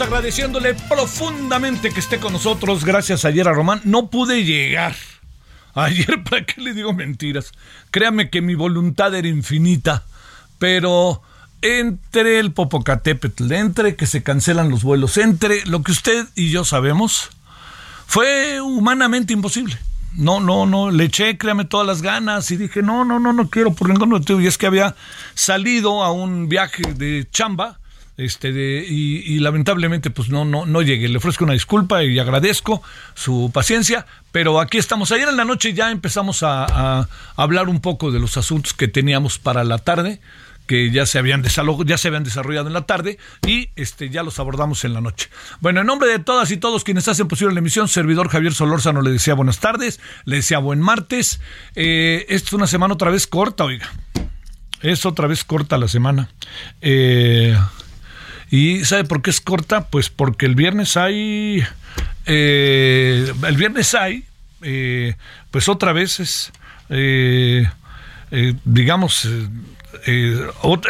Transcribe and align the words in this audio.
Agradeciéndole 0.00 0.74
profundamente 0.88 1.90
que 1.90 2.00
esté 2.00 2.18
con 2.18 2.32
nosotros. 2.32 2.84
Gracias 2.84 3.24
ayer 3.24 3.46
a 3.48 3.52
Román. 3.52 3.80
No 3.84 4.08
pude 4.08 4.44
llegar. 4.44 4.94
Ayer, 5.74 6.22
¿para 6.22 6.44
qué 6.44 6.60
le 6.60 6.74
digo 6.74 6.92
mentiras? 6.92 7.52
Créame 7.90 8.28
que 8.28 8.42
mi 8.42 8.54
voluntad 8.54 9.14
era 9.14 9.26
infinita, 9.26 10.04
pero 10.58 11.22
entre 11.62 12.38
el 12.40 12.52
Popocatépetl, 12.52 13.50
entre 13.52 13.96
que 13.96 14.06
se 14.06 14.22
cancelan 14.22 14.68
los 14.68 14.82
vuelos, 14.82 15.16
entre 15.16 15.64
lo 15.64 15.82
que 15.82 15.92
usted 15.92 16.26
y 16.34 16.50
yo 16.50 16.64
sabemos, 16.64 17.30
fue 18.06 18.60
humanamente 18.60 19.32
imposible. 19.32 19.78
No, 20.14 20.40
no, 20.40 20.66
no, 20.66 20.90
le 20.90 21.04
eché, 21.04 21.38
créame, 21.38 21.64
todas 21.64 21.86
las 21.86 22.02
ganas 22.02 22.50
y 22.50 22.58
dije, 22.58 22.82
no, 22.82 23.06
no, 23.06 23.18
no, 23.18 23.32
no 23.32 23.48
quiero 23.48 23.72
por 23.72 23.88
ningún 23.88 24.10
motivo. 24.10 24.40
Y 24.42 24.46
es 24.46 24.58
que 24.58 24.66
había 24.66 24.94
salido 25.34 26.02
a 26.02 26.12
un 26.12 26.50
viaje 26.50 26.82
de 26.94 27.26
chamba 27.30 27.78
este 28.16 28.52
de, 28.52 28.84
y, 28.86 29.18
y 29.34 29.38
lamentablemente 29.38 30.10
pues 30.10 30.28
no 30.28 30.44
no 30.44 30.66
no 30.66 30.82
llegué 30.82 31.08
le 31.08 31.16
ofrezco 31.16 31.44
una 31.44 31.54
disculpa 31.54 32.04
y 32.04 32.18
agradezco 32.18 32.82
su 33.14 33.50
paciencia 33.52 34.06
pero 34.32 34.60
aquí 34.60 34.78
estamos 34.78 35.12
ayer 35.12 35.28
en 35.28 35.36
la 35.36 35.44
noche 35.44 35.72
ya 35.72 35.90
empezamos 35.90 36.42
a, 36.42 37.08
hablar 37.36 37.68
un 37.68 37.80
poco 37.80 38.10
de 38.10 38.18
los 38.18 38.36
asuntos 38.36 38.74
que 38.74 38.88
teníamos 38.88 39.38
para 39.38 39.64
la 39.64 39.78
tarde 39.78 40.20
que 40.66 40.90
ya 40.90 41.06
se 41.06 41.18
habían 41.18 41.42
ya 41.42 41.98
se 41.98 42.08
habían 42.08 42.24
desarrollado 42.24 42.66
en 42.68 42.74
la 42.74 42.82
tarde 42.82 43.18
y 43.46 43.70
este 43.76 44.10
ya 44.10 44.22
los 44.22 44.38
abordamos 44.38 44.84
en 44.84 44.94
la 44.94 45.00
noche. 45.00 45.28
Bueno, 45.60 45.80
en 45.80 45.86
nombre 45.86 46.08
de 46.08 46.20
todas 46.20 46.50
y 46.52 46.56
todos 46.56 46.84
quienes 46.84 47.08
hacen 47.08 47.26
posible 47.26 47.52
la 47.52 47.58
emisión, 47.58 47.88
servidor 47.88 48.28
Javier 48.28 48.54
Solórzano 48.54 49.02
le 49.02 49.10
decía 49.10 49.34
buenas 49.34 49.58
tardes, 49.58 50.00
le 50.24 50.36
decía 50.36 50.58
buen 50.58 50.80
martes. 50.80 51.40
Eh, 51.74 52.26
esta 52.28 52.46
es 52.46 52.52
una 52.52 52.68
semana 52.68 52.94
otra 52.94 53.10
vez 53.10 53.26
corta, 53.26 53.64
oiga. 53.64 53.90
Es 54.80 55.04
otra 55.04 55.26
vez 55.26 55.44
corta 55.44 55.78
la 55.78 55.88
semana. 55.88 56.28
Eh, 56.80 57.56
¿Y 58.52 58.84
sabe 58.84 59.04
por 59.04 59.22
qué 59.22 59.30
es 59.30 59.40
corta? 59.40 59.88
Pues 59.88 60.10
porque 60.10 60.44
el 60.44 60.54
viernes 60.54 60.98
hay. 60.98 61.64
eh, 62.26 63.32
el 63.48 63.56
viernes 63.56 63.94
hay. 63.94 64.24
eh, 64.60 65.14
pues 65.50 65.70
otra 65.70 65.94
vez 65.94 66.20
es. 66.20 66.52
eh, 66.90 67.66
digamos. 68.64 69.26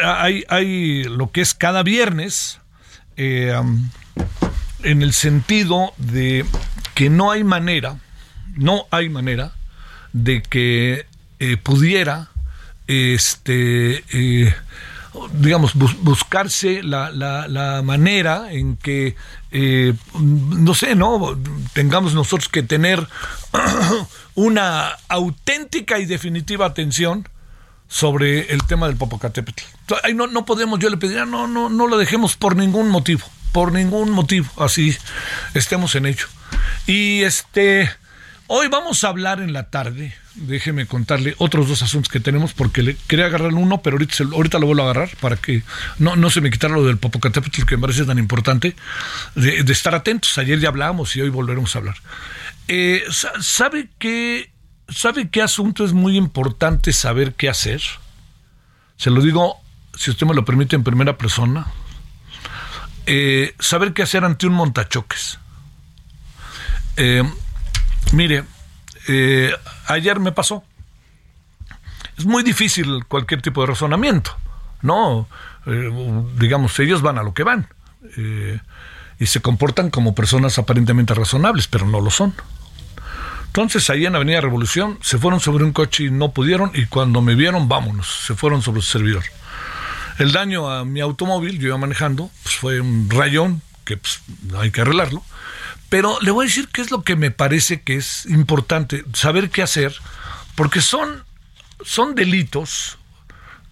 hay, 0.03 0.45
hay 0.49 1.05
lo 1.05 1.31
que 1.31 1.41
es 1.41 1.55
cada 1.55 1.85
viernes. 1.85 2.59
en 3.17 3.91
el 4.83 5.13
sentido 5.13 5.95
de 5.99 6.45
que 6.97 7.11
no 7.11 7.31
hay 7.31 7.45
manera. 7.45 7.97
No 8.57 8.89
hay 8.91 9.09
manera 9.09 9.53
de 10.13 10.43
que 10.43 11.07
pudiera. 11.63 12.29
Este. 12.89 14.03
Digamos, 15.35 15.75
bus- 15.75 15.97
buscarse 16.03 16.83
la, 16.83 17.11
la- 17.11 17.47
la 17.49 17.83
manera 17.83 18.53
en 18.53 18.77
que, 18.77 19.15
eh, 19.51 19.95
no 20.19 20.75
sé, 20.75 20.95
¿no? 20.95 21.39
Tengamos 21.75 22.15
nosotros 22.15 22.49
que 22.49 22.63
tener 22.63 23.07
una 24.35 24.97
auténtica 25.09 25.99
y 25.99 26.07
definitiva 26.07 26.67
atención 26.67 27.29
sobre 27.89 28.53
el 28.53 28.65
tema 28.65 28.87
del 28.87 28.97
Popocatépetl. 28.97 29.63
Ahí 30.03 30.15
no, 30.15 30.27
no 30.27 30.45
podemos, 30.47 30.79
yo 30.79 30.89
le 30.89 30.97
pediría, 30.97 31.27
no, 31.27 31.47
no, 31.47 31.69
no 31.69 31.87
lo 31.87 31.99
dejemos 31.99 32.37
por 32.37 32.57
ningún 32.57 32.89
motivo, 32.89 33.23
por 33.53 33.73
ningún 33.73 34.11
motivo, 34.11 34.49
así 34.57 34.97
estemos 35.53 35.95
en 35.95 36.07
ello. 36.07 36.27
Y 36.87 37.23
este, 37.23 37.91
hoy 38.47 38.69
vamos 38.69 39.05
a 39.05 39.09
hablar 39.09 39.41
en 39.41 39.53
la 39.53 39.69
tarde, 39.69 40.15
déjeme 40.35 40.87
contarle 40.87 41.35
otros 41.39 41.69
dos 41.69 41.83
asuntos 41.83 42.11
que 42.11 42.21
tenemos, 42.21 42.53
porque 42.53 42.83
le 42.83 42.97
quería 43.07 43.27
agarrar 43.27 43.53
uno, 43.55 43.83
pero 43.83 43.95
ahorita, 43.95 44.25
ahorita 44.33 44.59
lo 44.59 44.67
vuelvo 44.67 44.83
a 44.83 44.91
agarrar 44.91 45.11
para 45.21 45.37
que 45.37 45.63
no, 45.99 46.17
no 46.17 46.31
se 46.31 46.41
me 46.41 46.51
quitara 46.51 46.75
lo 46.75 46.85
del 46.85 46.99
Popocatépetl, 46.99 47.65
que 47.65 47.77
me 47.77 47.83
parece 47.83 48.05
tan 48.05 48.19
importante, 48.19 48.75
de, 49.35 49.61
estar 49.73 49.95
atentos. 49.95 50.37
Ayer 50.39 50.59
ya 50.59 50.69
hablábamos 50.69 51.15
y 51.17 51.21
hoy 51.21 51.29
volveremos 51.29 51.75
a 51.75 51.79
hablar. 51.81 51.97
Eh, 52.69 53.03
sa- 53.11 53.33
¿Sabe 53.41 53.89
qué? 53.99 54.51
¿Sabe 54.89 55.29
qué 55.31 55.43
asunto 55.43 55.85
es 55.85 55.93
muy 55.93 56.17
importante 56.17 56.93
saber 56.93 57.35
qué 57.35 57.49
hacer? 57.49 57.81
Se 58.97 59.11
lo 59.11 59.21
digo, 59.23 59.57
si 59.95 60.11
usted 60.11 60.27
me 60.27 60.35
lo 60.35 60.45
permite, 60.45 60.77
en 60.77 60.85
primera 60.85 61.17
persona. 61.19 61.67
Eh, 63.07 63.55
saber 63.59 63.93
qué 63.95 64.03
hacer 64.03 64.25
ante 64.25 64.47
un 64.47 64.53
montachoques. 64.53 65.39
Eh, 66.97 67.23
mire, 68.13 68.45
eh, 69.09 69.53
ayer 69.87 70.21
me 70.21 70.33
pasó. 70.33 70.65
Es 72.19 72.25
muy 72.25 72.43
difícil 72.43 73.05
cualquier 73.07 73.43
tipo 73.43 73.61
de 73.63 73.69
razonamiento, 73.69 74.37
¿no? 74.83 75.29
Eh, 75.67 75.91
digamos, 76.39 76.79
ellos 76.79 77.03
van 77.03 77.19
a 77.19 77.23
lo 77.23 77.35
que 77.35 77.43
van. 77.43 77.69
eh, 78.17 78.61
y 79.19 79.27
se 79.27 79.41
comportan 79.41 79.91
como 79.91 80.17
personas 80.17 80.59
aparentemente 80.59 81.15
razonables, 81.15 81.69
pero 81.69 81.87
no 81.87 82.01
lo 82.01 82.11
son. 82.11 82.35
Entonces 83.47 83.89
ahí 83.89 84.05
en 84.05 84.17
Avenida 84.17 84.41
Revolución 84.41 84.99
se 85.01 85.17
fueron 85.17 85.39
sobre 85.39 85.63
un 85.63 85.73
coche 85.73 86.05
y 86.05 86.11
no 86.11 86.33
pudieron 86.33 86.73
y 86.75 86.87
cuando 86.87 87.23
me 87.23 87.37
vieron, 87.37 87.69
vámonos, 87.69 88.25
se 88.27 88.35
fueron 88.35 88.63
sobre 88.63 88.81
su 88.81 88.89
servidor. 88.89 89.23
El 90.19 90.33
daño 90.33 90.69
a 90.69 90.85
mi 90.85 91.01
automóvil, 91.01 91.61
yo 91.61 91.69
iba 91.69 91.79
manejando, 91.79 92.31
pues 92.43 92.57
fue 92.57 92.81
un 92.81 93.09
rayón 93.11 93.63
que 93.85 93.97
pues, 93.97 94.23
hay 94.59 94.73
que 94.73 94.81
arreglarlo. 94.81 95.23
Pero 95.93 96.19
le 96.23 96.31
voy 96.31 96.47
a 96.47 96.49
decir 96.49 96.69
qué 96.73 96.81
es 96.81 96.91
lo 96.91 97.03
que 97.03 97.17
me 97.17 97.31
parece 97.31 97.83
que 97.83 97.97
es 97.97 98.25
importante, 98.25 99.05
saber 99.13 99.51
qué 99.51 99.61
hacer, 99.61 99.95
porque 100.55 100.81
son, 100.81 101.23
son 101.85 102.15
delitos 102.15 102.97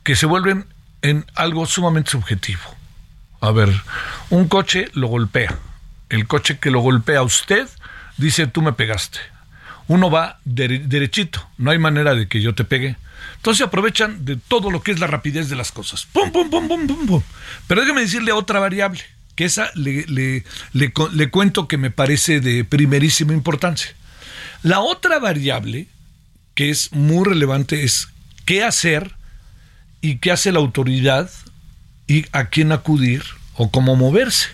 que 0.03 0.15
se 0.17 0.27
vuelven 0.27 0.67
en 1.01 1.25
algo 1.35 1.65
sumamente 1.65 2.11
subjetivo. 2.11 2.61
A 3.41 3.53
ver, 3.53 3.71
un 4.29 4.49
coche 4.49 4.91
lo 4.93 5.07
golpea. 5.07 5.57
El 6.11 6.27
coche 6.27 6.59
que 6.59 6.71
lo 6.71 6.81
golpea 6.81 7.21
a 7.21 7.23
usted 7.23 7.67
dice 8.19 8.47
tú 8.47 8.61
me 8.61 8.75
pegaste. 8.75 9.19
Uno 9.89 10.11
va 10.11 10.41
dere- 10.45 10.85
derechito, 10.87 11.49
no 11.57 11.71
hay 11.71 11.79
manera 11.79 12.15
de 12.15 12.29
que 12.29 12.43
yo 12.43 12.55
te 12.55 12.65
pegue. 12.65 12.97
Entonces 13.37 13.67
aprovechan 13.67 14.27
de 14.27 14.37
todo 14.37 14.71
lo 14.71 14.83
que 14.83 14.91
es 14.93 15.01
la 15.01 15.07
rapidez 15.07 15.49
de 15.49 15.57
las 15.57 15.73
cosas. 15.73 16.05
¡Pum, 16.13 16.31
pum, 16.31 16.51
pum, 16.51 16.69
pum, 16.69 16.87
pum, 16.87 17.07
pum! 17.07 17.23
Pero 17.67 17.81
déjeme 17.81 18.03
decirle 18.03 18.33
otra 18.33 18.61
variable, 18.61 19.01
que 19.41 19.47
esa 19.47 19.71
le, 19.75 20.05
le, 20.07 20.45
le, 20.75 21.31
cuento 21.31 21.67
que 21.67 21.79
me 21.79 21.91
parece 21.91 22.41
de 22.41 22.63
primerísima 22.63 23.33
importancia. 23.33 23.91
La 24.63 24.81
otra 24.81 25.19
variable 25.19 25.89
que 26.55 26.69
es 26.69 26.93
muy 26.93 27.25
relevante 27.25 27.83
es 27.83 28.09
qué 28.45 28.63
hacer 28.65 29.15
y 30.03 30.19
qué 30.19 30.31
hace 30.31 30.53
la 30.53 30.59
autoridad 30.59 31.31
y 32.07 32.27
a 32.33 32.51
quién 32.51 32.71
acudir 32.71 33.23
o 33.55 33.71
cómo 33.71 33.97
moverse. 33.97 34.49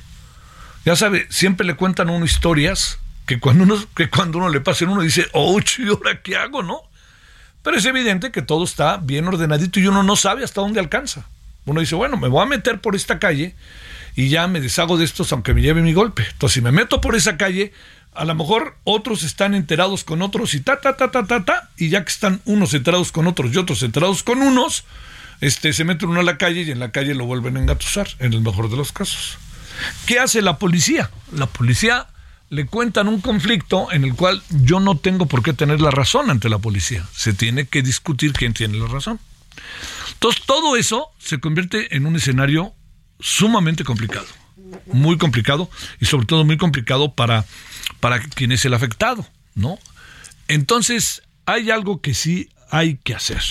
Ya 0.85 0.95
sabe, 0.95 1.27
siempre 1.31 1.67
le 1.67 1.75
cuentan 1.75 2.09
a 2.09 2.13
uno 2.13 2.25
historias 2.25 3.01
que 3.27 3.41
cuando 3.41 3.65
uno, 3.65 3.85
que 3.97 4.09
cuando 4.09 4.39
uno 4.39 4.51
le 4.51 4.61
pasa 4.61 4.85
uno 4.85 5.03
dice, 5.03 5.27
oh, 5.33 5.59
¿y 5.79 5.89
ahora 5.89 6.23
qué 6.23 6.37
hago, 6.37 6.63
no? 6.63 6.81
Pero 7.65 7.77
es 7.77 7.85
evidente 7.87 8.31
que 8.31 8.41
todo 8.41 8.63
está 8.63 8.99
bien 8.99 9.27
ordenadito 9.27 9.81
y 9.81 9.89
uno 9.89 10.05
no 10.05 10.15
sabe 10.15 10.45
hasta 10.45 10.61
dónde 10.61 10.79
alcanza. 10.79 11.27
Uno 11.65 11.81
dice, 11.81 11.97
bueno, 11.97 12.17
me 12.17 12.29
voy 12.29 12.45
a 12.45 12.47
meter 12.47 12.81
por 12.81 12.95
esta 12.95 13.19
calle 13.19 13.57
y 14.17 14.31
ya 14.31 14.49
me 14.49 14.61
deshago 14.61 14.97
de 14.97 15.05
estos 15.05 15.31
aunque 15.33 15.55
me 15.55 15.63
lleve 15.63 15.83
mi 15.83 15.93
golpe. 15.93 16.27
Entonces, 16.33 16.55
si 16.55 16.61
me 16.63 16.73
meto 16.73 17.01
por 17.01 17.15
esa 17.15 17.37
calle, 17.37 17.73
a 18.15 18.25
lo 18.25 18.35
mejor 18.35 18.77
otros 18.83 19.23
están 19.23 19.55
enterados 19.55 20.03
con 20.03 20.23
otros 20.23 20.55
y 20.55 20.61
ta, 20.61 20.81
ta, 20.81 20.97
ta, 20.97 21.11
ta, 21.11 21.27
ta, 21.27 21.45
ta, 21.45 21.71
y 21.77 21.91
ya 21.91 22.03
que 22.03 22.11
están 22.11 22.41
unos 22.47 22.73
enterados 22.75 23.13
con 23.13 23.27
otros 23.27 23.55
y 23.55 23.59
otros 23.59 23.83
enterados 23.83 24.23
con 24.23 24.41
unos, 24.41 24.85
este, 25.43 25.75
se 25.75 25.85
mete 25.85 26.07
uno 26.07 26.21
a 26.21 26.25
la 26.25 26.39
calle 26.39 26.63
y 26.63 26.71
en 26.71 26.79
la 26.81 26.91
calle 26.91 27.15
lo 27.15 27.27
vuelven 27.27 27.59
a 27.59 27.61
engatusar, 27.61 28.09
en 28.19 28.33
el 28.33 28.41
mejor 28.41 28.71
de 28.71 28.77
los 28.79 28.91
casos. 28.91 29.37
¿Qué 30.07 30.19
hace 30.19 30.41
la 30.41 30.59
policía? 30.59 31.11
La 31.33 31.47
policía 31.47 32.07
le 32.49 32.65
cuentan 32.65 33.09
un 33.09 33.21
conflicto 33.21 33.93
en 33.93 34.05
el 34.05 34.15
cual 34.15 34.43
yo 34.49 34.81
no 34.81 34.97
tengo 34.97 35.27
por 35.27 35.43
qué 35.43 35.53
tener 35.53 35.83
la 35.83 35.91
razón 35.91 36.31
ante 36.31 36.49
la 36.49 36.59
policía. 36.59 37.05
Se 37.13 37.35
tiene 37.35 37.67
que 37.67 37.83
discutir 37.83 38.33
quién 38.33 38.55
tiene 38.55 38.79
la 38.79 38.87
razón. 38.87 39.21
Entonces, 40.13 40.43
todo 40.47 40.77
eso 40.77 41.11
se 41.19 41.39
convierte 41.39 41.95
en 41.95 42.07
un 42.07 42.17
escenario 42.17 42.73
sumamente 43.21 43.85
complicado. 43.85 44.27
Muy 44.87 45.17
complicado 45.17 45.71
y 46.01 46.07
sobre 46.07 46.27
todo 46.27 46.45
muy 46.45 46.57
complicado 46.57 47.15
para, 47.15 47.45
para 48.01 48.21
quien 48.21 48.53
es 48.53 48.65
el 48.65 48.75
afectado, 48.75 49.27
¿no? 49.55 49.79
Entonces, 50.49 51.23
hay 51.45 51.71
algo 51.71 52.01
que 52.01 52.15
sí 52.15 52.51
hay 52.71 52.97
que 52.97 53.15
hacer, 53.15 53.43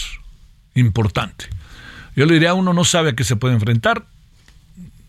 importante. 0.74 1.48
Yo 2.16 2.26
le 2.26 2.34
diría, 2.34 2.54
uno 2.54 2.74
no 2.74 2.86
sabe 2.86 3.12
a 3.12 3.16
qué 3.16 3.24
se 3.24 3.36
puede 3.36 3.54
enfrentar. 3.54 4.06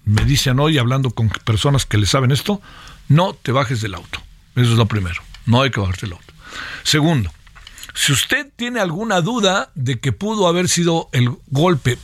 Me 0.05 0.25
dicen 0.25 0.59
hoy, 0.61 0.79
hablando 0.79 1.11
con 1.11 1.29
personas 1.29 1.87
que 1.87 1.99
le 1.99 2.07
saben 2.07 2.31
esto, 2.31 2.61
no 3.09 3.35
te 3.35 3.53
bajes 3.53 3.81
del 3.81 3.95
auto. 3.95 4.21
Eso 4.55 4.73
es 4.73 4.79
lo 4.79 4.87
primero. 4.87 5.23
No 5.45 5.63
hay 5.63 5.71
que 5.71 5.81
bajarse 5.81 6.07
del 6.07 6.15
auto. 6.15 6.35
Segundo, 6.83 7.31
si 7.95 8.13
usted 8.13 8.51
tiene 8.57 8.81
alguna 8.81 9.21
duda 9.21 9.71
de 9.75 9.99
que 9.99 10.13
pudo 10.13 10.49
haber 10.49 10.69
sido 10.69 11.09
el 11.13 11.31
golpe, 11.49 11.99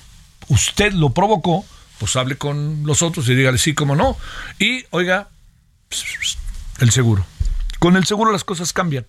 usted 0.49 0.93
lo 0.93 1.11
provocó, 1.11 1.65
pues 2.03 2.17
hable 2.17 2.35
con 2.35 2.83
los 2.85 3.01
otros 3.01 3.29
y 3.29 3.35
dígale 3.37 3.59
sí, 3.59 3.75
como 3.75 3.95
no. 3.95 4.17
Y 4.59 4.85
oiga, 4.91 5.29
el 6.81 6.91
seguro. 6.91 7.25
Con 7.79 7.97
el 7.97 8.07
seguro 8.07 8.33
las 8.33 8.43
cosas 8.43 8.73
cambian. 8.73 9.07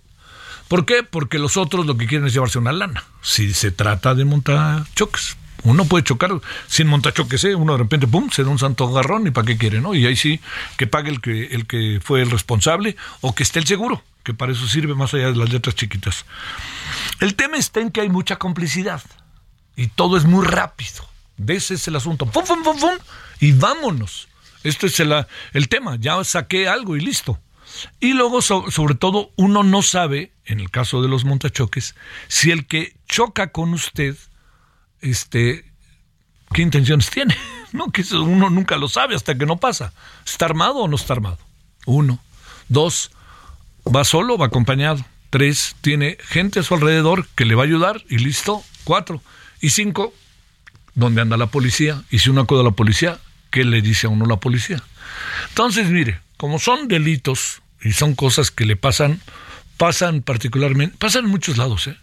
¿Por 0.67 0.85
qué? 0.85 1.01
Porque 1.01 1.39
los 1.39 1.57
otros 1.57 1.87
lo 1.87 1.97
que 1.97 2.05
quieren 2.05 2.27
es 2.27 2.33
llevarse 2.33 2.59
una 2.59 2.71
lana. 2.71 3.03
Si 3.23 3.51
se 3.55 3.71
trata 3.71 4.13
de 4.13 4.25
montar 4.25 4.85
choques. 4.93 5.37
Uno 5.63 5.85
puede 5.85 6.03
chocar 6.03 6.39
sin 6.67 6.85
montachoques, 6.85 7.43
¿eh? 7.45 7.55
uno 7.55 7.71
de 7.71 7.79
repente, 7.79 8.05
pum, 8.05 8.29
se 8.29 8.43
da 8.43 8.51
un 8.51 8.59
santo 8.59 8.87
garrón 8.93 9.25
y 9.25 9.31
para 9.31 9.47
qué 9.47 9.57
quiere, 9.57 9.81
¿no? 9.81 9.95
Y 9.95 10.05
ahí 10.05 10.15
sí, 10.15 10.39
que 10.77 10.85
pague 10.85 11.09
el 11.09 11.19
que, 11.19 11.45
el 11.45 11.65
que 11.65 11.99
fue 11.99 12.21
el 12.21 12.29
responsable 12.29 12.95
o 13.21 13.33
que 13.33 13.41
esté 13.41 13.57
el 13.57 13.65
seguro, 13.65 14.03
que 14.21 14.35
para 14.35 14.51
eso 14.51 14.67
sirve 14.67 14.93
más 14.93 15.15
allá 15.15 15.31
de 15.31 15.35
las 15.35 15.51
letras 15.51 15.73
chiquitas. 15.73 16.25
El 17.21 17.33
tema 17.33 17.57
está 17.57 17.79
en 17.79 17.89
que 17.89 18.01
hay 18.01 18.09
mucha 18.09 18.35
complicidad 18.35 19.01
y 19.75 19.87
todo 19.87 20.15
es 20.15 20.25
muy 20.25 20.45
rápido. 20.45 21.11
Ese 21.47 21.75
es 21.75 21.87
el 21.87 21.95
asunto. 21.95 22.25
¡Pum, 22.25 22.43
pum, 22.45 22.63
pum, 22.63 22.79
pum! 22.79 22.97
Y 23.39 23.51
vámonos. 23.51 24.27
Esto 24.63 24.87
es 24.87 24.99
el, 24.99 25.25
el 25.53 25.67
tema. 25.67 25.97
Ya 25.99 26.23
saqué 26.23 26.67
algo 26.67 26.95
y 26.95 27.01
listo. 27.01 27.39
Y 27.99 28.13
luego, 28.13 28.41
sobre 28.41 28.95
todo, 28.95 29.31
uno 29.35 29.63
no 29.63 29.81
sabe, 29.81 30.31
en 30.45 30.59
el 30.59 30.69
caso 30.69 31.01
de 31.01 31.07
los 31.07 31.25
montachoques, 31.25 31.95
si 32.27 32.51
el 32.51 32.67
que 32.67 32.95
choca 33.07 33.51
con 33.51 33.73
usted 33.73 34.15
este, 35.01 35.65
qué 36.53 36.61
intenciones 36.61 37.09
tiene, 37.09 37.35
¿no? 37.71 37.91
Que 37.91 38.03
uno 38.13 38.49
nunca 38.49 38.77
lo 38.77 38.87
sabe 38.87 39.15
hasta 39.15 39.37
que 39.37 39.45
no 39.45 39.57
pasa. 39.57 39.93
¿Está 40.25 40.45
armado 40.45 40.79
o 40.79 40.87
no 40.87 40.95
está 40.95 41.13
armado? 41.13 41.39
Uno. 41.85 42.19
Dos, 42.69 43.11
va 43.83 44.03
solo 44.03 44.35
o 44.35 44.37
va 44.37 44.47
acompañado. 44.47 45.03
Tres, 45.29 45.75
tiene 45.81 46.17
gente 46.21 46.59
a 46.59 46.63
su 46.63 46.75
alrededor 46.75 47.27
que 47.29 47.45
le 47.45 47.55
va 47.55 47.63
a 47.63 47.65
ayudar 47.65 48.03
y 48.09 48.17
listo. 48.19 48.63
Cuatro. 48.83 49.21
Y 49.59 49.71
cinco, 49.71 50.13
¿dónde 50.95 51.21
anda 51.21 51.37
la 51.37 51.47
policía? 51.47 52.03
Y 52.09 52.19
si 52.19 52.29
uno 52.29 52.41
acude 52.41 52.61
a 52.61 52.63
la 52.63 52.71
policía, 52.71 53.19
¿qué 53.51 53.63
le 53.63 53.81
dice 53.81 54.07
a 54.07 54.09
uno 54.09 54.25
la 54.25 54.37
policía? 54.37 54.81
Entonces, 55.49 55.89
mire, 55.89 56.19
como 56.37 56.59
son 56.59 56.87
delitos 56.87 57.61
y 57.81 57.93
son 57.93 58.15
cosas 58.15 58.51
que 58.51 58.65
le 58.65 58.75
pasan, 58.75 59.19
pasan 59.77 60.21
particularmente, 60.21 60.95
pasan 60.97 61.25
en 61.25 61.31
muchos 61.31 61.57
lados, 61.57 61.87
¿eh? 61.87 61.97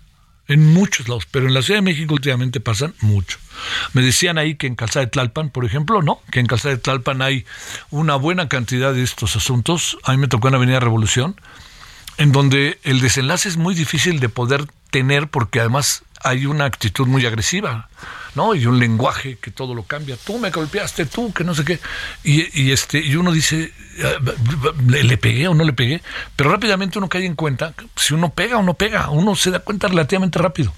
en 0.50 0.66
muchos 0.66 1.08
lados, 1.08 1.26
pero 1.30 1.46
en 1.46 1.54
la 1.54 1.62
Ciudad 1.62 1.78
de 1.78 1.82
México 1.82 2.14
últimamente 2.14 2.58
pasan 2.58 2.92
mucho. 3.00 3.38
Me 3.92 4.02
decían 4.02 4.36
ahí 4.36 4.56
que 4.56 4.66
en 4.66 4.74
Calzada 4.74 5.06
de 5.06 5.10
Tlalpan, 5.10 5.50
por 5.50 5.64
ejemplo, 5.64 6.02
no, 6.02 6.20
que 6.32 6.40
en 6.40 6.46
Calzada 6.46 6.74
de 6.74 6.80
Tlalpan 6.80 7.22
hay 7.22 7.46
una 7.90 8.16
buena 8.16 8.48
cantidad 8.48 8.92
de 8.92 9.04
estos 9.04 9.36
asuntos. 9.36 9.96
A 10.02 10.10
mí 10.10 10.18
me 10.18 10.26
tocó 10.26 10.48
en 10.48 10.56
Avenida 10.56 10.80
Revolución, 10.80 11.40
en 12.18 12.32
donde 12.32 12.80
el 12.82 13.00
desenlace 13.00 13.48
es 13.48 13.58
muy 13.58 13.76
difícil 13.76 14.18
de 14.18 14.28
poder 14.28 14.66
tener 14.90 15.28
porque 15.28 15.60
además 15.60 16.02
hay 16.20 16.46
una 16.46 16.64
actitud 16.64 17.06
muy 17.06 17.24
agresiva. 17.26 17.88
¿No? 18.40 18.54
Y 18.54 18.64
un 18.64 18.78
lenguaje 18.78 19.36
que 19.36 19.50
todo 19.50 19.74
lo 19.74 19.82
cambia. 19.82 20.16
Tú 20.16 20.38
me 20.38 20.50
golpeaste, 20.50 21.04
tú, 21.04 21.30
que 21.30 21.44
no 21.44 21.54
sé 21.54 21.62
qué. 21.62 21.78
Y, 22.24 22.70
este, 22.70 22.98
y 22.98 23.14
uno 23.16 23.32
dice, 23.32 23.70
ah, 24.02 24.18
¿le, 24.86 25.16
pegué 25.18 25.46
o 25.46 25.54
no 25.54 25.62
le 25.62 25.74
pegué? 25.74 26.00
Pero 26.36 26.50
rápidamente 26.50 26.96
uno 26.96 27.10
cae 27.10 27.26
en 27.26 27.34
cuenta, 27.34 27.74
si 27.96 28.14
uno 28.14 28.30
pega 28.30 28.56
o 28.56 28.62
no 28.62 28.74
pega, 28.74 29.10
uno 29.10 29.36
se 29.36 29.50
da 29.50 29.58
cuenta 29.58 29.88
relativamente 29.88 30.38
rápido. 30.38 30.72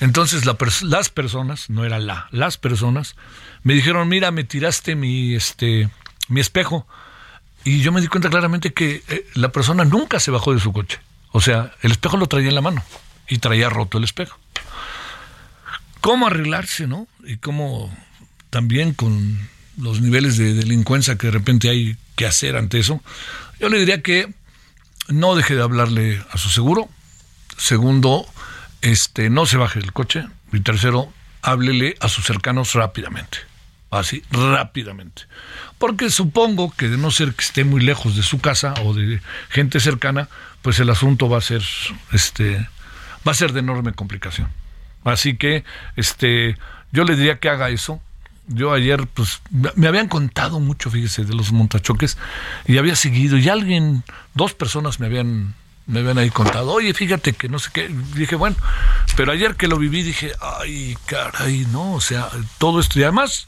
Entonces 0.00 0.46
las 0.46 1.10
personas, 1.10 1.68
no 1.68 1.84
era 1.84 1.98
la, 1.98 2.28
las 2.30 2.56
personas, 2.56 3.16
me 3.64 3.74
dijeron, 3.74 4.08
mira, 4.08 4.30
me 4.30 4.44
tiraste 4.44 4.94
mi, 4.94 5.34
este, 5.34 5.90
mi 6.28 6.40
espejo. 6.40 6.86
Y 7.64 7.80
yo 7.80 7.92
me 7.92 8.00
di 8.00 8.08
cuenta 8.08 8.30
claramente 8.30 8.72
que 8.72 9.02
eh, 9.08 9.26
la 9.34 9.50
persona 9.50 9.84
nunca 9.84 10.20
se 10.20 10.30
bajó 10.30 10.54
de 10.54 10.60
su 10.60 10.72
coche. 10.72 11.00
O 11.32 11.42
sea, 11.42 11.74
el 11.82 11.92
espejo 11.92 12.16
lo 12.16 12.28
traía 12.28 12.48
en 12.48 12.54
la 12.54 12.60
mano 12.62 12.82
y 13.28 13.38
traía 13.38 13.68
roto 13.68 13.98
el 13.98 14.04
espejo 14.04 14.38
cómo 16.04 16.26
arreglarse, 16.26 16.86
¿no? 16.86 17.08
Y 17.24 17.38
cómo 17.38 17.90
también 18.50 18.92
con 18.92 19.38
los 19.78 20.02
niveles 20.02 20.36
de 20.36 20.52
delincuencia 20.52 21.16
que 21.16 21.28
de 21.28 21.30
repente 21.30 21.70
hay 21.70 21.96
que 22.14 22.26
hacer 22.26 22.56
ante 22.56 22.78
eso, 22.78 23.02
yo 23.58 23.70
le 23.70 23.78
diría 23.78 24.02
que 24.02 24.30
no 25.08 25.34
deje 25.34 25.54
de 25.54 25.62
hablarle 25.62 26.22
a 26.30 26.36
su 26.36 26.50
seguro. 26.50 26.90
Segundo, 27.56 28.26
este, 28.82 29.30
no 29.30 29.46
se 29.46 29.56
baje 29.56 29.80
del 29.80 29.94
coche. 29.94 30.26
Y 30.52 30.60
tercero, 30.60 31.10
háblele 31.40 31.96
a 32.00 32.10
sus 32.10 32.26
cercanos 32.26 32.74
rápidamente. 32.74 33.38
Así, 33.90 34.22
rápidamente. 34.30 35.22
Porque 35.78 36.10
supongo 36.10 36.70
que 36.76 36.90
de 36.90 36.98
no 36.98 37.12
ser 37.12 37.32
que 37.32 37.42
esté 37.42 37.64
muy 37.64 37.80
lejos 37.80 38.14
de 38.14 38.22
su 38.22 38.42
casa 38.42 38.74
o 38.84 38.92
de 38.92 39.22
gente 39.48 39.80
cercana, 39.80 40.28
pues 40.60 40.78
el 40.80 40.90
asunto 40.90 41.30
va 41.30 41.38
a 41.38 41.40
ser, 41.40 41.62
este, 42.12 42.68
va 43.26 43.32
a 43.32 43.34
ser 43.34 43.54
de 43.54 43.60
enorme 43.60 43.94
complicación. 43.94 44.50
Así 45.04 45.36
que, 45.36 45.64
este, 45.96 46.56
yo 46.92 47.04
le 47.04 47.16
diría 47.16 47.38
que 47.38 47.48
haga 47.48 47.68
eso. 47.70 48.00
Yo 48.46 48.72
ayer, 48.72 49.06
pues, 49.06 49.40
me 49.74 49.86
habían 49.88 50.08
contado 50.08 50.60
mucho, 50.60 50.90
fíjese, 50.90 51.24
de 51.24 51.34
los 51.34 51.52
montachoques, 51.52 52.18
y 52.66 52.76
había 52.76 52.94
seguido, 52.94 53.38
y 53.38 53.48
alguien, 53.48 54.04
dos 54.34 54.52
personas 54.52 55.00
me 55.00 55.06
habían, 55.06 55.54
me 55.86 56.00
habían 56.00 56.18
ahí 56.18 56.28
contado, 56.28 56.72
oye, 56.72 56.92
fíjate 56.92 57.32
que 57.32 57.48
no 57.48 57.58
sé 57.58 57.70
qué, 57.72 57.90
dije, 58.14 58.36
bueno, 58.36 58.56
pero 59.16 59.32
ayer 59.32 59.56
que 59.56 59.66
lo 59.66 59.78
viví 59.78 60.02
dije, 60.02 60.32
ay, 60.42 60.94
caray, 61.06 61.66
no, 61.72 61.94
o 61.94 62.02
sea, 62.02 62.28
todo 62.58 62.80
esto, 62.80 63.00
y 63.00 63.04
además, 63.04 63.46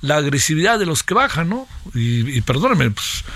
la 0.00 0.16
agresividad 0.16 0.78
de 0.78 0.86
los 0.86 1.02
que 1.02 1.12
bajan, 1.12 1.50
¿no? 1.50 1.68
Y, 1.94 2.30
y 2.30 2.40
perdóneme, 2.40 2.90
pues, 2.90 3.26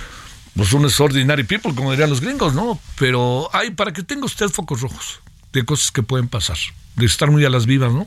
pues 0.57 0.73
uno 0.73 0.89
es 0.89 0.99
ordinary 0.99 1.45
people, 1.45 1.75
como 1.75 1.91
dirían 1.91 2.09
los 2.09 2.23
gringos, 2.23 2.55
¿no? 2.55 2.81
Pero 2.99 3.51
hay, 3.53 3.73
para 3.73 3.93
que 3.93 4.03
tenga 4.03 4.25
usted 4.25 4.49
focos 4.49 4.81
rojos 4.81 5.21
de 5.53 5.65
cosas 5.65 5.91
que 5.91 6.03
pueden 6.03 6.29
pasar 6.29 6.59
de 6.97 7.07
estar 7.07 7.31
muy 7.31 7.45
a 7.45 7.51
las 7.51 7.67
vivas, 7.67 7.93
¿no? 7.93 8.07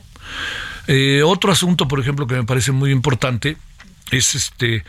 Eh, 0.86 1.22
otro 1.24 1.52
asunto, 1.52 1.88
por 1.88 2.00
ejemplo, 2.00 2.26
que 2.26 2.34
me 2.34 2.44
parece 2.44 2.72
muy 2.72 2.92
importante 2.92 3.56
es 4.10 4.34
este 4.34 4.84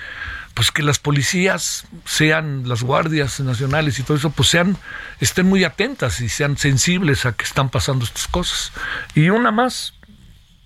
pues 0.53 0.71
que 0.71 0.81
las 0.81 0.97
policías 0.97 1.85
sean 2.03 2.67
las 2.67 2.81
guardias 2.81 3.39
nacionales 3.39 3.99
y 3.99 4.03
todo 4.03 4.17
eso 4.17 4.31
pues 4.31 4.49
sean 4.49 4.75
estén 5.19 5.45
muy 5.47 5.63
atentas 5.63 6.19
y 6.19 6.29
sean 6.29 6.57
sensibles 6.57 7.27
a 7.27 7.33
que 7.33 7.43
están 7.43 7.69
pasando 7.69 8.05
estas 8.05 8.27
cosas. 8.27 8.71
Y 9.13 9.29
una 9.29 9.51
más 9.51 9.93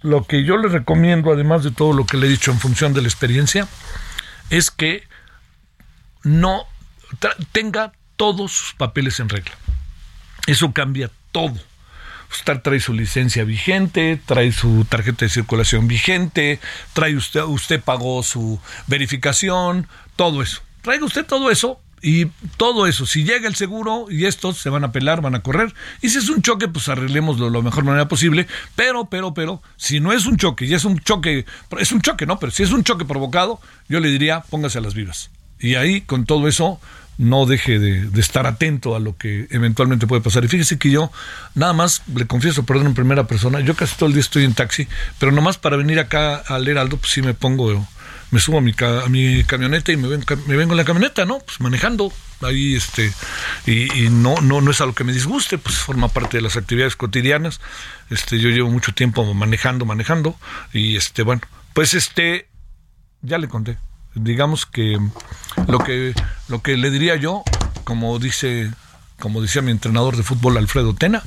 lo 0.02 0.26
que 0.26 0.46
yo 0.46 0.58
le 0.58 0.70
recomiendo 0.70 1.32
además 1.32 1.64
de 1.64 1.72
todo 1.72 1.92
lo 1.92 2.06
que 2.06 2.16
le 2.18 2.28
he 2.28 2.30
dicho 2.30 2.52
en 2.52 2.60
función 2.60 2.94
de 2.94 3.02
la 3.02 3.10
experiencia 3.10 3.68
es 4.50 4.72
que 4.72 5.04
no 6.24 6.68
tenga 7.52 7.92
todos 8.16 8.52
sus 8.52 8.74
papeles 8.74 9.20
en 9.20 9.28
regla. 9.28 9.54
Eso 10.48 10.72
cambia 10.72 11.12
todo 11.34 11.56
usted 12.32 12.62
trae 12.62 12.80
su 12.80 12.94
licencia 12.94 13.44
vigente, 13.44 14.20
trae 14.26 14.52
su 14.52 14.86
tarjeta 14.86 15.26
de 15.26 15.30
circulación 15.30 15.88
vigente, 15.88 16.60
trae 16.94 17.16
usted, 17.16 17.44
usted 17.44 17.82
pagó 17.82 18.24
su 18.24 18.60
verificación, 18.88 19.88
todo 20.16 20.42
eso. 20.42 20.62
Traiga 20.82 21.06
usted 21.06 21.26
todo 21.26 21.52
eso 21.52 21.80
y 22.02 22.26
todo 22.58 22.88
eso, 22.88 23.06
si 23.06 23.24
llega 23.24 23.48
el 23.48 23.56
seguro 23.56 24.08
y 24.10 24.26
estos 24.26 24.58
se 24.58 24.70
van 24.70 24.84
a 24.84 24.92
pelar, 24.92 25.22
van 25.22 25.36
a 25.36 25.44
correr. 25.44 25.74
Y 26.02 26.10
si 26.10 26.18
es 26.18 26.30
un 26.30 26.42
choque, 26.42 26.68
pues 26.68 26.90
arreglemoslo 26.90 27.46
de 27.46 27.52
la 27.52 27.62
mejor 27.62 27.84
manera 27.84 28.08
posible. 28.08 28.48
Pero, 28.76 29.06
pero, 29.06 29.34
pero, 29.34 29.62
si 29.78 30.00
no 30.00 30.12
es 30.12 30.26
un 30.26 30.38
choque, 30.38 30.66
y 30.66 30.74
es 30.74 30.84
un 30.84 31.00
choque, 31.00 31.46
es 31.78 31.92
un 31.92 32.02
choque, 32.02 32.26
¿no? 32.26 32.40
Pero 32.40 32.52
si 32.52 32.64
es 32.64 32.72
un 32.72 32.84
choque 32.84 33.06
provocado, 33.06 33.60
yo 33.88 34.00
le 34.00 34.10
diría, 34.10 34.42
póngase 34.42 34.80
a 34.80 34.82
las 34.82 34.96
vivas. 34.96 35.30
Y 35.60 35.76
ahí, 35.76 36.02
con 36.02 36.26
todo 36.26 36.48
eso, 36.48 36.82
no 37.18 37.46
deje 37.46 37.80
de, 37.80 38.20
estar 38.20 38.48
atento 38.48 38.96
a 38.96 39.00
lo 39.00 39.18
que 39.18 39.48
eventualmente 39.52 40.08
puede 40.08 40.22
pasar. 40.22 40.44
Y 40.44 40.48
fíjese 40.48 40.78
que 40.78 40.90
yo, 40.90 41.12
nada 41.56 41.74
más, 41.74 42.02
le 42.16 42.26
confieso, 42.28 42.66
perdón, 42.66 42.88
en 42.88 42.94
primera 42.94 43.28
persona, 43.28 43.60
yo 43.60 43.76
casi 43.76 43.96
todo 43.96 44.08
el 44.08 44.14
día 44.14 44.22
estoy 44.22 44.44
en 44.44 44.54
taxi, 44.54 44.88
pero 45.20 45.32
nomás 45.32 45.58
para 45.58 45.78
venir 45.78 46.00
acá 46.00 46.36
al 46.36 46.68
Heraldo, 46.68 46.98
pues 46.98 47.12
sí 47.12 47.22
me 47.22 47.34
pongo 47.34 47.86
me 48.32 48.40
subo 48.40 48.60
a 48.60 48.62
mi, 48.62 48.74
camioneta 48.74 49.92
y 49.92 49.98
me, 49.98 50.08
ven, 50.08 50.24
me 50.48 50.56
vengo 50.56 50.72
en 50.72 50.78
la 50.78 50.86
camioneta, 50.86 51.26
¿no? 51.26 51.40
Pues 51.40 51.60
manejando 51.60 52.14
ahí, 52.42 52.76
este, 52.76 53.12
y, 53.66 54.06
y, 54.06 54.10
no, 54.10 54.36
no, 54.38 54.62
no 54.62 54.72
es 54.72 54.80
algo 54.80 54.96
que 54.96 55.04
me 55.04 55.12
disguste, 55.12 55.58
pues 55.58 55.76
forma 55.76 56.08
parte 56.08 56.38
de 56.38 56.42
las 56.42 56.56
actividades 56.56 56.96
cotidianas. 56.96 57.60
Este, 58.10 58.40
yo 58.40 58.50
llevo 58.50 58.70
mucho 58.70 58.94
tiempo 58.94 59.32
manejando, 59.34 59.86
manejando, 59.86 60.38
y 60.72 60.96
este, 60.96 61.24
bueno, 61.24 61.42
pues 61.74 61.94
este, 61.94 62.48
ya 63.22 63.38
le 63.38 63.50
conté. 63.50 63.78
Digamos 64.16 64.66
que 64.66 64.98
lo 65.68 65.80
que, 65.80 66.14
lo 66.48 66.62
que 66.62 66.78
le 66.78 66.92
diría 66.92 67.16
yo, 67.16 67.44
como 67.84 68.18
dice, 68.20 68.72
como 69.20 69.42
decía 69.42 69.62
mi 69.62 69.72
entrenador 69.72 70.18
de 70.18 70.24
fútbol 70.24 70.58
Alfredo 70.58 70.94
Tena, 70.94 71.24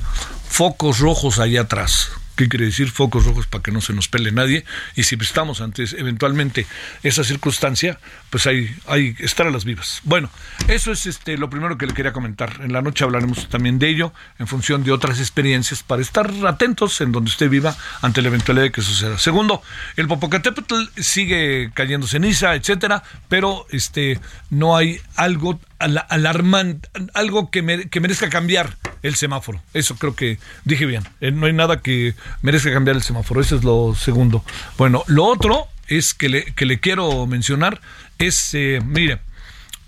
focos 0.47 0.99
rojos 0.99 1.39
allá 1.39 1.61
atrás 1.61 2.11
¿Qué 2.35 2.49
quiere 2.49 2.65
decir? 2.65 2.91
Focos 2.91 3.25
rojos 3.25 3.47
para 3.47 3.63
que 3.63 3.71
no 3.71 3.81
se 3.81 3.93
nos 3.93 4.07
pele 4.07 4.31
nadie. 4.31 4.65
Y 4.95 5.03
si 5.03 5.15
estamos 5.21 5.61
ante 5.61 5.83
eventualmente 5.97 6.65
esa 7.03 7.23
circunstancia, 7.23 7.99
pues 8.29 8.45
hay, 8.47 8.75
hay 8.87 9.15
estar 9.19 9.47
a 9.47 9.51
las 9.51 9.65
vivas. 9.65 10.01
Bueno, 10.03 10.29
eso 10.67 10.91
es 10.91 11.05
este 11.05 11.37
lo 11.37 11.49
primero 11.49 11.77
que 11.77 11.87
le 11.87 11.93
quería 11.93 12.13
comentar. 12.13 12.59
En 12.61 12.73
la 12.73 12.81
noche 12.81 13.03
hablaremos 13.03 13.47
también 13.49 13.79
de 13.79 13.89
ello, 13.89 14.13
en 14.39 14.47
función 14.47 14.83
de 14.83 14.91
otras 14.91 15.19
experiencias, 15.19 15.83
para 15.83 16.01
estar 16.01 16.31
atentos 16.45 16.99
en 17.01 17.11
donde 17.11 17.29
usted 17.29 17.49
viva 17.49 17.75
ante 18.01 18.21
la 18.21 18.27
eventualidad 18.27 18.65
de 18.65 18.71
que 18.71 18.81
suceda. 18.81 19.17
Segundo, 19.17 19.61
el 19.95 20.07
Popocatépetl 20.07 20.75
sigue 20.97 21.71
cayendo 21.73 22.07
ceniza, 22.07 22.55
etcétera, 22.55 23.03
pero 23.29 23.65
este 23.69 24.19
no 24.49 24.75
hay 24.75 24.99
algo 25.15 25.59
alarmante, 25.79 26.89
algo 27.13 27.51
que, 27.51 27.87
que 27.89 27.99
merezca 27.99 28.29
cambiar 28.29 28.77
el 29.03 29.15
semáforo. 29.15 29.61
Eso 29.73 29.95
creo 29.95 30.15
que 30.15 30.39
dije 30.63 30.85
bien. 30.85 31.03
Eh, 31.21 31.31
no 31.31 31.45
hay 31.45 31.53
nada 31.53 31.81
que 31.81 32.15
merezca 32.41 32.71
cambiar 32.71 32.95
el 32.95 33.03
semáforo. 33.03 33.41
Eso 33.41 33.55
es 33.57 33.63
lo 33.63 33.93
segundo. 33.95 34.43
Bueno, 34.77 35.03
lo 35.07 35.25
otro 35.25 35.67
es 35.87 36.13
que 36.13 36.29
le, 36.29 36.45
que 36.53 36.65
le 36.65 36.79
quiero 36.79 37.27
mencionar 37.27 37.81
es, 38.17 38.53
eh, 38.53 38.79
mire, 38.83 39.19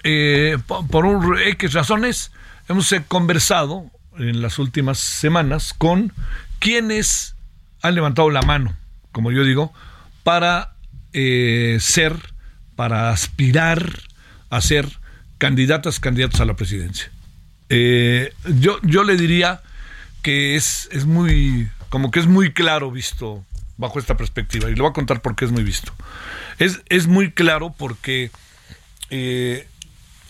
eh, 0.03 0.57
por, 0.67 1.05
un 1.05 1.37
X 1.39 1.73
razones, 1.73 2.31
hemos 2.67 2.93
conversado 3.07 3.85
en 4.17 4.41
las 4.41 4.59
últimas 4.59 4.99
semanas 4.99 5.73
con 5.77 6.11
quienes 6.59 7.35
han 7.81 7.95
levantado 7.95 8.29
la 8.29 8.41
mano, 8.41 8.75
como 9.11 9.31
yo 9.31 9.43
digo, 9.43 9.73
para 10.23 10.73
ser, 11.13 12.13
para 12.75 13.09
aspirar 13.09 13.91
a 14.51 14.61
ser 14.61 14.99
candidatas, 15.37 15.99
candidatos 15.99 16.41
a 16.41 16.45
la 16.45 16.55
presidencia. 16.55 17.11
Eh, 17.69 18.33
yo, 18.59 18.79
yo 18.81 19.03
le 19.03 19.17
diría 19.17 19.61
que 20.21 20.55
es, 20.55 20.89
es 20.91 21.05
muy, 21.05 21.69
como 21.89 22.11
que 22.11 22.19
es 22.19 22.27
muy 22.27 22.53
claro 22.53 22.91
visto 22.91 23.45
bajo 23.77 23.99
esta 23.99 24.17
perspectiva, 24.17 24.69
y 24.69 24.75
le 24.75 24.81
voy 24.81 24.89
a 24.89 24.93
contar 24.93 25.21
por 25.21 25.35
qué 25.35 25.45
es 25.45 25.51
muy 25.51 25.63
visto. 25.63 25.93
Es, 26.57 26.81
es 26.89 27.07
muy 27.07 27.31
claro 27.31 27.75
porque, 27.77 28.31
eh, 29.11 29.67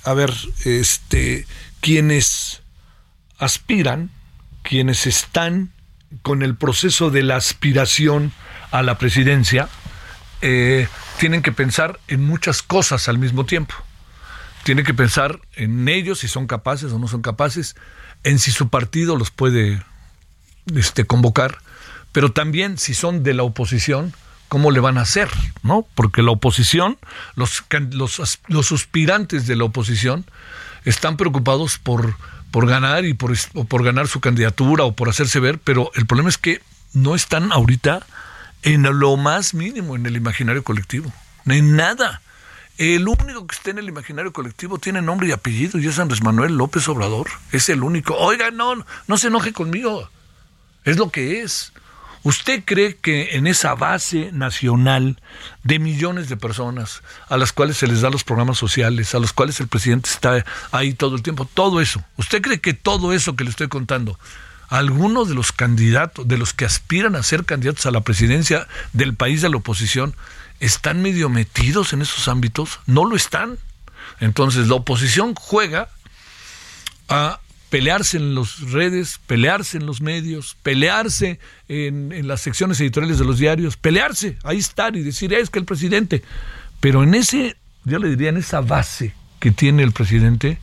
a 0.04 0.14
ver, 0.14 0.34
este, 0.66 1.46
quienes 1.80 2.62
aspiran, 3.38 4.10
quienes 4.64 5.08
están 5.08 5.72
con 6.24 6.44
el 6.44 6.56
proceso 6.56 7.10
de 7.10 7.24
la 7.24 7.38
aspiración 7.38 8.34
a 8.72 8.82
la 8.84 8.98
presidencia, 8.98 9.70
eh, 10.42 10.90
tienen 11.20 11.42
que 11.42 11.54
pensar 11.54 12.00
en 12.10 12.26
muchas 12.26 12.62
cosas 12.62 13.08
al 13.08 13.18
mismo 13.18 13.46
tiempo 13.46 13.76
tiene 14.64 14.84
que 14.84 14.94
pensar 14.94 15.40
en 15.56 15.88
ellos, 15.88 16.20
si 16.20 16.28
son 16.28 16.48
capaces 16.48 16.92
o 16.92 17.00
no 17.00 17.08
son 17.08 17.22
capaces, 17.22 17.76
en 18.24 18.40
si 18.40 18.52
su 18.52 18.70
partido 18.70 19.16
los 19.16 19.32
puede 19.32 19.82
este, 20.76 21.06
convocar, 21.06 21.60
pero 22.12 22.32
también 22.32 22.78
si 22.78 22.94
son 22.94 23.24
de 23.24 23.34
la 23.34 23.44
oposición, 23.44 24.14
cómo 24.50 24.72
le 24.72 24.80
van 24.80 24.98
a 24.98 25.02
hacer, 25.02 25.30
¿no? 25.64 25.86
Porque 25.96 26.24
la 26.24 26.32
oposición, 26.32 26.98
los, 27.36 27.64
los, 27.92 28.40
los 28.48 28.72
aspirantes 28.72 29.48
de 29.48 29.56
la 29.56 29.66
oposición 29.66 30.26
están 30.86 31.18
preocupados 31.18 31.78
por, 31.78 32.16
por 32.52 32.68
ganar 32.68 33.06
y 33.06 33.14
por, 33.14 33.36
por 33.68 33.84
ganar 33.84 34.08
su 34.08 34.20
candidatura 34.20 34.86
o 34.86 34.94
por 34.94 35.10
hacerse 35.10 35.40
ver, 35.40 35.60
pero 35.60 35.92
el 35.96 36.06
problema 36.06 36.30
es 36.30 36.38
que 36.38 36.62
no 36.94 37.16
están 37.16 37.52
ahorita 37.52 38.06
en 38.64 38.84
lo 38.84 39.18
más 39.18 39.54
mínimo 39.54 39.96
en 39.96 40.06
el 40.06 40.16
imaginario 40.16 40.64
colectivo, 40.64 41.12
en 41.46 41.76
nada. 41.76 42.22
El 42.78 43.08
único 43.08 43.48
que 43.48 43.56
está 43.56 43.72
en 43.72 43.80
el 43.80 43.88
imaginario 43.88 44.32
colectivo 44.32 44.78
tiene 44.78 45.02
nombre 45.02 45.28
y 45.28 45.32
apellido 45.32 45.80
y 45.80 45.88
es 45.88 45.98
Andrés 45.98 46.22
Manuel 46.22 46.58
López 46.58 46.88
Obrador. 46.88 47.28
Es 47.52 47.70
el 47.70 47.82
único. 47.82 48.16
Oiga, 48.16 48.52
no, 48.52 48.86
no 49.08 49.18
se 49.18 49.28
enoje 49.28 49.52
conmigo. 49.52 50.10
Es 50.84 50.98
lo 50.98 51.10
que 51.10 51.42
es. 51.42 51.74
¿Usted 52.22 52.64
cree 52.66 52.98
que 52.98 53.36
en 53.36 53.48
esa 53.48 53.74
base 53.74 54.32
nacional 54.32 55.20
de 55.64 55.80
millones 55.80 56.30
de 56.30 56.38
personas 56.38 57.02
a 57.30 57.38
las 57.38 57.52
cuales 57.52 57.78
se 57.78 57.88
les 57.88 58.02
da 58.02 58.10
los 58.10 58.24
programas 58.24 58.58
sociales, 58.58 59.16
a 59.16 59.20
los 59.20 59.34
cuales 59.34 59.60
el 59.60 59.68
presidente 59.68 60.10
está 60.10 60.44
ahí 60.72 60.94
todo 60.94 61.16
el 61.16 61.24
tiempo, 61.24 61.48
todo 61.52 61.80
eso, 61.80 62.04
¿usted 62.18 62.42
cree 62.42 62.60
que 62.60 62.74
todo 62.74 63.14
eso 63.14 63.36
que 63.36 63.46
le 63.46 63.50
estoy 63.50 63.70
contando, 63.70 64.20
algunos 64.68 65.30
de 65.30 65.36
los 65.36 65.54
candidatos, 65.54 66.28
de 66.28 66.38
los 66.38 66.54
que 66.54 66.66
aspiran 66.66 67.16
a 67.16 67.24
ser 67.24 67.46
candidatos 67.46 67.86
a 67.86 67.92
la 67.92 68.02
presidencia 68.02 68.68
del 68.92 69.16
país 69.16 69.42
de 69.42 69.50
la 69.50 69.58
oposición, 69.58 70.14
están 70.60 71.02
medio 71.02 71.30
metidos 71.30 71.94
en 71.94 72.02
esos 72.02 72.28
ámbitos, 72.28 72.80
no 72.86 73.06
lo 73.06 73.16
están. 73.16 73.58
Entonces 74.20 74.68
la 74.68 74.76
oposición 74.76 75.36
juega 75.36 75.90
a 77.10 77.40
pelearse 77.70 78.18
en 78.18 78.36
las 78.36 78.62
redes, 78.72 79.20
pelearse 79.28 79.78
en 79.78 79.86
los 79.86 80.02
medios, 80.02 80.56
pelearse 80.64 81.40
en, 81.68 82.28
las 82.28 82.42
secciones 82.42 82.80
editoriales 82.80 83.20
de 83.20 83.26
los 83.26 83.40
diarios, 83.40 83.78
pelearse, 83.78 84.38
ahí 84.44 84.58
estar 84.58 84.96
y 84.96 85.04
decir, 85.04 85.34
es 85.34 85.50
que 85.50 85.60
el 85.60 85.66
presidente, 85.66 86.24
pero 86.80 87.04
en 87.04 87.14
ese, 87.14 87.58
yo 87.84 88.00
le 88.00 88.10
diría, 88.10 88.30
en 88.30 88.38
esa 88.38 88.62
base 88.62 89.14
que 89.40 89.52
tiene 89.52 89.84
el 89.84 89.92
presidente, 89.92 90.60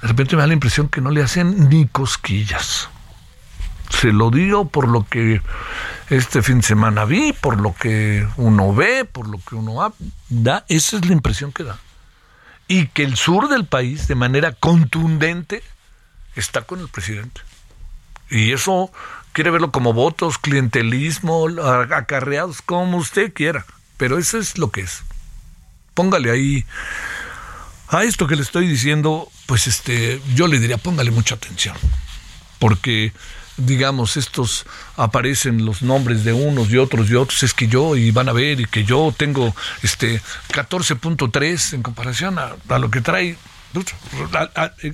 de 0.00 0.08
repente 0.08 0.36
me 0.36 0.42
da 0.42 0.46
la 0.46 0.54
impresión 0.54 0.88
que 0.88 1.00
no 1.00 1.10
le 1.10 1.22
hacen 1.22 1.68
ni 1.68 1.86
cosquillas. 1.86 2.88
Se 3.90 4.12
lo 4.12 4.30
digo 4.30 4.68
por 4.68 4.88
lo 4.88 5.06
que 5.06 5.40
este 6.10 6.42
fin 6.42 6.58
de 6.58 6.66
semana 6.66 7.04
vi, 7.04 7.32
por 7.32 7.60
lo 7.60 7.74
que 7.74 8.26
uno 8.36 8.74
ve, 8.74 9.04
por 9.04 9.28
lo 9.28 9.38
que 9.38 9.54
uno 9.54 9.94
da, 10.28 10.64
esa 10.68 10.96
es 10.96 11.06
la 11.06 11.12
impresión 11.12 11.52
que 11.52 11.64
da. 11.64 11.78
Y 12.66 12.88
que 12.88 13.02
el 13.02 13.16
sur 13.16 13.48
del 13.48 13.66
país, 13.66 14.08
de 14.08 14.14
manera 14.14 14.52
contundente, 14.52 15.62
está 16.34 16.62
con 16.62 16.80
el 16.80 16.88
presidente. 16.88 17.40
Y 18.30 18.52
eso 18.52 18.90
quiere 19.32 19.50
verlo 19.50 19.72
como 19.72 19.92
votos, 19.92 20.38
clientelismo, 20.38 21.46
acarreados, 21.94 22.62
como 22.62 22.98
usted 22.98 23.32
quiera. 23.32 23.64
Pero 23.96 24.18
eso 24.18 24.38
es 24.38 24.58
lo 24.58 24.70
que 24.70 24.82
es. 24.82 25.02
Póngale 25.94 26.30
ahí 26.30 26.64
a 27.88 28.04
esto 28.04 28.26
que 28.26 28.36
le 28.36 28.42
estoy 28.42 28.68
diciendo, 28.68 29.28
pues 29.46 29.66
este, 29.66 30.20
yo 30.34 30.46
le 30.46 30.58
diría, 30.58 30.78
póngale 30.78 31.10
mucha 31.10 31.34
atención. 31.34 31.76
Porque 32.58 33.12
digamos, 33.58 34.16
estos 34.16 34.64
aparecen 34.96 35.64
los 35.64 35.82
nombres 35.82 36.24
de 36.24 36.32
unos 36.32 36.70
y 36.70 36.78
otros 36.78 37.10
y 37.10 37.16
otros, 37.16 37.42
es 37.42 37.52
que 37.52 37.66
yo, 37.66 37.96
y 37.96 38.10
van 38.10 38.28
a 38.28 38.32
ver, 38.32 38.60
y 38.60 38.64
que 38.64 38.84
yo 38.84 39.12
tengo 39.16 39.54
este 39.82 40.22
14.3 40.52 41.74
en 41.74 41.82
comparación 41.82 42.38
a, 42.38 42.78
lo 42.78 42.90
que 42.90 43.00
trae, 43.00 43.36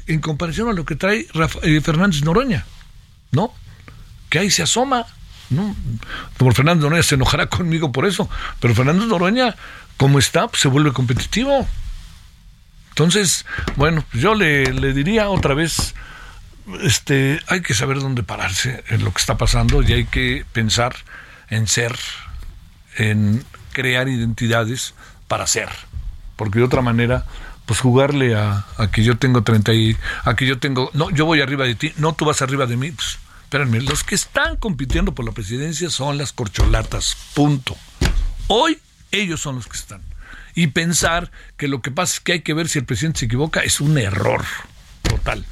en 0.06 0.20
comparación 0.20 0.68
a 0.68 0.72
lo 0.72 0.84
que 0.84 0.96
trae 0.96 1.26
eh, 1.62 1.80
Fernández 1.82 2.22
Noroña, 2.22 2.64
¿no? 3.30 3.52
Que 4.30 4.40
ahí 4.40 4.50
se 4.50 4.62
asoma, 4.62 5.06
¿no? 5.50 5.76
Por 6.38 6.54
Fernández 6.54 6.82
Noroña 6.82 7.02
se 7.02 7.16
enojará 7.16 7.46
conmigo 7.48 7.92
por 7.92 8.06
eso, 8.06 8.28
pero 8.60 8.74
Fernández 8.74 9.06
Noroña, 9.06 9.56
como 9.98 10.18
está, 10.18 10.48
pues, 10.48 10.62
se 10.62 10.68
vuelve 10.68 10.92
competitivo. 10.92 11.68
Entonces, 12.90 13.44
bueno, 13.76 14.04
yo 14.12 14.34
le, 14.34 14.72
le 14.72 14.92
diría 14.92 15.28
otra 15.28 15.52
vez, 15.52 15.94
este, 16.82 17.40
hay 17.48 17.60
que 17.62 17.74
saber 17.74 18.00
dónde 18.00 18.22
pararse 18.22 18.84
en 18.88 19.04
lo 19.04 19.12
que 19.12 19.20
está 19.20 19.36
pasando 19.36 19.82
y 19.82 19.92
hay 19.92 20.04
que 20.06 20.44
pensar 20.52 20.96
en 21.50 21.66
ser, 21.66 21.96
en 22.96 23.44
crear 23.72 24.08
identidades 24.08 24.94
para 25.28 25.46
ser, 25.46 25.68
porque 26.36 26.58
de 26.58 26.64
otra 26.64 26.82
manera, 26.82 27.26
pues 27.66 27.80
jugarle 27.80 28.34
a, 28.34 28.66
que 28.92 29.02
yo 29.04 29.18
tengo 29.18 29.42
30 29.42 29.74
y 29.74 29.96
a 30.24 30.34
que 30.34 30.46
yo 30.46 30.58
tengo, 30.58 30.90
no, 30.94 31.10
yo 31.10 31.26
voy 31.26 31.40
arriba 31.40 31.64
de 31.64 31.74
ti, 31.74 31.92
no 31.96 32.14
tú 32.14 32.24
vas 32.24 32.42
arriba 32.42 32.66
de 32.66 32.76
mí, 32.76 32.90
pues, 32.90 33.18
espérenme, 33.42 33.80
los 33.80 34.04
que 34.04 34.14
están 34.14 34.56
compitiendo 34.56 35.14
por 35.14 35.24
la 35.24 35.32
presidencia 35.32 35.90
son 35.90 36.18
las 36.18 36.32
corcholatas, 36.32 37.16
punto. 37.34 37.76
Hoy 38.48 38.78
ellos 39.10 39.40
son 39.40 39.56
los 39.56 39.66
que 39.66 39.76
están. 39.76 40.02
Y 40.56 40.68
pensar 40.68 41.30
que 41.56 41.68
lo 41.68 41.82
que 41.82 41.90
pasa 41.90 42.14
es 42.14 42.20
que 42.20 42.32
hay 42.32 42.40
que 42.42 42.54
ver 42.54 42.68
si 42.68 42.78
el 42.78 42.84
presidente 42.84 43.20
se 43.20 43.26
equivoca 43.26 43.60
es 43.60 43.80
un 43.80 43.98
error 43.98 44.44
total. 45.02 45.44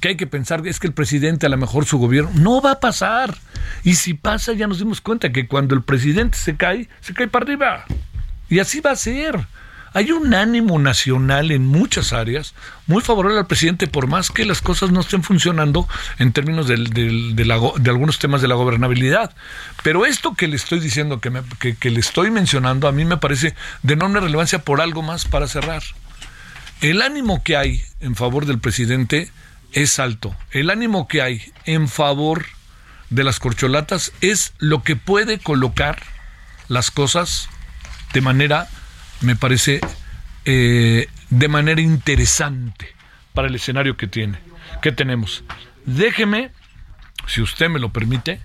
Que 0.00 0.08
hay 0.08 0.16
que 0.16 0.26
pensar 0.26 0.66
es 0.66 0.80
que 0.80 0.86
el 0.86 0.92
presidente, 0.92 1.46
a 1.46 1.48
lo 1.48 1.56
mejor 1.56 1.84
su 1.84 1.98
gobierno, 1.98 2.30
no 2.34 2.60
va 2.60 2.72
a 2.72 2.80
pasar. 2.80 3.36
Y 3.84 3.94
si 3.94 4.14
pasa, 4.14 4.52
ya 4.52 4.66
nos 4.66 4.78
dimos 4.78 5.00
cuenta 5.00 5.32
que 5.32 5.46
cuando 5.46 5.74
el 5.74 5.82
presidente 5.82 6.38
se 6.38 6.56
cae, 6.56 6.88
se 7.00 7.14
cae 7.14 7.28
para 7.28 7.44
arriba. 7.44 7.84
Y 8.48 8.58
así 8.58 8.80
va 8.80 8.92
a 8.92 8.96
ser. 8.96 9.46
Hay 9.94 10.10
un 10.10 10.32
ánimo 10.32 10.78
nacional 10.78 11.50
en 11.50 11.66
muchas 11.66 12.14
áreas 12.14 12.54
muy 12.86 13.02
favorable 13.02 13.38
al 13.38 13.46
presidente, 13.46 13.86
por 13.86 14.06
más 14.06 14.30
que 14.30 14.46
las 14.46 14.62
cosas 14.62 14.90
no 14.90 15.00
estén 15.00 15.22
funcionando 15.22 15.86
en 16.18 16.32
términos 16.32 16.66
de, 16.66 17.90
algunos 17.90 18.18
temas 18.18 18.40
de 18.40 18.48
la 18.48 18.54
gobernabilidad. 18.54 19.34
Pero 19.82 20.06
esto 20.06 20.34
que 20.34 20.48
le 20.48 20.56
estoy 20.56 20.80
diciendo, 20.80 21.20
que, 21.20 21.76
que 21.76 21.90
le 21.90 22.00
estoy 22.00 22.30
mencionando, 22.30 22.88
a 22.88 22.92
mí 22.92 23.04
me 23.04 23.18
parece 23.18 23.54
de 23.82 23.92
enorme 23.92 24.20
relevancia 24.20 24.60
por 24.60 24.80
algo 24.80 25.02
más 25.02 25.26
para 25.26 25.46
cerrar. 25.46 25.82
El 26.80 27.02
ánimo 27.02 27.42
que 27.44 27.56
hay 27.56 27.82
en 28.00 28.16
favor 28.16 28.46
del 28.46 28.58
presidente 28.58 29.30
es 29.72 29.98
alto. 29.98 30.34
El 30.50 30.70
ánimo 30.70 31.08
que 31.08 31.22
hay 31.22 31.52
en 31.64 31.88
favor 31.88 32.46
de 33.10 33.24
las 33.24 33.40
corcholatas 33.40 34.12
es 34.20 34.54
lo 34.58 34.82
que 34.82 34.96
puede 34.96 35.38
colocar 35.38 36.02
las 36.68 36.90
cosas 36.90 37.48
de 38.12 38.20
manera 38.20 38.68
me 39.20 39.36
parece 39.36 39.80
eh, 40.44 41.08
de 41.30 41.48
manera 41.48 41.80
interesante 41.80 42.94
para 43.32 43.48
el 43.48 43.54
escenario 43.54 43.96
que 43.96 44.06
tiene, 44.06 44.38
que 44.82 44.92
tenemos. 44.92 45.44
Déjeme, 45.86 46.50
si 47.26 47.40
usted 47.40 47.68
me 47.68 47.78
lo 47.78 47.92
permite, 47.92 48.40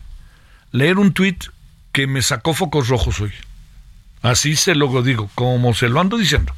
leer 0.72 0.98
un 1.00 1.14
tuit 1.14 1.46
que 1.92 2.08
me 2.08 2.22
sacó 2.22 2.54
focos 2.54 2.88
rojos 2.88 3.20
hoy. 3.20 3.34
Así 4.22 4.56
se 4.56 4.76
lo 4.76 5.02
digo, 5.02 5.30
como 5.36 5.74
se 5.74 5.90
lo 5.90 6.00
ando 6.00 6.18
diciendo. 6.18 6.54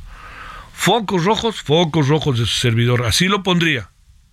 Focos 0.73 1.25
rojos, 1.25 1.61
focos 1.61 2.07
rojos 2.07 2.39
de 2.39 2.45
su 2.45 2.55
servidor. 2.55 3.05
Así 3.05 3.27
lo 3.27 3.43
pondría. 3.43 3.89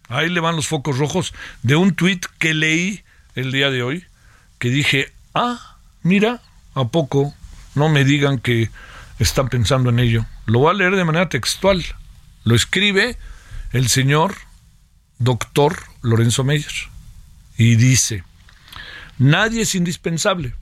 Ahí 0.08 0.28
le 0.28 0.40
van 0.40 0.56
los 0.56 0.68
focos 0.68 0.98
rojos 0.98 1.34
de 1.62 1.76
un 1.76 1.94
tuit 1.94 2.25
que 2.38 2.54
leí 2.54 3.02
el 3.34 3.52
día 3.52 3.70
de 3.70 3.82
hoy, 3.82 4.04
que 4.58 4.70
dije, 4.70 5.12
ah, 5.34 5.76
mira, 6.02 6.40
¿a 6.75 6.84
poco? 6.88 7.34
No 7.75 7.88
me 7.88 8.04
digan 8.04 8.38
que 8.38 8.70
están 9.18 9.48
pensando 9.48 9.90
en 9.90 9.98
ello. 9.98 10.26
Lo 10.46 10.60
voy 10.60 10.70
a 10.70 10.75
leer 10.75 10.96
de 10.96 11.04
manera 11.04 11.28
textual. 11.28 11.84
Lo 12.44 12.54
escribe 12.54 13.18
el 13.72 13.88
señor 13.88 14.34
doctor 15.18 15.76
Lorenzo 16.02 16.44
Meyer. 16.44 16.72
Y 17.58 17.76
dice, 17.76 18.22
nadie 19.18 19.62
es 19.62 19.75
indispensable, 19.75 20.54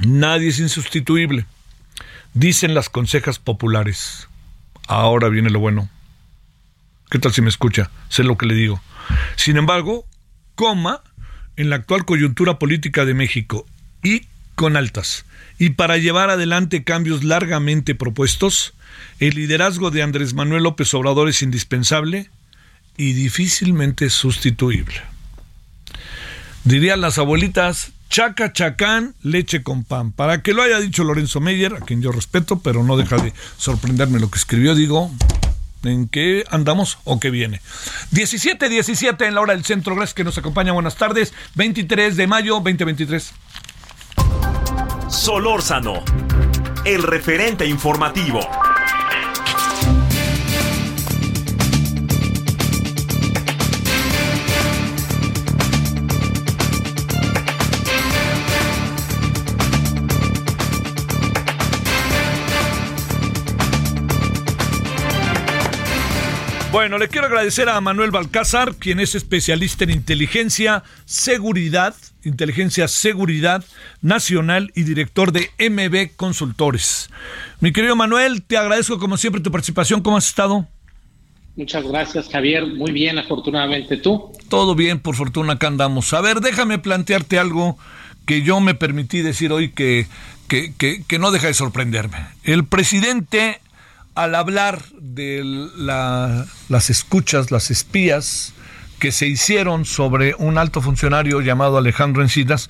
nadie 0.00 0.48
es 0.48 0.58
insustituible, 0.58 1.44
dicen 2.32 2.74
las 2.74 2.88
consejas 2.88 3.38
populares. 3.38 4.28
Ahora 4.88 5.28
viene 5.28 5.50
lo 5.50 5.60
bueno. 5.60 5.88
¿Qué 7.10 7.18
tal 7.18 7.32
si 7.32 7.42
me 7.42 7.48
escucha? 7.48 7.90
Sé 8.08 8.22
lo 8.22 8.38
que 8.38 8.46
le 8.46 8.54
digo. 8.54 8.80
Sin 9.36 9.56
embargo, 9.56 10.06
coma, 10.54 11.02
en 11.56 11.68
la 11.68 11.76
actual 11.76 12.04
coyuntura 12.04 12.58
política 12.58 13.04
de 13.04 13.14
México 13.14 13.66
y 14.02 14.26
con 14.54 14.76
altas, 14.76 15.24
y 15.58 15.70
para 15.70 15.98
llevar 15.98 16.30
adelante 16.30 16.84
cambios 16.84 17.24
largamente 17.24 17.94
propuestos, 17.94 18.74
el 19.18 19.34
liderazgo 19.34 19.90
de 19.90 20.02
Andrés 20.02 20.34
Manuel 20.34 20.62
López 20.62 20.92
Obrador 20.94 21.28
es 21.28 21.42
indispensable 21.42 22.30
y 22.96 23.12
difícilmente 23.14 24.08
sustituible. 24.08 25.00
Dirían 26.64 27.00
las 27.00 27.18
abuelitas, 27.18 27.92
chaca 28.10 28.52
chacán, 28.52 29.14
leche 29.22 29.62
con 29.62 29.82
pan. 29.84 30.12
Para 30.12 30.42
que 30.42 30.52
lo 30.52 30.62
haya 30.62 30.78
dicho 30.78 31.04
Lorenzo 31.04 31.40
Meyer, 31.40 31.74
a 31.74 31.80
quien 31.80 32.02
yo 32.02 32.12
respeto, 32.12 32.60
pero 32.60 32.84
no 32.84 32.96
deja 32.96 33.16
de 33.16 33.32
sorprenderme 33.56 34.20
lo 34.20 34.30
que 34.30 34.38
escribió, 34.38 34.74
digo, 34.74 35.10
¿en 35.84 36.08
qué 36.08 36.44
andamos 36.50 36.98
o 37.04 37.20
qué 37.20 37.30
viene? 37.30 37.60
17, 38.10 38.68
17 38.68 39.26
en 39.26 39.34
la 39.34 39.40
hora 39.40 39.54
del 39.54 39.64
centro, 39.64 39.94
gracias 39.94 40.14
que 40.14 40.24
nos 40.24 40.38
acompaña, 40.38 40.72
buenas 40.72 40.96
tardes, 40.96 41.32
23 41.54 42.16
de 42.16 42.26
mayo 42.26 42.54
2023. 42.54 43.32
Solórzano, 45.08 46.04
el 46.84 47.02
referente 47.02 47.66
informativo. 47.66 48.40
Bueno, 66.72 66.98
le 66.98 67.08
quiero 67.08 67.26
agradecer 67.26 67.68
a 67.68 67.80
Manuel 67.80 68.12
Balcázar, 68.12 68.76
quien 68.76 69.00
es 69.00 69.16
especialista 69.16 69.82
en 69.82 69.90
inteligencia, 69.90 70.84
seguridad, 71.04 71.96
inteligencia, 72.22 72.86
seguridad 72.86 73.64
nacional 74.02 74.70
y 74.76 74.84
director 74.84 75.32
de 75.32 75.50
MB 75.58 76.14
Consultores. 76.14 77.10
Mi 77.58 77.72
querido 77.72 77.96
Manuel, 77.96 78.44
te 78.44 78.56
agradezco 78.56 79.00
como 79.00 79.16
siempre 79.16 79.42
tu 79.42 79.50
participación. 79.50 80.00
¿Cómo 80.00 80.16
has 80.16 80.28
estado? 80.28 80.68
Muchas 81.56 81.84
gracias, 81.84 82.28
Javier. 82.28 82.64
Muy 82.64 82.92
bien, 82.92 83.18
afortunadamente 83.18 83.96
tú. 83.96 84.30
Todo 84.48 84.76
bien, 84.76 85.00
por 85.00 85.16
fortuna 85.16 85.54
acá 85.54 85.66
andamos. 85.66 86.12
A 86.12 86.20
ver, 86.20 86.40
déjame 86.40 86.78
plantearte 86.78 87.40
algo 87.40 87.78
que 88.26 88.42
yo 88.42 88.60
me 88.60 88.76
permití 88.76 89.22
decir 89.22 89.50
hoy 89.50 89.72
que, 89.72 90.06
que, 90.46 90.72
que 90.76 91.18
no 91.18 91.32
deja 91.32 91.48
de 91.48 91.54
sorprenderme. 91.54 92.28
El 92.44 92.64
presidente 92.64 93.60
al 94.20 94.34
hablar 94.34 94.82
de 95.00 95.42
las 96.68 96.90
escuchas, 96.90 97.50
las 97.50 97.70
espías 97.70 98.52
que 98.98 99.12
se 99.12 99.26
hicieron 99.26 99.86
sobre 99.86 100.34
un 100.34 100.58
alto 100.58 100.82
funcionario 100.82 101.40
llamado 101.40 101.78
Alejandro 101.78 102.22
Encinas, 102.22 102.68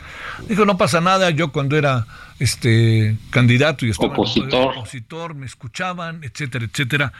dijo, 0.49 0.65
no 0.65 0.79
pasa 0.79 1.01
nada, 1.01 1.31
yo 1.31 1.51
cuando 1.51 1.77
era 1.77 2.07
este 2.39 3.17
candidato 3.31 3.85
y 3.85 3.91
estaba 3.91 4.13
opositor. 4.13 4.77
opositor, 4.77 5.35
me 5.35 5.45
escuchaban, 5.45 6.23
etcétera, 6.23 6.67
etcétera. 6.67 7.13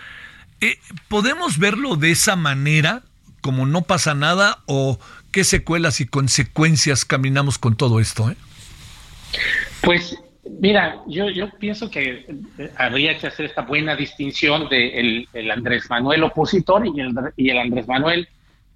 Eh, 0.61 0.79
¿Podemos 1.09 1.59
verlo 1.59 1.97
de 1.97 2.13
esa 2.13 2.37
manera, 2.37 3.03
como 3.41 3.67
no 3.67 3.83
pasa 3.83 4.15
nada, 4.15 4.61
o 4.67 5.01
qué 5.33 5.43
secuelas 5.43 6.01
y 6.01 6.07
consecuencias 6.07 7.05
caminamos 7.05 7.59
con 7.59 7.75
todo 7.75 7.99
esto? 7.99 8.31
Eh? 8.31 8.37
Pues 9.81 10.17
Mira, 10.59 11.03
yo, 11.07 11.31
yo 11.31 11.49
pienso 11.59 11.91
que 11.91 12.27
eh, 12.59 12.71
habría 12.77 13.17
que 13.19 13.29
hacer 13.29 13.47
esta 13.47 13.63
buena 13.63 13.95
distinción 13.95 14.69
de 14.69 15.27
el, 15.33 15.51
Andrés 15.51 15.89
Manuel 15.89 16.25
opositor 16.25 16.87
y 16.87 17.49
el, 17.51 17.59
Andrés 17.59 17.87
Manuel 17.87 18.29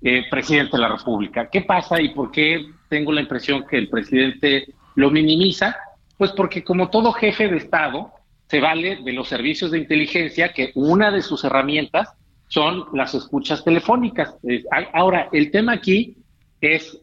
eh, 0.03 0.25
presidente 0.31 0.77
de 0.77 0.83
la 0.83 0.89
República. 0.89 1.49
¿Qué 1.51 1.63
pasa 1.63 2.01
y 2.01 2.11
por 2.11 2.31
qué 2.31 2.65
tengo 2.89 3.13
la 3.13 3.23
impresión 3.23 3.65
que 3.69 3.79
el 3.79 3.89
presidente 3.89 4.67
lo 4.95 5.11
minimiza? 5.11 5.77
Pues 6.17 6.33
porque 6.33 6.63
como 6.63 6.91
todo 6.91 7.13
jefe 7.13 7.49
de 7.49 7.57
Estado, 7.57 8.13
se 8.49 8.61
vale 8.61 8.99
de 9.03 9.13
los 9.13 9.29
servicios 9.29 9.71
de 9.71 9.79
inteligencia, 9.79 10.53
que 10.53 10.71
una 10.75 11.11
de 11.11 11.23
sus 11.23 11.45
herramientas 11.45 12.15
son 12.49 12.85
las 12.93 13.15
escuchas 13.15 13.65
telefónicas. 13.65 14.35
Ahora, 14.93 15.29
el 15.33 15.51
tema 15.51 15.73
aquí 15.73 16.17
es 16.61 16.99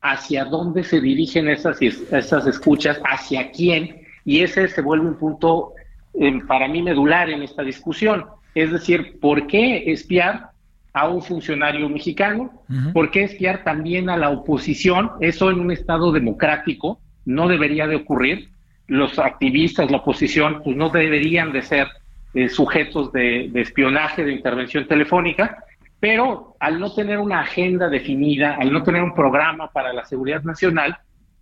hacia 0.00 0.44
dónde 0.44 0.84
se 0.84 1.00
dirigen 1.00 1.48
esas, 1.48 1.80
esas 1.80 2.46
escuchas, 2.46 3.00
hacia 3.04 3.50
quién, 3.50 4.03
y 4.24 4.42
ese 4.42 4.68
se 4.68 4.80
vuelve 4.80 5.06
un 5.06 5.18
punto 5.18 5.72
eh, 6.14 6.40
para 6.46 6.68
mí 6.68 6.82
medular 6.82 7.30
en 7.30 7.42
esta 7.42 7.62
discusión. 7.62 8.24
Es 8.54 8.70
decir, 8.70 9.18
¿por 9.20 9.46
qué 9.46 9.90
espiar 9.90 10.50
a 10.92 11.08
un 11.08 11.22
funcionario 11.22 11.88
mexicano? 11.88 12.52
¿Por 12.92 13.10
qué 13.10 13.24
espiar 13.24 13.64
también 13.64 14.08
a 14.08 14.16
la 14.16 14.30
oposición? 14.30 15.10
Eso 15.20 15.50
en 15.50 15.58
un 15.58 15.72
Estado 15.72 16.12
democrático 16.12 17.00
no 17.24 17.48
debería 17.48 17.86
de 17.86 17.96
ocurrir. 17.96 18.50
Los 18.86 19.18
activistas, 19.18 19.90
la 19.90 19.96
oposición, 19.96 20.62
pues 20.62 20.76
no 20.76 20.90
deberían 20.90 21.52
de 21.52 21.62
ser 21.62 21.88
eh, 22.34 22.48
sujetos 22.48 23.10
de, 23.12 23.48
de 23.50 23.60
espionaje, 23.62 24.24
de 24.24 24.32
intervención 24.32 24.86
telefónica 24.86 25.64
pero 26.04 26.54
al 26.60 26.78
no 26.80 26.92
tener 26.92 27.18
una 27.18 27.40
agenda 27.40 27.88
definida, 27.88 28.56
al 28.60 28.70
no 28.70 28.82
tener 28.82 29.02
un 29.02 29.14
programa 29.14 29.70
para 29.70 29.90
la 29.94 30.04
seguridad 30.04 30.42
nacional, 30.42 30.98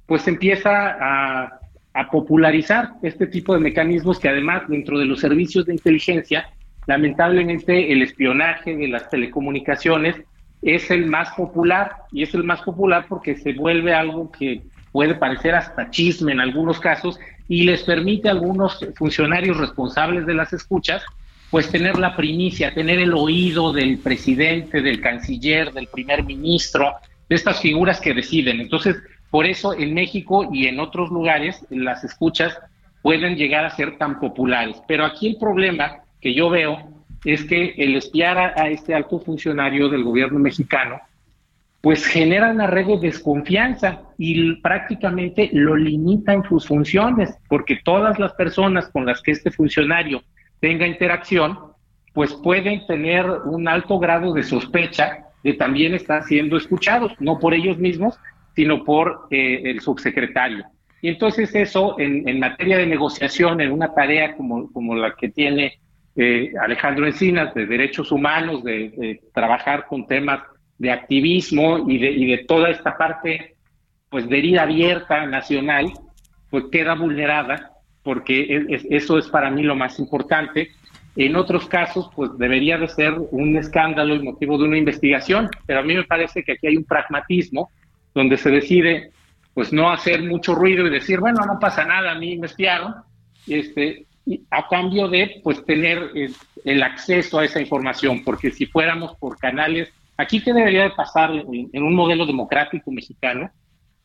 pues 0.07 0.29
empieza 0.29 0.71
a, 1.01 1.59
popularizar 2.11 2.93
este 3.03 3.27
tipo 3.27 3.55
de 3.55 3.61
mecanismos 3.61 4.19
que 4.19 4.29
además 4.29 4.63
dentro 4.69 4.99
de 4.99 5.05
los 5.05 5.21
servicios 5.21 5.67
de 5.67 5.75
inteligencia, 5.75 6.49
lamentablemente 6.87 7.93
el 7.93 8.03
espionaje 8.03 8.77
de 8.77 8.89
las 8.89 9.09
telecomunicaciones 9.11 10.17
es 10.63 10.91
el 10.91 11.07
más 11.07 11.31
popular 11.31 11.93
y 12.13 12.23
es 12.23 12.35
el 12.35 12.45
más 12.45 12.63
popular 12.63 13.07
porque 13.09 13.37
se 13.37 13.53
vuelve 13.53 13.93
algo 13.93 14.31
que 14.31 14.63
puede 14.93 15.15
parecer 15.15 15.55
hasta 15.55 15.91
chisme 15.91 16.33
en 16.33 16.41
algunos 16.41 16.81
casos 16.81 17.19
y 17.49 17.65
les 17.65 17.83
permite 17.83 18.29
a 18.29 18.33
algunos 18.33 18.79
funcionarios 18.97 19.59
responsables 19.59 20.25
de 20.27 20.35
las 20.35 20.53
escuchas 20.53 21.03
pues 21.51 21.69
tener 21.71 21.99
la 21.99 22.17
primicia, 22.17 22.73
tener 22.73 22.99
el 22.99 23.13
oído 23.13 23.75
del 23.75 23.99
presidente, 23.99 24.81
del 24.81 25.03
canciller, 25.03 25.71
del 25.71 25.87
primer 25.87 26.25
ministro, 26.25 26.95
de 27.29 27.37
estas 27.37 27.61
figuras 27.61 28.01
que 28.01 28.15
deciden. 28.15 28.59
Entonces, 28.59 28.97
por 29.33 29.47
eso 29.47 29.73
en 29.73 29.95
México 29.95 30.51
y 30.53 30.67
en 30.67 30.79
otros 30.79 31.09
lugares 31.09 31.67
las 31.71 32.05
escuchas 32.05 32.55
pueden 33.01 33.35
llegar 33.35 33.65
a 33.65 33.71
ser 33.71 33.97
tan 33.97 34.21
populares. 34.21 34.77
Pero 34.87 35.07
aquí 35.07 35.27
el 35.31 35.39
problema 35.39 36.03
que 36.21 36.35
yo 36.35 36.51
veo 36.51 36.77
es 37.25 37.43
que 37.45 37.75
el 37.79 37.97
espiar 37.97 38.37
a, 38.39 38.69
este 38.69 38.95
alto 38.95 39.19
funcionario 39.21 39.89
del 39.89 40.05
gobierno 40.05 40.39
mexicano, 40.39 41.01
pues 41.81 42.05
genera 42.05 42.51
una 42.51 42.67
red 42.67 42.87
de 42.87 42.99
desconfianza 42.99 44.03
y 44.19 44.57
prácticamente 44.57 45.49
lo 45.55 45.77
limita 45.77 46.35
en 46.35 46.45
sus 46.45 46.67
funciones, 46.67 47.35
porque 47.49 47.81
todas 47.83 48.19
las 48.19 48.35
personas 48.35 48.91
con 48.91 49.07
las 49.07 49.23
que 49.23 49.31
este 49.31 49.51
funcionario 49.51 50.23
tenga 50.61 50.87
interacción, 50.87 51.59
pues 52.13 52.35
pueden 52.35 52.87
tener 52.87 53.25
un 53.47 53.67
alto 53.67 53.99
grado 53.99 54.35
de 54.35 54.43
sospecha 54.43 55.25
de 55.43 55.55
también 55.55 55.95
estar 55.95 56.23
siendo 56.25 56.59
escuchados, 56.59 57.13
no 57.19 57.39
por 57.39 57.55
ellos 57.55 57.79
mismos, 57.79 58.19
sino 58.55 58.85
por 58.85 59.27
eh, 59.31 59.63
el 59.65 59.81
subsecretario. 59.81 60.65
Y 61.01 61.09
entonces 61.09 61.53
eso, 61.55 61.97
en, 61.99 62.39
materia 62.39 62.79
de 62.79 62.87
negociación, 62.87 63.61
en 63.61 63.73
una 63.73 63.93
tarea 63.93 64.37
como, 64.37 64.73
como 64.73 64.95
la 64.95 65.15
que 65.17 65.31
tiene 65.31 65.81
eh, 66.15 66.53
Alejandro 66.61 67.07
Encinas, 67.07 67.53
de 67.55 67.67
derechos 67.67 68.13
humanos, 68.13 68.63
de, 68.63 69.21
trabajar 69.35 69.87
con 69.87 70.07
temas 70.07 70.41
de 70.79 70.93
activismo 70.93 71.91
y 71.91 71.99
de, 71.99 72.11
y 72.11 72.27
de 72.27 72.45
toda 72.45 72.71
esta 72.71 72.97
parte, 72.97 73.57
pues 74.11 74.29
de 74.29 74.39
herida 74.39 74.63
abierta 74.63 75.27
nacional, 75.27 75.93
pues 76.51 76.67
queda 76.71 76.95
vulnerada, 76.95 77.73
porque 78.05 78.67
eso 78.91 79.19
es 79.19 79.29
para 79.29 79.51
mí 79.51 79.63
lo 79.63 79.75
más 79.75 79.99
importante. 79.99 80.69
En 81.17 81.35
otros 81.35 81.67
casos, 81.67 82.11
pues 82.15 82.31
debería 82.39 82.79
de 82.79 82.89
ser 82.89 83.15
un 83.31 83.57
escándalo 83.57 84.15
y 84.15 84.23
motivo 84.23 84.57
de 84.57 84.65
una 84.65 84.79
investigación, 84.79 85.49
pero 85.67 85.81
a 85.81 85.83
mí 85.83 85.95
me 85.95 86.05
parece 86.05 86.43
que 86.43 86.53
aquí 86.53 86.69
hay 86.69 86.77
un 86.77 86.85
pragmatismo 86.85 87.71
donde 88.15 88.37
se 88.37 88.51
decide 88.51 89.11
pues 89.55 89.73
no 89.73 89.91
hacer 89.91 90.23
mucho 90.23 90.55
ruido 90.55 90.87
y 90.87 90.91
decir, 90.91 91.21
bueno, 91.21 91.45
no 91.47 91.59
pasa 91.59 91.85
nada, 91.85 92.13
a 92.13 92.15
mí 92.15 92.39
me 92.39 92.47
espiaron, 92.47 92.95
este, 93.47 94.07
a 94.51 94.69
cambio 94.69 95.09
de 95.09 95.41
pues 95.43 95.65
tener 95.65 96.11
eh, 96.15 96.31
el, 96.65 96.83
acceso 96.83 97.39
a 97.39 97.45
esa 97.45 97.61
información, 97.61 98.23
porque 98.25 98.51
si 98.51 98.67
fuéramos 98.67 99.17
por 99.17 99.39
canales, 99.39 99.93
aquí 100.17 100.41
qué 100.43 100.53
debería 100.53 100.85
de 100.85 100.91
pasar 100.91 101.33
en, 101.33 101.83
un 101.83 101.95
modelo 101.95 102.25
democrático 102.25 102.91
mexicano, 102.91 103.51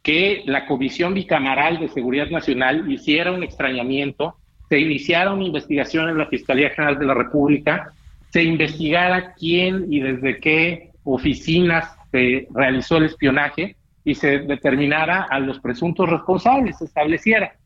que 0.02 0.44
la 0.46 0.66
Comisión 0.66 1.14
Bicameral 1.14 1.80
de 1.80 1.90
Seguridad 1.90 2.30
Nacional 2.30 2.90
hiciera 2.92 3.32
un 3.32 3.44
extrañamiento, 3.44 4.36
se 4.70 4.80
iniciara 4.80 5.34
una 5.34 5.46
investigación 5.46 6.10
en 6.10 6.18
la 6.18 6.28
Fiscalía 6.28 6.70
General 6.72 6.98
de 6.98 7.06
la 7.06 7.14
República, 7.14 7.94
se 8.32 8.44
investigara 8.44 9.34
quién 9.34 9.92
y 9.92 10.00
desde 10.00 10.40
qué 10.40 10.92
oficinas 11.04 11.96
se 12.12 12.48
realizó 12.54 12.98
el 12.98 13.06
espionaje, 13.06 13.76
y 14.08 14.16
se 14.16 14.40
determinara 14.40 15.28
a 15.30 15.38
los 15.38 15.60
presuntos 15.60 16.10
responsables, 16.10 16.78
se 16.78 16.86
estableciera. 16.86 17.58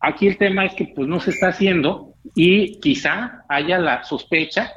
Aquí 0.00 0.26
el 0.26 0.38
tema 0.38 0.64
es 0.64 0.72
que 0.74 0.86
pues 0.86 1.06
no 1.06 1.20
se 1.20 1.32
está 1.32 1.48
haciendo 1.48 2.14
y 2.34 2.80
quizá 2.80 3.44
haya 3.46 3.78
la 3.78 4.02
sospecha 4.02 4.72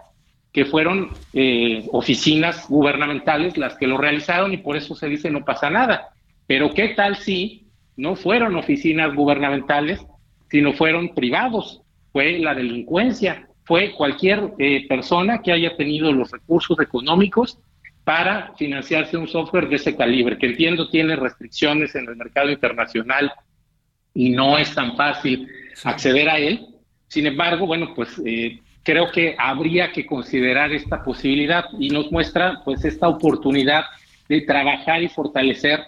que 0.51 0.65
fueron 0.65 1.11
eh, 1.31 1.87
oficinas 1.93 2.67
gubernamentales 2.67 3.57
las 3.57 3.77
que 3.77 3.87
lo 3.87 3.97
realizaron 3.97 4.51
y 4.51 4.57
por 4.57 4.75
eso 4.75 4.93
se 4.93 5.07
dice 5.07 5.31
no 5.31 5.45
pasa 5.45 5.69
nada. 5.69 6.09
Pero 6.47 6.73
¿qué 6.73 6.89
tal 6.89 7.15
si 7.15 7.69
no 7.95 8.17
fueron 8.17 8.57
oficinas 8.57 9.15
gubernamentales, 9.15 10.05
sino 10.51 10.73
fueron 10.73 11.15
privados? 11.15 11.81
Fue 12.11 12.39
la 12.39 12.53
delincuencia, 12.53 13.47
fue 13.63 13.93
cualquier 13.93 14.51
eh, 14.59 14.85
persona 14.89 15.41
que 15.41 15.53
haya 15.53 15.77
tenido 15.77 16.11
los 16.11 16.29
recursos 16.29 16.77
económicos 16.81 17.57
para 18.05 18.53
financiarse 18.55 19.17
un 19.17 19.27
software 19.27 19.67
de 19.67 19.75
ese 19.75 19.95
calibre, 19.95 20.37
que 20.37 20.45
entiendo 20.45 20.89
tiene 20.89 21.15
restricciones 21.15 21.95
en 21.95 22.07
el 22.07 22.15
mercado 22.15 22.51
internacional 22.51 23.33
y 24.13 24.29
no 24.29 24.57
es 24.57 24.73
tan 24.73 24.95
fácil 24.95 25.49
acceder 25.83 26.29
a 26.29 26.37
él. 26.37 26.67
Sin 27.07 27.25
embargo, 27.25 27.65
bueno, 27.65 27.93
pues 27.95 28.21
eh, 28.23 28.59
creo 28.83 29.11
que 29.11 29.35
habría 29.37 29.91
que 29.91 30.05
considerar 30.05 30.71
esta 30.71 31.03
posibilidad 31.03 31.65
y 31.79 31.89
nos 31.89 32.11
muestra 32.11 32.61
pues 32.63 32.85
esta 32.85 33.07
oportunidad 33.07 33.85
de 34.29 34.41
trabajar 34.41 35.01
y 35.01 35.09
fortalecer 35.09 35.79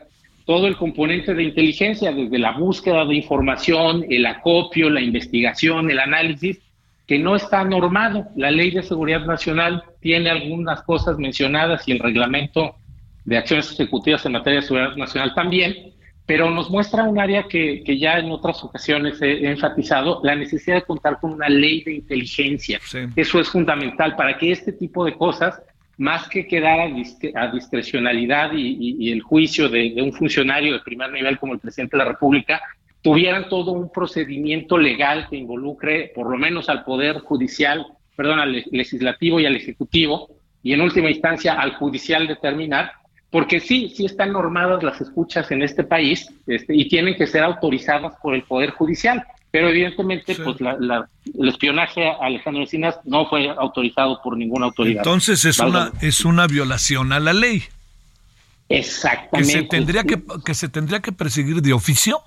todo 0.46 0.66
el 0.66 0.76
componente 0.76 1.36
de 1.36 1.44
inteligencia, 1.44 2.12
desde 2.12 2.40
la 2.40 2.54
búsqueda 2.54 3.06
de 3.06 3.16
información, 3.16 4.06
el 4.10 4.26
acopio, 4.26 4.90
la 4.90 5.02
investigación, 5.02 5.92
el 5.92 6.00
análisis, 6.00 6.60
que 7.08 7.18
no 7.18 7.36
está 7.36 7.64
normado. 7.64 8.28
La 8.36 8.52
Ley 8.52 8.72
de 8.72 8.84
Seguridad 8.84 9.26
Nacional 9.26 9.84
tiene 10.02 10.30
algunas 10.30 10.84
cosas 10.84 11.18
mencionadas 11.18 11.88
y 11.88 11.94
el 11.94 12.00
reglamento 12.00 12.76
de 13.24 13.38
acciones 13.38 13.72
ejecutivas 13.72 14.26
en 14.26 14.34
materia 14.34 14.60
de 14.60 14.68
seguridad 14.68 14.96
nacional 14.96 15.34
también, 15.34 15.94
pero 16.26 16.50
nos 16.50 16.70
muestra 16.70 17.04
un 17.04 17.20
área 17.20 17.44
que, 17.44 17.82
ya 17.98 18.20
en 18.20 18.30
otras 18.32 18.62
ocasiones 18.64 19.22
he, 19.22 19.50
enfatizado, 19.50 20.20
la 20.24 20.36
necesidad 20.36 20.76
de 20.76 20.82
contar 20.84 21.20
con 21.20 21.32
una 21.32 21.48
ley 21.48 21.84
de 21.84 21.96
inteligencia. 21.96 22.80
Eso 23.16 23.40
es 23.40 23.48
fundamental 23.48 24.16
para 24.18 24.38
que 24.38 24.52
este 24.52 24.74
tipo 24.74 25.06
de 25.06 25.14
cosas, 25.14 25.62
más 25.98 26.28
que 26.28 26.46
quedar 26.46 26.80
a, 26.80 27.52
discrecionalidad 27.52 28.52
y, 28.54 29.12
el 29.12 29.22
juicio 29.22 29.70
de, 29.70 29.96
un 30.02 30.12
funcionario 30.12 30.74
de 30.74 30.80
primer 30.80 31.12
nivel 31.12 31.40
como 31.40 31.54
el 31.54 31.60
presidente 31.60 31.98
de 31.98 32.04
la 32.04 32.10
República, 32.10 32.62
tuvieran 33.02 33.50
todo 33.50 33.72
un 33.72 33.92
procedimiento 33.92 34.78
legal 34.78 35.28
que 35.30 35.38
involucre 35.38 36.12
por 36.14 36.30
lo 36.30 36.38
menos 36.38 36.70
al 36.70 36.84
Poder 36.84 37.20
Judicial, 37.20 37.86
perdón, 38.16 38.40
al 38.40 38.64
Legislativo 38.72 39.40
y 39.40 39.46
al 39.46 39.56
Ejecutivo, 39.56 40.30
y 40.64 40.74
en 40.74 40.82
última 40.82 41.10
instancia 41.10 41.54
al 41.54 41.76
Judicial 41.76 42.28
determinar, 42.28 42.92
porque 43.30 43.60
sí, 43.60 43.94
sí 43.96 44.06
están 44.06 44.34
normadas 44.34 44.84
las 44.84 45.00
escuchas 45.02 45.52
en 45.52 45.62
este 45.62 45.84
país 45.84 46.30
este, 46.48 46.76
y 46.76 46.88
tienen 46.88 47.16
que 47.16 47.28
ser 47.28 47.44
autorizadas 47.44 48.14
por 48.22 48.36
el 48.36 48.44
Poder 48.44 48.72
Judicial. 48.72 49.26
Pero 49.50 49.70
evidentemente, 49.70 50.36
pues 50.36 50.58
el 50.60 51.48
espionaje 51.48 52.06
a 52.06 52.18
Alejandro 52.22 52.64
Encinas 52.64 53.00
no 53.06 53.28
fue 53.30 53.50
autorizado 53.50 54.22
por 54.22 54.38
ninguna 54.38 54.66
autoridad. 54.66 55.00
Entonces 55.00 55.46
es 55.46 55.60
una 55.60 55.92
es 56.02 56.26
una 56.26 56.48
violación 56.48 57.14
a 57.14 57.20
la 57.20 57.32
ley. 57.32 57.64
Exactamente. 58.70 59.54
Que 59.54 59.60
se 59.60 59.64
tendría 59.64 60.04
que, 60.04 60.22
que 60.46 60.54
se 60.54 60.68
tendría 60.68 61.00
que 61.00 61.14
perseguir 61.14 61.62
de 61.62 61.72
oficio. 61.72 62.22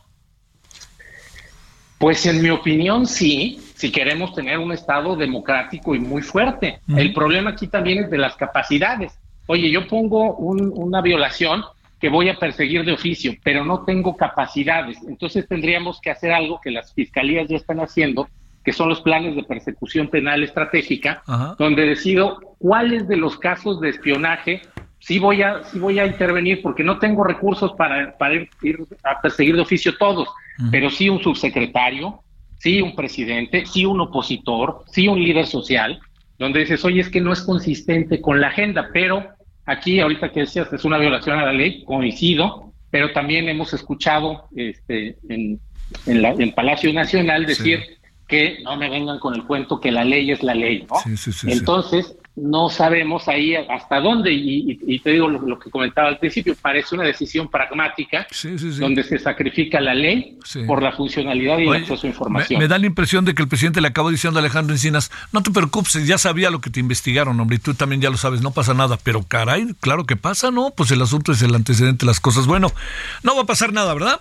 Pues 2.01 2.25
en 2.25 2.41
mi 2.41 2.49
opinión 2.49 3.07
sí, 3.07 3.61
si 3.75 3.93
queremos 3.93 4.35
tener 4.35 4.59
un 4.59 4.73
Estado 4.73 5.17
democrático 5.17 5.95
y 5.95 5.99
muy 5.99 6.23
fuerte. 6.23 6.81
El 6.97 7.13
problema 7.13 7.51
aquí 7.51 7.69
también 7.69 8.05
es 8.05 8.11
de 8.11 8.17
las 8.17 8.37
capacidades. 8.37 9.13
Oye, 9.47 9.71
yo 9.71 9.87
pongo 9.87 10.35
una 10.37 11.03
violación 11.03 11.63
que 12.01 12.09
voy 12.09 12.31
a 12.31 12.39
perseguir 12.39 12.87
de 12.87 12.93
oficio, 12.93 13.35
pero 13.45 13.67
no 13.67 13.85
tengo 13.85 14.17
capacidades. 14.17 14.97
Entonces 15.07 15.47
tendríamos 15.47 16.01
que 16.01 16.11
hacer 16.11 16.33
algo 16.33 16.59
que 16.63 16.71
las 16.71 16.91
fiscalías 16.95 17.51
ya 17.51 17.59
están 17.59 17.81
haciendo, 17.81 18.31
que 18.65 18.73
son 18.73 18.89
los 18.89 19.03
planes 19.03 19.37
de 19.37 19.43
persecución 19.43 20.09
penal 20.09 20.43
estratégica, 20.43 21.23
donde 21.59 21.85
decido 21.85 22.39
cuáles 22.59 23.09
de 23.09 23.19
los 23.19 23.37
casos 23.37 23.79
de 23.79 23.91
espionaje 23.91 24.63
sí 25.01 25.19
voy 25.19 25.43
a, 25.43 25.65
sí 25.65 25.79
voy 25.79 25.99
a 25.99 26.07
intervenir 26.07 26.63
porque 26.63 26.83
no 26.83 26.99
tengo 26.99 27.25
recursos 27.25 27.73
para, 27.73 28.17
para 28.17 28.35
ir, 28.35 28.49
a 29.03 29.21
perseguir 29.21 29.57
de 29.57 29.63
oficio 29.63 29.97
todos, 29.99 30.29
pero 30.71 30.91
sí 30.91 31.09
un 31.09 31.23
subsecretario, 31.23 32.23
sí 32.59 32.83
un 32.83 32.95
presidente, 32.95 33.65
sí 33.67 33.85
un 33.85 34.01
opositor, 34.01 34.85
sí 34.91 35.09
un 35.09 35.23
líder 35.23 35.47
social, 35.47 36.01
donde 36.39 36.61
dices, 36.61 36.85
oye, 36.85 37.01
es 37.01 37.09
que 37.09 37.21
no 37.21 37.33
es 37.33 37.43
consistente 37.43 38.21
con 38.21 38.41
la 38.41 38.49
agenda, 38.49 38.89
pero 38.93 39.29
aquí 39.67 40.01
ahorita 40.01 40.33
que 40.33 40.41
decías 40.41 40.73
es 40.73 40.85
una 40.85 40.99
violación 40.99 41.39
a 41.39 41.47
la 41.47 41.53
ley, 41.53 41.85
coincido, 41.85 42.73
pero 42.91 43.13
también 43.13 43.49
hemos 43.49 43.73
escuchado 43.73 44.49
este, 44.57 45.17
en, 45.29 45.61
en, 46.07 46.23
la, 46.23 46.31
en 46.31 46.53
Palacio 46.53 46.93
Nacional 46.93 47.47
decir 47.47 47.81
que 48.27 48.59
no 48.63 48.77
me 48.77 48.89
vengan 48.89 49.19
con 49.19 49.35
el 49.35 49.45
cuento 49.45 49.81
que 49.81 49.91
la 49.91 50.05
ley 50.05 50.31
es 50.31 50.43
la 50.43 50.55
ley, 50.55 50.87
¿no? 50.89 50.97
Entonces, 51.45 52.17
no 52.37 52.71
sabemos 52.71 53.29
ahí 53.29 53.55
hasta 53.55 54.01
dónde, 54.01 54.33
y, 54.33 54.99
te 55.01 55.11
digo 55.11 55.29
lo, 55.29 55.59
que 55.59 55.71
comentaba 55.71 56.09
al 56.09 56.19
principio, 56.19 56.55
parece 56.61 56.95
una 56.95 57.05
decisión 57.05 57.51
pragmática, 57.51 58.27
donde 58.79 59.03
se 59.03 59.19
sacrifica 59.19 59.81
la 59.81 59.95
ley 59.95 60.39
por 60.67 60.83
la 60.83 60.93
funcionalidad 60.93 61.59
y 61.59 61.69
el 61.69 61.75
acceso 61.75 62.07
a 62.07 62.11
información. 62.11 62.61
Me, 62.61 62.69
da 62.69 62.79
la 62.79 62.87
impresión 62.87 63.25
de 63.25 63.35
que 63.35 63.43
el 63.43 63.49
presidente 63.49 63.81
le 63.81 63.89
acabó 63.89 64.11
diciendo 64.11 64.39
a 64.39 64.43
Alejandro 64.43 64.75
Encinas, 64.75 65.11
no 65.33 65.43
te 65.43 65.51
preocupes, 65.51 66.07
ya 66.07 66.19
sabía 66.19 66.51
lo 66.51 66.61
que 66.61 66.71
te 66.71 66.81
investigaron, 66.81 67.39
hombre, 67.41 67.57
y 67.57 67.59
tú 67.59 67.75
también 67.75 68.01
ya 68.01 68.11
lo 68.11 68.17
sabes, 68.17 68.41
no 68.43 68.53
pasa 68.53 68.75
nada, 68.75 68.99
pero 69.03 69.23
caray, 69.23 69.67
claro 69.81 70.07
que 70.07 70.17
pasa, 70.17 70.51
¿no? 70.51 70.73
Pues 70.75 70.91
el 70.93 71.03
asunto 71.03 71.33
es 71.33 71.43
el 71.43 71.55
antecedente 71.55 72.07
de 72.07 72.11
las 72.11 72.21
cosas. 72.21 72.47
Bueno, 72.47 72.73
no 73.23 73.35
va 73.35 73.43
a 73.43 73.47
pasar 73.47 73.73
nada, 73.73 73.93
¿verdad? 73.93 74.21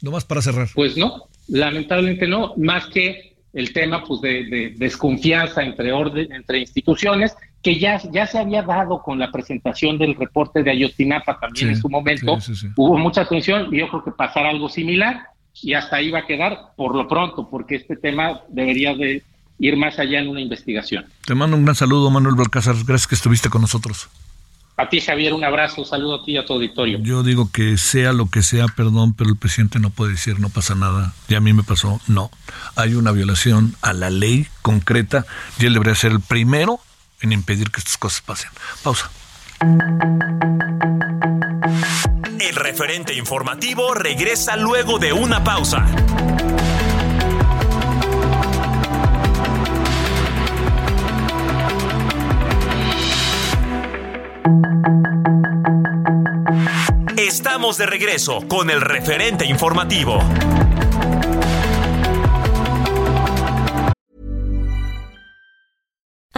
Nomás 0.00 0.24
para 0.24 0.42
cerrar. 0.42 0.68
Pues 0.74 0.96
no, 0.96 1.28
lamentablemente 1.48 2.26
no, 2.26 2.54
más 2.56 2.86
que 2.86 3.30
el 3.52 3.72
tema 3.72 4.04
pues 4.04 4.20
de, 4.20 4.74
desconfianza 4.76 5.62
entre 5.62 5.92
orden, 5.92 6.32
entre 6.32 6.60
instituciones, 6.60 7.34
que 7.62 7.78
ya, 7.78 8.00
ya 8.10 8.26
se 8.26 8.38
había 8.38 8.62
dado 8.62 9.02
con 9.02 9.18
la 9.18 9.30
presentación 9.30 9.98
del 9.98 10.14
reporte 10.14 10.62
de 10.62 10.70
Ayotzinapa 10.70 11.38
también 11.38 11.70
en 11.70 11.76
su 11.76 11.88
momento. 11.88 12.38
Hubo 12.76 12.96
mucha 12.96 13.22
atención 13.22 13.68
y 13.72 13.80
yo 13.80 13.88
creo 13.88 14.04
que 14.04 14.12
pasar 14.12 14.46
algo 14.46 14.68
similar 14.68 15.26
y 15.62 15.74
hasta 15.74 15.96
ahí 15.96 16.10
va 16.10 16.20
a 16.20 16.26
quedar 16.26 16.72
por 16.76 16.94
lo 16.94 17.06
pronto, 17.06 17.48
porque 17.50 17.76
este 17.76 17.96
tema 17.96 18.40
debería 18.48 18.94
de 18.94 19.22
ir 19.58 19.76
más 19.76 19.98
allá 19.98 20.20
en 20.20 20.28
una 20.28 20.40
investigación. 20.40 21.04
Te 21.26 21.34
mando 21.34 21.56
un 21.56 21.64
gran 21.64 21.74
saludo, 21.74 22.10
Manuel 22.10 22.34
Balcázar. 22.34 22.76
Gracias 22.86 23.06
que 23.06 23.14
estuviste 23.14 23.50
con 23.50 23.60
nosotros. 23.60 24.08
A 24.78 24.88
ti, 24.88 25.02
Javier, 25.02 25.34
un 25.34 25.44
abrazo, 25.44 25.82
un 25.82 25.86
saludo 25.86 26.22
a 26.22 26.24
ti 26.24 26.32
y 26.32 26.36
a 26.38 26.46
tu 26.46 26.54
auditorio. 26.54 26.98
Yo 27.02 27.22
digo 27.22 27.50
que 27.52 27.76
sea 27.76 28.14
lo 28.14 28.30
que 28.30 28.42
sea, 28.42 28.64
perdón, 28.74 29.12
pero 29.12 29.28
el 29.28 29.36
presidente 29.36 29.78
no 29.78 29.90
puede 29.90 30.12
decir 30.12 30.40
no 30.40 30.48
pasa 30.48 30.74
nada. 30.74 31.12
Y 31.28 31.34
a 31.34 31.40
mí 31.40 31.52
me 31.52 31.62
pasó, 31.62 32.00
no. 32.08 32.30
Hay 32.76 32.94
una 32.94 33.12
violación 33.12 33.74
a 33.82 33.92
la 33.92 34.08
ley 34.08 34.46
concreta 34.62 35.26
y 35.58 35.66
él 35.66 35.74
debería 35.74 35.94
ser 35.94 36.12
el 36.12 36.20
primero 36.20 36.80
en 37.20 37.32
impedir 37.32 37.70
que 37.70 37.80
estas 37.80 37.96
cosas 37.96 38.20
pasen. 38.22 38.50
Pausa. 38.82 39.10
El 42.40 42.56
referente 42.56 43.14
informativo 43.14 43.94
regresa 43.94 44.56
luego 44.56 44.98
de 44.98 45.12
una 45.12 45.44
pausa. 45.44 45.86
Estamos 57.16 57.76
de 57.76 57.86
regreso 57.86 58.40
con 58.48 58.70
el 58.70 58.80
referente 58.80 59.44
informativo. 59.44 60.18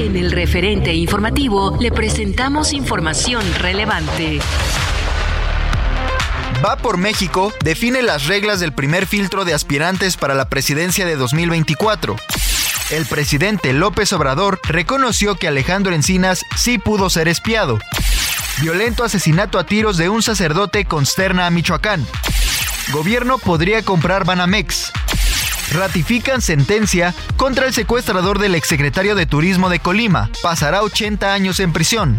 En 0.00 0.16
el 0.16 0.32
referente 0.32 0.94
informativo 0.94 1.76
le 1.78 1.92
presentamos 1.92 2.72
información 2.72 3.44
relevante. 3.58 4.40
Va 6.64 6.78
por 6.78 6.96
México 6.96 7.52
define 7.62 8.00
las 8.00 8.26
reglas 8.26 8.60
del 8.60 8.72
primer 8.72 9.04
filtro 9.04 9.44
de 9.44 9.52
aspirantes 9.52 10.16
para 10.16 10.34
la 10.34 10.48
presidencia 10.48 11.04
de 11.04 11.16
2024. 11.16 12.16
El 12.92 13.04
presidente 13.04 13.74
López 13.74 14.14
Obrador 14.14 14.58
reconoció 14.62 15.34
que 15.34 15.48
Alejandro 15.48 15.94
Encinas 15.94 16.46
sí 16.56 16.78
pudo 16.78 17.10
ser 17.10 17.28
espiado. 17.28 17.78
Violento 18.62 19.04
asesinato 19.04 19.58
a 19.58 19.66
tiros 19.66 19.98
de 19.98 20.08
un 20.08 20.22
sacerdote 20.22 20.86
consterna 20.86 21.44
a 21.44 21.50
Michoacán. 21.50 22.06
Gobierno 22.90 23.36
podría 23.36 23.82
comprar 23.82 24.24
Banamex. 24.24 24.92
Ratifican 25.72 26.42
sentencia 26.42 27.14
contra 27.36 27.66
el 27.66 27.72
secuestrador 27.72 28.38
del 28.38 28.54
exsecretario 28.54 29.14
de 29.14 29.26
Turismo 29.26 29.68
de 29.68 29.78
Colima. 29.78 30.30
Pasará 30.42 30.82
80 30.82 31.32
años 31.32 31.60
en 31.60 31.72
prisión. 31.72 32.18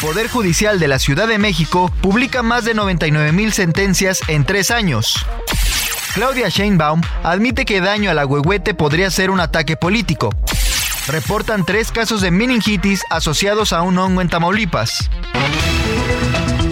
Poder 0.00 0.28
Judicial 0.28 0.78
de 0.78 0.86
la 0.86 1.00
Ciudad 1.00 1.26
de 1.26 1.38
México 1.38 1.92
publica 2.00 2.42
más 2.42 2.64
de 2.64 2.74
99 2.74 3.32
mil 3.32 3.52
sentencias 3.52 4.20
en 4.28 4.44
tres 4.44 4.70
años. 4.70 5.26
Claudia 6.14 6.48
Sheinbaum 6.48 7.02
admite 7.24 7.64
que 7.64 7.80
daño 7.80 8.10
al 8.10 8.18
agüehuete 8.18 8.74
podría 8.74 9.10
ser 9.10 9.30
un 9.30 9.40
ataque 9.40 9.76
político. 9.76 10.30
Reportan 11.08 11.64
tres 11.64 11.90
casos 11.90 12.20
de 12.20 12.30
meningitis 12.30 13.02
asociados 13.10 13.72
a 13.72 13.82
un 13.82 13.98
hongo 13.98 14.20
en 14.20 14.28
Tamaulipas. 14.28 15.10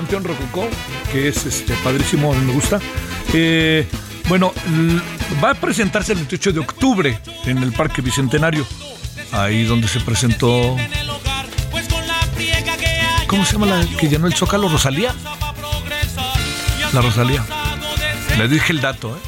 Panteón 0.00 0.24
Rococó, 0.24 0.66
que 1.12 1.28
es 1.28 1.44
este 1.44 1.74
padrísimo, 1.84 2.32
me 2.32 2.54
gusta. 2.54 2.80
Eh, 3.34 3.86
bueno, 4.30 4.50
va 5.44 5.50
a 5.50 5.54
presentarse 5.54 6.12
el 6.12 6.20
28 6.20 6.52
de 6.54 6.60
octubre 6.60 7.20
en 7.44 7.58
el 7.58 7.70
Parque 7.74 8.00
Bicentenario, 8.00 8.66
ahí 9.30 9.64
donde 9.64 9.88
se 9.88 10.00
presentó. 10.00 10.74
¿Cómo 13.26 13.44
se 13.44 13.52
llama 13.52 13.66
la 13.66 13.84
que 13.98 14.08
llenó 14.08 14.26
el 14.26 14.32
Zócalo? 14.32 14.70
¿Rosalía? 14.70 15.14
La 16.94 17.02
Rosalía. 17.02 17.44
Le 18.38 18.48
dije 18.48 18.72
el 18.72 18.80
dato, 18.80 19.14
¿eh? 19.14 19.20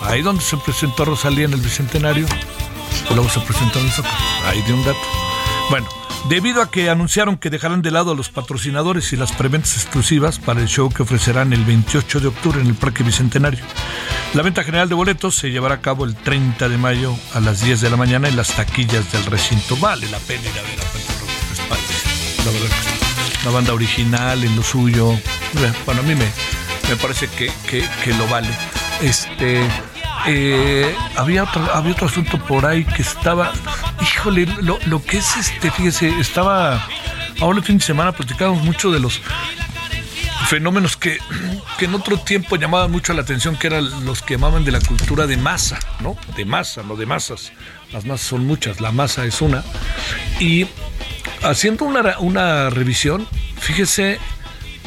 Ahí 0.00 0.22
donde 0.22 0.42
se 0.42 0.56
presentó 0.56 1.04
Rosalía 1.04 1.44
en 1.44 1.52
el 1.52 1.60
Bicentenario, 1.60 2.26
luego 3.10 3.28
se 3.28 3.40
presentó 3.40 3.80
en 3.80 3.84
el 3.84 3.92
Zócalo. 3.92 4.14
Ahí 4.46 4.62
de 4.62 4.72
un 4.72 4.82
dato. 4.82 4.98
Bueno, 5.68 5.86
debido 6.28 6.60
a 6.62 6.70
que 6.70 6.90
anunciaron 6.90 7.36
que 7.36 7.50
dejarán 7.50 7.82
de 7.82 7.90
lado 7.90 8.12
a 8.12 8.14
los 8.14 8.28
patrocinadores 8.30 9.12
y 9.12 9.16
las 9.16 9.32
preventas 9.32 9.74
exclusivas 9.76 10.38
para 10.38 10.60
el 10.60 10.66
show 10.68 10.90
que 10.90 11.02
ofrecerán 11.02 11.52
el 11.52 11.64
28 11.64 12.20
de 12.20 12.26
octubre 12.28 12.60
en 12.60 12.66
el 12.66 12.74
Parque 12.74 13.02
Bicentenario. 13.04 13.64
La 14.34 14.42
venta 14.42 14.64
general 14.64 14.88
de 14.88 14.94
boletos 14.96 15.36
se 15.36 15.50
llevará 15.50 15.76
a 15.76 15.80
cabo 15.80 16.04
el 16.04 16.16
30 16.16 16.68
de 16.68 16.78
mayo 16.78 17.14
a 17.34 17.40
las 17.40 17.62
10 17.62 17.80
de 17.80 17.90
la 17.90 17.96
mañana 17.96 18.28
en 18.28 18.36
las 18.36 18.48
taquillas 18.54 19.10
del 19.12 19.24
recinto. 19.26 19.76
Vale 19.76 20.08
la 20.10 20.18
pena 20.18 20.42
ir 20.42 20.48
a 20.58 20.62
ver 20.62 20.80
a. 20.80 22.44
La 22.44 22.50
verdad 22.52 22.68
que. 22.68 23.44
La 23.44 23.50
banda 23.52 23.72
original, 23.74 24.42
en 24.42 24.56
lo 24.56 24.62
suyo. 24.62 25.12
Bueno, 25.84 26.00
a 26.00 26.04
mí 26.04 26.14
me, 26.14 26.26
me 26.88 26.96
parece 27.00 27.28
que, 27.28 27.50
que- 27.68 27.88
que 28.04 28.14
lo 28.14 28.26
vale. 28.28 28.48
Este. 29.00 29.62
eh, 30.26 30.94
había, 31.16 31.44
otro, 31.44 31.62
había 31.72 31.92
otro 31.92 32.08
asunto 32.08 32.38
por 32.38 32.66
ahí 32.66 32.84
que 32.84 33.02
estaba. 33.02 33.52
Híjole, 34.00 34.46
lo, 34.62 34.78
lo 34.86 35.02
que 35.02 35.18
es 35.18 35.36
este, 35.36 35.70
fíjese, 35.70 36.08
estaba. 36.20 36.86
Ahora 37.40 37.58
el 37.58 37.64
fin 37.64 37.78
de 37.78 37.84
semana 37.84 38.12
platicábamos 38.12 38.62
mucho 38.64 38.90
de 38.90 38.98
los 38.98 39.20
fenómenos 40.46 40.96
que, 40.96 41.18
que 41.78 41.86
en 41.86 41.94
otro 41.94 42.18
tiempo 42.18 42.56
llamaban 42.56 42.90
mucho 42.90 43.12
la 43.12 43.22
atención, 43.22 43.56
que 43.56 43.66
eran 43.66 44.06
los 44.06 44.22
que 44.22 44.34
llamaban 44.34 44.64
de 44.64 44.72
la 44.72 44.80
cultura 44.80 45.26
de 45.26 45.36
masa, 45.36 45.78
¿no? 46.00 46.16
De 46.36 46.44
masa, 46.44 46.82
no 46.82 46.96
de 46.96 47.04
masas. 47.04 47.52
Las 47.92 48.04
masas 48.04 48.26
son 48.26 48.46
muchas, 48.46 48.80
la 48.80 48.92
masa 48.92 49.24
es 49.24 49.42
una. 49.42 49.64
Y 50.40 50.66
haciendo 51.42 51.84
una, 51.84 52.18
una 52.20 52.70
revisión, 52.70 53.26
fíjese 53.58 54.18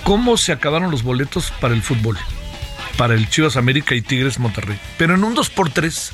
cómo 0.04 0.38
se 0.38 0.54
acabaron 0.54 0.92
los 0.92 1.04
boletos 1.04 1.52
para 1.60 1.74
el 1.74 1.82
fútbol, 1.82 2.18
para 2.98 3.14
el 3.14 3.30
Chivas 3.30 3.58
América 3.58 3.96
y 3.96 4.02
Tigres 4.02 4.40
Monterrey. 4.40 4.80
Pero 4.98 5.16
en 5.16 5.24
un 5.24 5.36
2x3 5.36 6.12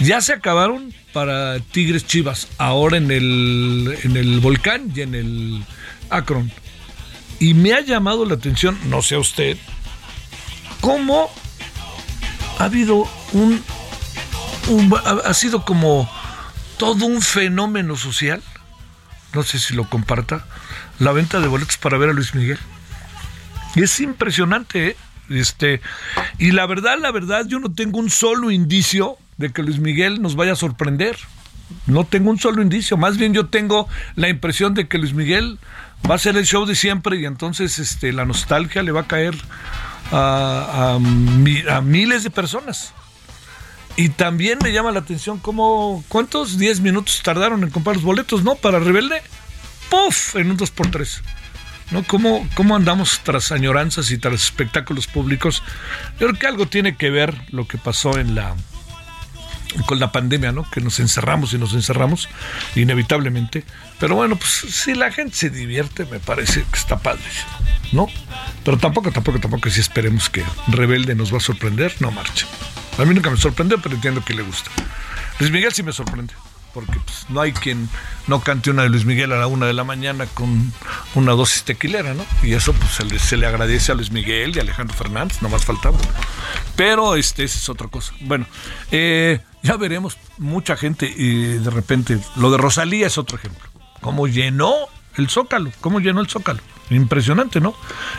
ya 0.00 0.20
se 0.20 0.32
acabaron 0.32 0.94
para 1.16 1.60
Tigres 1.60 2.06
Chivas, 2.06 2.46
ahora 2.58 2.98
en 2.98 3.10
el, 3.10 3.98
en 4.02 4.18
el 4.18 4.38
Volcán 4.40 4.92
y 4.94 5.00
en 5.00 5.14
el 5.14 5.64
Akron. 6.10 6.52
Y 7.38 7.54
me 7.54 7.72
ha 7.72 7.80
llamado 7.80 8.26
la 8.26 8.34
atención, 8.34 8.78
no 8.90 9.00
sé 9.00 9.16
usted, 9.16 9.56
cómo 10.82 11.30
ha 12.58 12.64
habido 12.64 13.08
un, 13.32 13.64
ha 15.24 15.32
sido 15.32 15.64
como 15.64 16.06
todo 16.76 17.06
un 17.06 17.22
fenómeno 17.22 17.96
social 17.96 18.42
no 19.32 19.42
sé 19.42 19.58
si 19.58 19.72
lo 19.72 19.88
comparta, 19.88 20.44
la 20.98 21.12
venta 21.12 21.40
de 21.40 21.48
boletos 21.48 21.78
para 21.78 21.96
ver 21.96 22.10
a 22.10 22.12
Luis 22.12 22.34
Miguel. 22.34 22.58
Y 23.74 23.84
es 23.84 24.00
impresionante, 24.00 24.88
¿eh? 24.88 24.96
Este, 25.30 25.80
y 26.38 26.52
la 26.52 26.66
verdad, 26.66 26.98
la 27.00 27.10
verdad, 27.10 27.46
yo 27.48 27.58
no 27.58 27.72
tengo 27.72 28.00
un 28.00 28.10
solo 28.10 28.50
indicio 28.50 29.16
de 29.36 29.52
que 29.52 29.62
Luis 29.62 29.78
Miguel 29.78 30.22
nos 30.22 30.36
vaya 30.36 30.52
a 30.52 30.56
sorprender. 30.56 31.16
No 31.86 32.04
tengo 32.04 32.30
un 32.30 32.38
solo 32.38 32.62
indicio, 32.62 32.96
más 32.96 33.16
bien 33.16 33.34
yo 33.34 33.46
tengo 33.46 33.88
la 34.14 34.28
impresión 34.28 34.74
de 34.74 34.86
que 34.86 34.98
Luis 34.98 35.14
Miguel 35.14 35.58
va 36.08 36.14
a 36.14 36.18
ser 36.18 36.36
el 36.36 36.46
show 36.46 36.64
de 36.64 36.76
siempre 36.76 37.16
y 37.18 37.24
entonces 37.24 37.78
este, 37.78 38.12
la 38.12 38.24
nostalgia 38.24 38.82
le 38.82 38.92
va 38.92 39.00
a 39.02 39.08
caer 39.08 39.34
a, 40.12 40.94
a, 40.94 41.80
miles 41.80 42.22
de 42.22 42.30
personas. 42.30 42.92
Y 43.96 44.10
también 44.10 44.58
me 44.62 44.72
llama 44.72 44.92
la 44.92 45.00
atención 45.00 45.38
cómo, 45.38 46.04
¿cuántos? 46.08 46.58
10 46.58 46.80
minutos 46.80 47.22
tardaron 47.22 47.64
en 47.64 47.70
comprar 47.70 47.96
los 47.96 48.04
boletos, 48.04 48.44
¿no? 48.44 48.54
Para 48.54 48.78
Rebelde. 48.78 49.22
¡Puf! 49.90 50.36
En 50.36 50.50
un 50.50 50.58
2x3. 50.58 51.22
¿No? 51.92 52.04
¿Cómo, 52.04 52.46
¿Cómo 52.54 52.76
andamos 52.76 53.20
tras 53.22 53.52
añoranzas 53.52 54.10
y 54.10 54.18
tras 54.18 54.34
espectáculos 54.34 55.06
públicos? 55.06 55.62
Yo 56.20 56.26
creo 56.26 56.38
que 56.38 56.46
algo 56.46 56.66
tiene 56.66 56.96
que 56.96 57.10
ver 57.10 57.34
lo 57.52 57.66
que 57.66 57.78
pasó 57.78 58.18
en 58.18 58.34
la, 58.34 58.54
con 59.84 59.98
la 59.98 60.12
pandemia, 60.12 60.52
¿no? 60.52 60.68
Que 60.70 60.80
nos 60.80 61.00
encerramos 61.00 61.52
y 61.52 61.58
nos 61.58 61.74
encerramos, 61.74 62.28
inevitablemente. 62.74 63.64
Pero 63.98 64.14
bueno, 64.14 64.36
pues 64.36 64.50
si 64.50 64.94
la 64.94 65.12
gente 65.12 65.36
se 65.36 65.50
divierte, 65.50 66.04
me 66.06 66.20
parece 66.20 66.64
que 66.70 66.78
está 66.78 66.98
padre, 66.98 67.24
¿no? 67.92 68.08
Pero 68.64 68.78
tampoco, 68.78 69.12
tampoco, 69.12 69.38
tampoco 69.40 69.70
si 69.70 69.80
esperemos 69.80 70.30
que 70.30 70.42
Rebelde 70.68 71.14
nos 71.14 71.32
va 71.32 71.38
a 71.38 71.40
sorprender, 71.40 71.94
no 72.00 72.10
marcha. 72.10 72.46
A 72.98 73.04
mí 73.04 73.14
nunca 73.14 73.30
me 73.30 73.36
sorprendió, 73.36 73.80
pero 73.80 73.94
entiendo 73.94 74.24
que 74.24 74.34
le 74.34 74.42
gusta. 74.42 74.70
Luis 75.38 75.52
Miguel 75.52 75.72
sí 75.72 75.82
me 75.82 75.92
sorprende 75.92 76.34
porque 76.76 77.00
pues, 77.06 77.24
no 77.30 77.40
hay 77.40 77.52
quien 77.54 77.88
no 78.26 78.42
cante 78.42 78.68
una 78.70 78.82
de 78.82 78.90
Luis 78.90 79.06
Miguel 79.06 79.32
a 79.32 79.38
la 79.38 79.46
una 79.46 79.64
de 79.64 79.72
la 79.72 79.82
mañana 79.82 80.26
con 80.26 80.74
una 81.14 81.32
dosis 81.32 81.62
tequilera, 81.62 82.12
¿no? 82.12 82.22
Y 82.42 82.52
eso 82.52 82.74
pues 82.74 83.22
se 83.22 83.36
le, 83.38 83.46
agradece 83.46 83.92
a 83.92 83.94
Luis 83.94 84.10
Miguel 84.10 84.54
y 84.54 84.58
a 84.58 84.62
Alejandro 84.62 84.94
Fernández, 84.94 85.40
no 85.40 85.48
más 85.48 85.64
faltaba. 85.64 85.96
Pero 86.76 87.16
este, 87.16 87.44
esa 87.44 87.58
es 87.58 87.68
otra 87.70 87.88
cosa. 87.88 88.12
Bueno, 88.20 88.44
eh, 88.90 89.40
ya 89.62 89.78
veremos 89.78 90.18
mucha 90.36 90.76
gente 90.76 91.10
y 91.16 91.54
de 91.54 91.70
repente, 91.70 92.18
lo 92.36 92.50
de 92.50 92.58
Rosalía 92.58 93.06
es 93.06 93.16
otro 93.16 93.38
ejemplo. 93.38 93.66
Cómo 94.02 94.28
llenó 94.28 94.74
el 95.16 95.30
Zócalo, 95.30 95.72
cómo 95.80 96.00
llenó 96.00 96.20
el 96.20 96.28
Zócalo. 96.28 96.60
Impresionante, 96.90 97.58
¿no? 97.58 97.74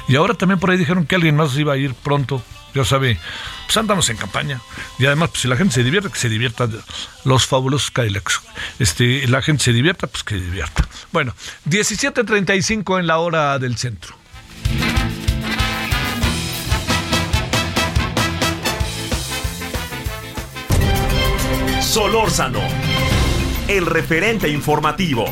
Y 0.07 0.15
ahora 0.15 0.33
también 0.33 0.59
por 0.59 0.71
ahí 0.71 0.77
dijeron 0.77 1.05
que 1.05 1.13
alguien 1.13 1.35
más 1.35 1.55
iba 1.59 1.73
a 1.73 1.77
ir 1.77 1.93
pronto 1.93 2.41
ya 2.77 2.85
sabe, 2.85 3.19
pues 3.65 3.77
andamos 3.77 4.09
en 4.09 4.17
campaña. 4.17 4.61
Y 4.99 5.05
además, 5.05 5.29
pues 5.29 5.41
si 5.41 5.47
la 5.47 5.57
gente 5.57 5.73
se 5.73 5.83
divierte, 5.83 6.09
que 6.09 6.19
se 6.19 6.29
divierta. 6.29 6.69
Los 7.25 7.45
fabulosos 7.45 7.91
Cadillacs. 7.91 8.41
Este, 8.79 9.27
la 9.27 9.41
gente 9.41 9.63
se 9.63 9.73
divierta, 9.73 10.07
pues 10.07 10.23
que 10.23 10.35
divierta. 10.35 10.87
Bueno, 11.11 11.33
17.35 11.69 12.99
en 12.99 13.07
la 13.07 13.17
hora 13.17 13.59
del 13.59 13.77
centro. 13.77 14.15
Solórzano, 21.81 22.61
el 23.67 23.85
referente 23.85 24.49
informativo. 24.49 25.25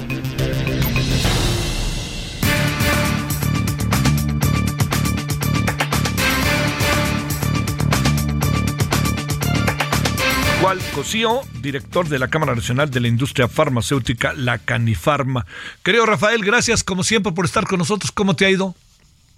Cosío, 10.96 11.42
director 11.62 12.08
de 12.08 12.18
la 12.20 12.30
Cámara 12.30 12.56
Nacional 12.56 12.90
de 12.90 13.02
la 13.02 13.10
Industria 13.10 13.50
Farmacéutica, 13.50 14.32
la 14.32 14.60
Canifarma. 14.60 15.46
Querido 15.84 16.06
Rafael, 16.06 16.42
gracias 16.42 16.86
como 16.86 17.04
siempre 17.04 17.34
por 17.34 17.44
estar 17.44 17.68
con 17.68 17.80
nosotros. 17.80 18.14
¿Cómo 18.14 18.34
te 18.34 18.46
ha 18.46 18.50
ido? 18.50 18.74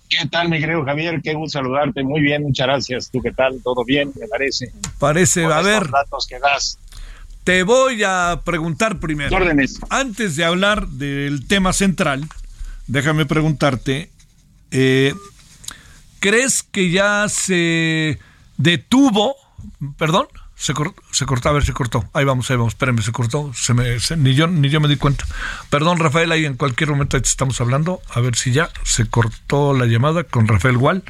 ¿Qué 0.08 0.28
tal, 0.28 0.50
mi 0.50 0.60
querido 0.60 0.86
Javier? 0.86 1.20
Qué 1.24 1.34
gusto 1.34 1.58
saludarte. 1.58 2.04
Muy 2.04 2.22
bien, 2.22 2.44
muchas 2.44 2.68
gracias. 2.68 3.10
¿Tú 3.10 3.24
qué 3.24 3.32
tal? 3.32 3.60
¿Todo 3.64 3.84
bien? 3.84 4.12
Me 4.20 4.28
parece. 4.28 4.72
Parece, 5.00 5.46
a 5.46 5.62
ver. 5.62 5.90
datos 5.90 6.28
que 6.28 6.38
das. 6.38 6.78
Te 7.44 7.64
voy 7.64 8.04
a 8.04 8.40
preguntar 8.46 9.00
primero. 9.00 9.36
Órdenes. 9.36 9.80
Antes 9.90 10.36
de 10.36 10.46
hablar 10.46 10.88
del 10.88 11.48
tema 11.48 11.74
central, 11.74 12.30
déjame 12.86 13.26
preguntarte, 13.26 14.12
eh, 14.70 15.16
¿crees 16.20 16.62
que 16.62 16.92
ya 16.92 17.28
se 17.30 18.20
detuvo, 18.58 19.36
perdón, 19.98 20.28
se, 20.58 20.74
se 21.12 21.26
cortó, 21.26 21.50
a 21.50 21.52
ver, 21.52 21.64
se 21.64 21.72
cortó. 21.72 22.10
Ahí 22.14 22.26
vamos, 22.26 22.50
ahí 22.50 22.58
vamos, 22.58 22.74
espérenme, 22.74 23.04
se 23.04 23.12
cortó. 23.12 23.52
Se 23.54 23.76
me, 23.76 23.98
ni, 24.18 24.34
yo, 24.34 24.48
ni 24.48 24.70
yo 24.70 24.82
me 24.82 24.88
di 24.88 24.98
cuenta. 24.98 25.24
Perdón, 25.70 26.00
Rafael, 26.00 26.32
ahí 26.32 26.46
en 26.46 26.56
cualquier 26.56 26.90
momento 26.90 27.22
te 27.22 27.28
estamos 27.28 27.62
hablando. 27.62 28.02
A 28.10 28.20
ver 28.22 28.36
si 28.36 28.52
ya 28.52 28.72
se 28.84 29.08
cortó 29.08 29.76
la 29.76 29.86
llamada 29.86 30.24
con 30.24 30.48
Rafael 30.48 30.78
Gual, 30.78 31.04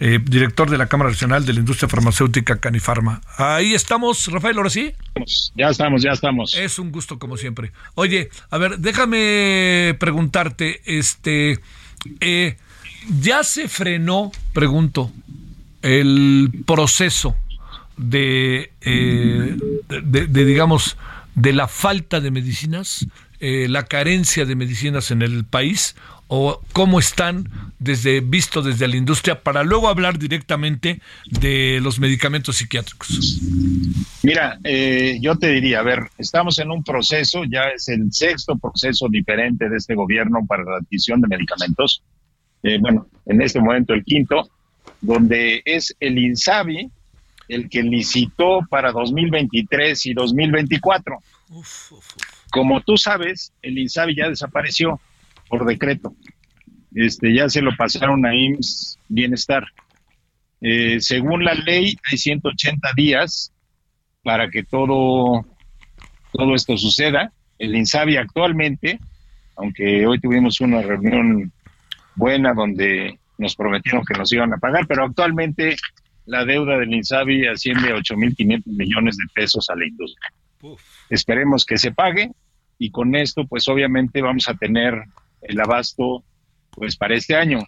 eh, 0.00 0.18
director 0.22 0.70
de 0.70 0.78
la 0.78 0.86
Cámara 0.86 1.10
Nacional 1.10 1.44
de 1.44 1.52
la 1.52 1.60
Industria 1.60 1.90
Farmacéutica 1.90 2.56
Canifarma. 2.56 3.20
Ahí 3.36 3.74
estamos, 3.74 4.28
Rafael, 4.28 4.56
ahora 4.56 4.70
sí. 4.70 4.94
Ya 5.54 5.68
estamos, 5.68 6.02
ya 6.02 6.12
estamos. 6.12 6.54
Es 6.54 6.78
un 6.78 6.90
gusto, 6.90 7.18
como 7.18 7.36
siempre. 7.36 7.72
Oye, 7.96 8.30
a 8.50 8.56
ver, 8.56 8.78
déjame 8.78 9.94
preguntarte, 10.00 10.80
este, 10.86 11.60
eh, 12.20 12.56
¿ya 13.20 13.44
se 13.44 13.68
frenó, 13.68 14.32
pregunto, 14.54 15.12
el 15.82 16.50
proceso? 16.64 17.36
De, 17.96 18.72
eh, 18.82 19.56
de, 19.88 20.44
digamos, 20.44 20.96
de 21.34 21.52
la 21.52 21.68
falta 21.68 22.20
de 22.20 22.30
medicinas, 22.30 23.06
eh, 23.40 23.66
la 23.68 23.84
carencia 23.84 24.44
de 24.44 24.54
medicinas 24.54 25.10
en 25.10 25.22
el 25.22 25.44
país 25.44 25.96
o 26.28 26.60
cómo 26.72 26.98
están 26.98 27.48
desde 27.78 28.20
visto 28.20 28.60
desde 28.62 28.88
la 28.88 28.96
industria 28.96 29.42
para 29.42 29.62
luego 29.62 29.88
hablar 29.88 30.18
directamente 30.18 31.00
de 31.26 31.78
los 31.80 32.00
medicamentos 32.00 32.56
psiquiátricos. 32.56 33.40
Mira, 34.22 34.58
eh, 34.64 35.18
yo 35.20 35.36
te 35.36 35.52
diría, 35.52 35.80
a 35.80 35.82
ver, 35.82 36.00
estamos 36.18 36.58
en 36.58 36.70
un 36.70 36.82
proceso, 36.82 37.44
ya 37.44 37.64
es 37.74 37.88
el 37.88 38.12
sexto 38.12 38.56
proceso 38.58 39.06
diferente 39.08 39.68
de 39.68 39.76
este 39.76 39.94
gobierno 39.94 40.44
para 40.46 40.64
la 40.64 40.76
adquisición 40.78 41.20
de 41.20 41.28
medicamentos. 41.28 42.02
bueno, 42.80 43.06
en 43.26 43.42
este 43.42 43.60
momento 43.60 43.94
el 43.94 44.02
quinto, 44.02 44.50
donde 45.00 45.62
es 45.64 45.94
el 46.00 46.18
INSABI 46.18 46.90
el 47.48 47.68
que 47.68 47.82
licitó 47.82 48.60
para 48.68 48.92
2023 48.92 50.06
y 50.06 50.14
2024. 50.14 51.18
Como 52.50 52.80
tú 52.80 52.96
sabes, 52.96 53.52
el 53.62 53.78
INSABI 53.78 54.16
ya 54.16 54.28
desapareció 54.28 55.00
por 55.48 55.64
decreto. 55.64 56.14
Este, 56.94 57.34
ya 57.34 57.48
se 57.48 57.62
lo 57.62 57.76
pasaron 57.76 58.24
a 58.26 58.34
IMSS 58.34 58.98
Bienestar. 59.08 59.64
Eh, 60.60 61.00
según 61.00 61.44
la 61.44 61.54
ley, 61.54 61.96
hay 62.10 62.18
180 62.18 62.88
días 62.96 63.52
para 64.22 64.48
que 64.48 64.62
todo, 64.62 65.44
todo 66.32 66.54
esto 66.54 66.76
suceda. 66.76 67.32
El 67.58 67.74
INSABI 67.76 68.16
actualmente, 68.16 68.98
aunque 69.56 70.06
hoy 70.06 70.18
tuvimos 70.20 70.60
una 70.60 70.82
reunión 70.82 71.52
buena 72.14 72.54
donde 72.54 73.18
nos 73.38 73.54
prometieron 73.54 74.04
que 74.04 74.18
nos 74.18 74.32
iban 74.32 74.52
a 74.52 74.58
pagar, 74.58 74.86
pero 74.86 75.04
actualmente 75.04 75.76
la 76.26 76.44
deuda 76.44 76.78
del 76.78 76.92
INSABI 76.92 77.46
asciende 77.46 77.90
a 77.90 77.96
8.500 77.96 78.62
millones 78.66 79.16
de 79.16 79.24
pesos 79.32 79.70
a 79.70 79.76
la 79.76 79.86
industria. 79.86 80.32
Esperemos 81.08 81.64
que 81.64 81.78
se 81.78 81.92
pague 81.92 82.32
y 82.78 82.90
con 82.90 83.14
esto 83.14 83.46
pues 83.46 83.68
obviamente 83.68 84.20
vamos 84.20 84.48
a 84.48 84.54
tener 84.54 84.94
el 85.42 85.60
abasto 85.60 86.24
pues 86.72 86.96
para 86.96 87.14
este 87.14 87.36
año. 87.36 87.60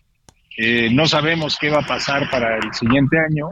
Eh, 0.56 0.90
no 0.92 1.06
sabemos 1.06 1.56
qué 1.60 1.70
va 1.70 1.80
a 1.80 1.86
pasar 1.86 2.28
para 2.30 2.56
el 2.56 2.74
siguiente 2.74 3.16
año, 3.18 3.50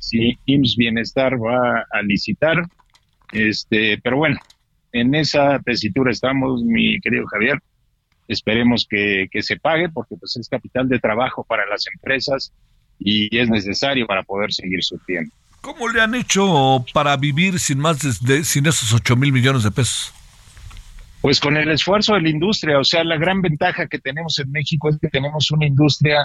si 0.00 0.36
IMSS 0.46 0.76
Bienestar 0.76 1.34
va 1.34 1.86
a 1.88 2.02
licitar, 2.02 2.64
este, 3.32 3.98
pero 4.02 4.16
bueno, 4.16 4.38
en 4.90 5.14
esa 5.14 5.60
tesitura 5.60 6.10
estamos, 6.10 6.62
mi 6.64 7.00
querido 7.00 7.26
Javier. 7.26 7.58
Esperemos 8.26 8.86
que, 8.88 9.28
que 9.30 9.42
se 9.42 9.56
pague 9.56 9.88
porque 9.88 10.16
pues 10.16 10.36
es 10.36 10.48
capital 10.48 10.88
de 10.88 10.98
trabajo 10.98 11.44
para 11.44 11.66
las 11.66 11.86
empresas 11.86 12.52
y 12.98 13.36
es 13.36 13.48
necesario 13.48 14.06
para 14.06 14.22
poder 14.22 14.52
seguir 14.52 14.82
surtiendo. 14.82 15.32
¿Cómo 15.60 15.88
le 15.88 16.00
han 16.00 16.14
hecho 16.14 16.84
para 16.92 17.16
vivir 17.16 17.60
sin 17.60 17.78
más 17.78 18.20
de, 18.20 18.44
sin 18.44 18.66
esos 18.66 18.92
8 18.92 19.16
mil 19.16 19.32
millones 19.32 19.62
de 19.62 19.70
pesos? 19.70 20.12
Pues 21.20 21.38
con 21.38 21.56
el 21.56 21.70
esfuerzo 21.70 22.14
de 22.14 22.22
la 22.22 22.30
industria, 22.30 22.80
o 22.80 22.84
sea, 22.84 23.04
la 23.04 23.16
gran 23.16 23.40
ventaja 23.42 23.86
que 23.86 24.00
tenemos 24.00 24.40
en 24.40 24.50
México 24.50 24.88
es 24.88 24.98
que 24.98 25.08
tenemos 25.08 25.52
una 25.52 25.66
industria 25.66 26.24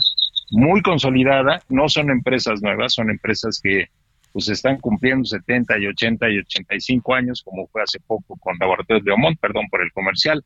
muy 0.49 0.81
consolidada, 0.81 1.61
no 1.69 1.87
son 1.87 2.09
empresas 2.09 2.63
nuevas, 2.63 2.93
son 2.93 3.11
empresas 3.11 3.59
que 3.61 3.85
pues 4.33 4.49
están 4.49 4.77
cumpliendo 4.77 5.25
70 5.25 5.77
y 5.79 5.87
80 5.87 6.29
y 6.29 6.39
85 6.39 7.13
años, 7.13 7.41
como 7.43 7.67
fue 7.67 7.83
hace 7.83 7.99
poco 7.99 8.37
con 8.37 8.57
Laboratorios 8.59 9.05
de 9.05 9.11
Omont, 9.11 9.39
perdón 9.39 9.67
por 9.69 9.81
el 9.81 9.91
comercial, 9.91 10.43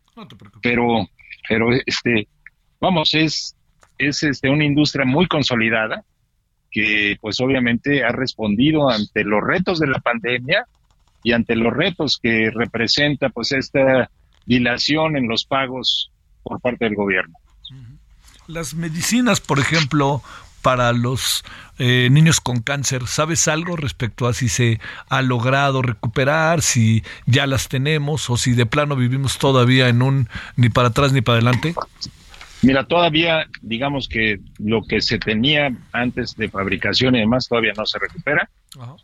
pero, 0.61 1.07
pero 1.47 1.69
este, 1.85 2.27
vamos, 2.79 3.13
es, 3.13 3.55
es 3.97 4.23
este, 4.23 4.49
una 4.49 4.65
industria 4.65 5.05
muy 5.05 5.27
consolidada, 5.27 6.03
que 6.71 7.17
pues 7.19 7.39
obviamente 7.41 8.03
ha 8.03 8.11
respondido 8.11 8.89
ante 8.89 9.23
los 9.23 9.43
retos 9.43 9.79
de 9.79 9.87
la 9.87 9.99
pandemia 9.99 10.65
y 11.23 11.33
ante 11.33 11.55
los 11.55 11.73
retos 11.73 12.17
que 12.21 12.49
representa 12.49 13.29
pues 13.29 13.51
esta 13.51 14.09
dilación 14.45 15.17
en 15.17 15.27
los 15.27 15.45
pagos 15.45 16.11
por 16.43 16.59
parte 16.61 16.85
del 16.85 16.95
gobierno. 16.95 17.35
Las 18.47 18.73
medicinas, 18.73 19.39
por 19.39 19.59
ejemplo, 19.59 20.23
para 20.61 20.93
los 20.93 21.43
eh, 21.77 22.09
niños 22.11 22.39
con 22.39 22.61
cáncer, 22.61 23.07
¿sabes 23.07 23.47
algo 23.47 23.75
respecto 23.75 24.27
a 24.27 24.33
si 24.33 24.49
se 24.49 24.79
ha 25.09 25.21
logrado 25.21 25.81
recuperar, 25.81 26.61
si 26.61 27.03
ya 27.25 27.47
las 27.47 27.69
tenemos 27.69 28.29
o 28.29 28.37
si 28.37 28.53
de 28.53 28.65
plano 28.65 28.95
vivimos 28.95 29.37
todavía 29.37 29.89
en 29.89 30.01
un 30.01 30.29
ni 30.55 30.69
para 30.69 30.89
atrás 30.89 31.13
ni 31.13 31.21
para 31.21 31.37
adelante? 31.37 31.75
Mira, 32.63 32.85
todavía 32.85 33.47
digamos 33.61 34.07
que 34.07 34.39
lo 34.59 34.83
que 34.83 35.01
se 35.01 35.17
tenía 35.17 35.75
antes 35.91 36.35
de 36.35 36.49
fabricación 36.49 37.15
y 37.15 37.19
demás 37.19 37.47
todavía 37.47 37.73
no 37.75 37.85
se 37.85 37.97
recupera. 37.99 38.49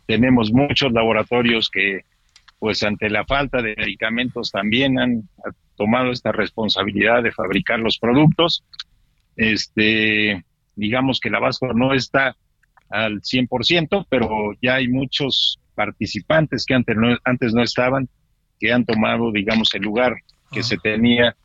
Tenemos 0.06 0.52
muchos 0.52 0.92
laboratorios 0.92 1.68
que 1.68 2.02
pues 2.58 2.82
ante 2.82 3.08
la 3.10 3.24
falta 3.24 3.62
de 3.62 3.74
medicamentos 3.76 4.50
también 4.50 4.98
han 4.98 5.28
tomado 5.76 6.10
esta 6.10 6.32
responsabilidad 6.32 7.22
de 7.22 7.32
fabricar 7.32 7.78
los 7.78 7.98
productos. 7.98 8.64
Este, 9.36 10.44
digamos 10.74 11.20
que 11.20 11.28
el 11.28 11.36
abasto 11.36 11.66
no 11.72 11.94
está 11.94 12.36
al 12.90 13.20
100%, 13.20 14.06
pero 14.08 14.52
ya 14.60 14.76
hay 14.76 14.88
muchos 14.88 15.60
participantes 15.74 16.64
que 16.66 16.74
antes 16.74 16.96
no, 16.96 17.16
antes 17.24 17.54
no 17.54 17.62
estaban, 17.62 18.08
que 18.58 18.72
han 18.72 18.84
tomado, 18.84 19.30
digamos, 19.30 19.72
el 19.74 19.82
lugar 19.82 20.16
que 20.50 20.62
se 20.62 20.76
tenía 20.78 21.36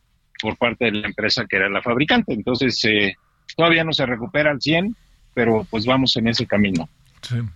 por 0.44 0.58
parte 0.58 0.84
de 0.84 0.92
la 0.92 1.08
empresa 1.08 1.46
que 1.48 1.56
era 1.56 1.70
la 1.70 1.80
fabricante. 1.80 2.34
Entonces, 2.34 2.78
eh, 2.84 3.16
todavía 3.56 3.82
no 3.82 3.94
se 3.94 4.04
recupera 4.04 4.50
al 4.50 4.60
100, 4.60 4.94
pero 5.32 5.66
pues 5.70 5.86
vamos 5.86 6.14
en 6.18 6.28
ese 6.28 6.46
camino. 6.46 6.86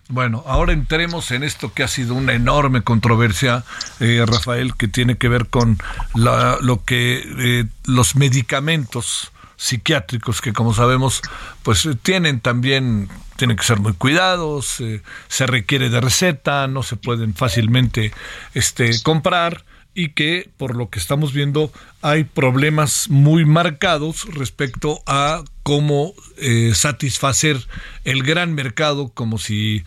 Bueno, 0.08 0.42
ahora 0.46 0.72
entremos 0.72 1.30
en 1.30 1.42
esto 1.42 1.74
que 1.74 1.82
ha 1.82 1.88
sido 1.88 2.14
una 2.14 2.32
enorme 2.32 2.80
controversia, 2.80 3.64
eh, 4.00 4.24
Rafael, 4.26 4.74
que 4.74 4.88
tiene 4.88 5.18
que 5.18 5.28
ver 5.28 5.48
con 5.48 5.76
lo 6.14 6.84
que 6.86 7.22
eh, 7.38 7.66
los 7.84 8.16
medicamentos 8.16 9.30
psiquiátricos 9.56 10.40
que 10.40 10.52
como 10.52 10.72
sabemos 10.72 11.20
pues 11.64 11.88
tienen 12.02 12.38
también 12.38 13.08
tienen 13.34 13.56
que 13.56 13.64
ser 13.64 13.80
muy 13.80 13.92
cuidados 13.92 14.80
eh, 14.80 15.02
se 15.26 15.48
requiere 15.48 15.90
de 15.90 16.00
receta 16.00 16.68
no 16.68 16.84
se 16.84 16.94
pueden 16.94 17.34
fácilmente 17.34 18.12
este 18.54 19.02
comprar 19.02 19.64
y 19.98 20.10
que 20.10 20.48
por 20.56 20.76
lo 20.76 20.90
que 20.90 21.00
estamos 21.00 21.32
viendo 21.32 21.72
hay 22.02 22.22
problemas 22.22 23.10
muy 23.10 23.44
marcados 23.44 24.32
respecto 24.32 25.00
a 25.08 25.42
cómo 25.64 26.12
eh, 26.36 26.70
satisfacer 26.72 27.56
el 28.04 28.22
gran 28.22 28.54
mercado 28.54 29.08
como 29.08 29.38
si 29.38 29.82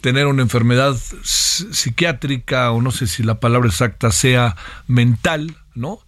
tener 0.00 0.28
una 0.28 0.42
enfermedad 0.42 0.94
psiquiátrica 1.24 2.70
o 2.70 2.80
no 2.80 2.92
sé 2.92 3.08
si 3.08 3.24
la 3.24 3.40
palabra 3.40 3.68
exacta 3.68 4.12
sea 4.12 4.54
mental, 4.86 5.56
¿no? 5.74 5.98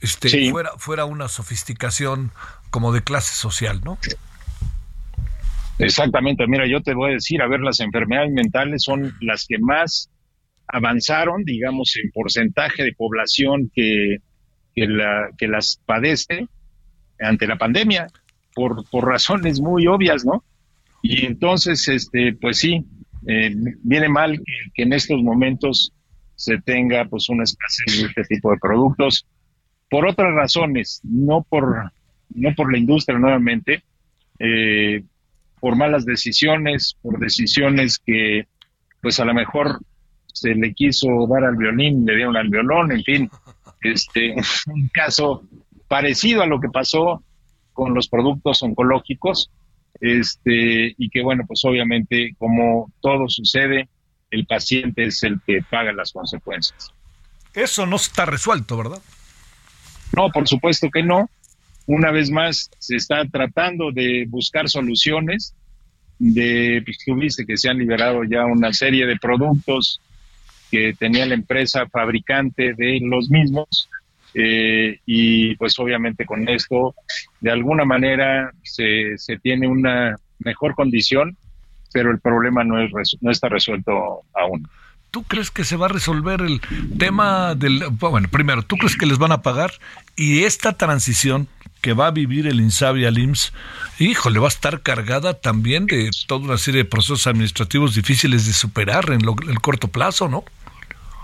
Este 0.00 0.52
fuera 0.52 0.70
fuera 0.78 1.04
una 1.04 1.26
sofisticación 1.26 2.30
como 2.70 2.92
de 2.92 3.02
clase 3.02 3.34
social, 3.34 3.80
¿no? 3.84 3.98
Exactamente, 5.80 6.46
mira, 6.46 6.68
yo 6.68 6.84
te 6.84 6.94
voy 6.94 7.10
a 7.10 7.14
decir, 7.14 7.42
a 7.42 7.48
ver, 7.48 7.62
las 7.62 7.80
enfermedades 7.80 8.30
mentales 8.30 8.84
son 8.84 9.12
las 9.20 9.44
que 9.48 9.58
más 9.58 10.08
avanzaron, 10.68 11.44
digamos, 11.44 11.96
en 12.02 12.10
porcentaje 12.10 12.84
de 12.84 12.92
población 12.92 13.70
que, 13.74 14.18
que, 14.74 14.86
la, 14.86 15.30
que 15.36 15.48
las 15.48 15.80
padece 15.84 16.46
ante 17.20 17.46
la 17.46 17.56
pandemia, 17.56 18.08
por, 18.54 18.88
por 18.90 19.06
razones 19.06 19.60
muy 19.60 19.86
obvias, 19.86 20.24
¿no? 20.24 20.44
Y 21.02 21.26
entonces, 21.26 21.86
este, 21.88 22.34
pues 22.34 22.58
sí, 22.58 22.84
eh, 23.26 23.54
viene 23.82 24.08
mal 24.08 24.40
que, 24.74 24.82
en 24.82 24.92
estos 24.92 25.22
momentos 25.22 25.92
se 26.34 26.58
tenga 26.58 27.04
pues 27.06 27.28
una 27.28 27.44
escasez 27.44 28.00
de 28.00 28.06
este 28.08 28.22
tipo 28.36 28.50
de 28.50 28.58
productos 28.58 29.26
por 29.90 30.06
otras 30.06 30.32
razones, 30.34 31.00
no 31.02 31.44
por 31.48 31.90
no 32.34 32.54
por 32.54 32.70
la 32.70 32.78
industria 32.78 33.18
nuevamente, 33.18 33.82
eh, 34.38 35.02
por 35.60 35.76
malas 35.76 36.04
decisiones, 36.04 36.96
por 37.00 37.18
decisiones 37.18 37.98
que 37.98 38.46
pues 39.00 39.18
a 39.18 39.24
lo 39.24 39.34
mejor 39.34 39.80
se 40.32 40.54
le 40.54 40.72
quiso 40.74 41.26
dar 41.28 41.44
al 41.44 41.56
violín, 41.56 42.04
le 42.06 42.16
dieron 42.16 42.36
al 42.36 42.48
violón, 42.48 42.92
en 42.92 43.02
fin, 43.02 43.30
este, 43.82 44.34
un 44.66 44.88
caso 44.88 45.42
parecido 45.88 46.42
a 46.42 46.46
lo 46.46 46.60
que 46.60 46.68
pasó 46.68 47.22
con 47.72 47.94
los 47.94 48.08
productos 48.08 48.62
oncológicos, 48.62 49.50
este, 50.00 50.94
y 50.96 51.08
que 51.10 51.22
bueno, 51.22 51.44
pues 51.46 51.64
obviamente 51.64 52.34
como 52.38 52.92
todo 53.00 53.28
sucede, 53.28 53.88
el 54.30 54.46
paciente 54.46 55.06
es 55.06 55.22
el 55.22 55.40
que 55.46 55.62
paga 55.62 55.92
las 55.92 56.12
consecuencias. 56.12 56.92
Eso 57.54 57.86
no 57.86 57.96
está 57.96 58.26
resuelto, 58.26 58.76
¿verdad? 58.76 59.02
No, 60.16 60.30
por 60.30 60.46
supuesto 60.48 60.88
que 60.92 61.02
no. 61.02 61.30
Una 61.86 62.10
vez 62.10 62.30
más, 62.30 62.70
se 62.78 62.96
está 62.96 63.24
tratando 63.26 63.90
de 63.92 64.26
buscar 64.28 64.68
soluciones. 64.68 65.54
De, 66.18 66.82
pues, 66.84 66.98
tuviste 67.04 67.46
que 67.46 67.56
se 67.56 67.68
han 67.68 67.78
liberado 67.78 68.24
ya 68.24 68.44
una 68.44 68.72
serie 68.72 69.06
de 69.06 69.16
productos 69.16 70.00
que 70.70 70.94
tenía 70.98 71.26
la 71.26 71.34
empresa 71.34 71.86
fabricante 71.88 72.74
de 72.74 73.00
los 73.02 73.30
mismos. 73.30 73.88
Eh, 74.34 75.00
y 75.06 75.56
pues 75.56 75.78
obviamente 75.78 76.26
con 76.26 76.48
esto, 76.48 76.94
de 77.40 77.50
alguna 77.50 77.84
manera, 77.84 78.52
se, 78.62 79.16
se 79.16 79.38
tiene 79.38 79.66
una 79.66 80.16
mejor 80.38 80.74
condición, 80.74 81.36
pero 81.92 82.10
el 82.10 82.20
problema 82.20 82.62
no, 82.64 82.80
es, 82.80 83.16
no 83.20 83.30
está 83.30 83.48
resuelto 83.48 84.22
aún. 84.34 84.68
¿Tú 85.10 85.24
crees 85.24 85.50
que 85.50 85.64
se 85.64 85.76
va 85.76 85.86
a 85.86 85.88
resolver 85.88 86.42
el 86.42 86.60
tema 86.98 87.54
del... 87.54 87.82
Bueno, 87.92 88.28
primero, 88.28 88.62
¿tú 88.62 88.76
crees 88.76 88.96
que 88.96 89.06
les 89.06 89.16
van 89.16 89.32
a 89.32 89.40
pagar? 89.40 89.72
Y 90.16 90.44
esta 90.44 90.74
transición 90.74 91.48
que 91.80 91.92
va 91.92 92.08
a 92.08 92.10
vivir 92.10 92.46
el 92.46 92.60
INSABI 92.60 93.04
al 93.04 93.18
IMSS, 93.18 93.52
híjole, 93.98 94.38
va 94.38 94.46
a 94.46 94.48
estar 94.48 94.80
cargada 94.82 95.34
también 95.34 95.86
de 95.86 96.10
toda 96.26 96.44
una 96.44 96.58
serie 96.58 96.84
de 96.84 96.88
procesos 96.88 97.26
administrativos 97.26 97.94
difíciles 97.94 98.46
de 98.46 98.52
superar 98.52 99.10
en 99.10 99.20
el 99.22 99.60
corto 99.60 99.88
plazo, 99.88 100.28
¿no? 100.28 100.44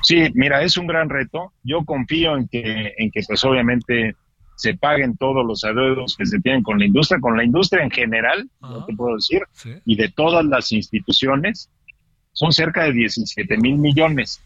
Sí, 0.02 0.30
mira, 0.34 0.62
es 0.62 0.76
un 0.76 0.86
gran 0.86 1.08
reto. 1.08 1.52
Yo 1.62 1.84
confío 1.84 2.36
en 2.36 2.46
que, 2.48 2.94
en 2.98 3.10
que 3.10 3.22
pues 3.26 3.42
obviamente 3.44 4.14
se 4.56 4.74
paguen 4.74 5.16
todos 5.16 5.44
los 5.44 5.64
adeudos 5.64 6.16
que 6.16 6.26
se 6.26 6.40
tienen 6.40 6.62
con 6.62 6.78
la 6.78 6.84
industria, 6.84 7.20
con 7.20 7.36
la 7.36 7.44
industria 7.44 7.82
en 7.82 7.90
general, 7.90 8.48
no 8.60 8.84
te 8.84 8.94
puedo 8.94 9.16
decir, 9.16 9.42
y 9.84 9.96
de 9.96 10.10
todas 10.10 10.44
las 10.44 10.72
instituciones, 10.72 11.68
son 12.32 12.52
cerca 12.52 12.84
de 12.84 12.92
17 12.92 13.56
mil 13.58 13.76
millones. 13.78 14.40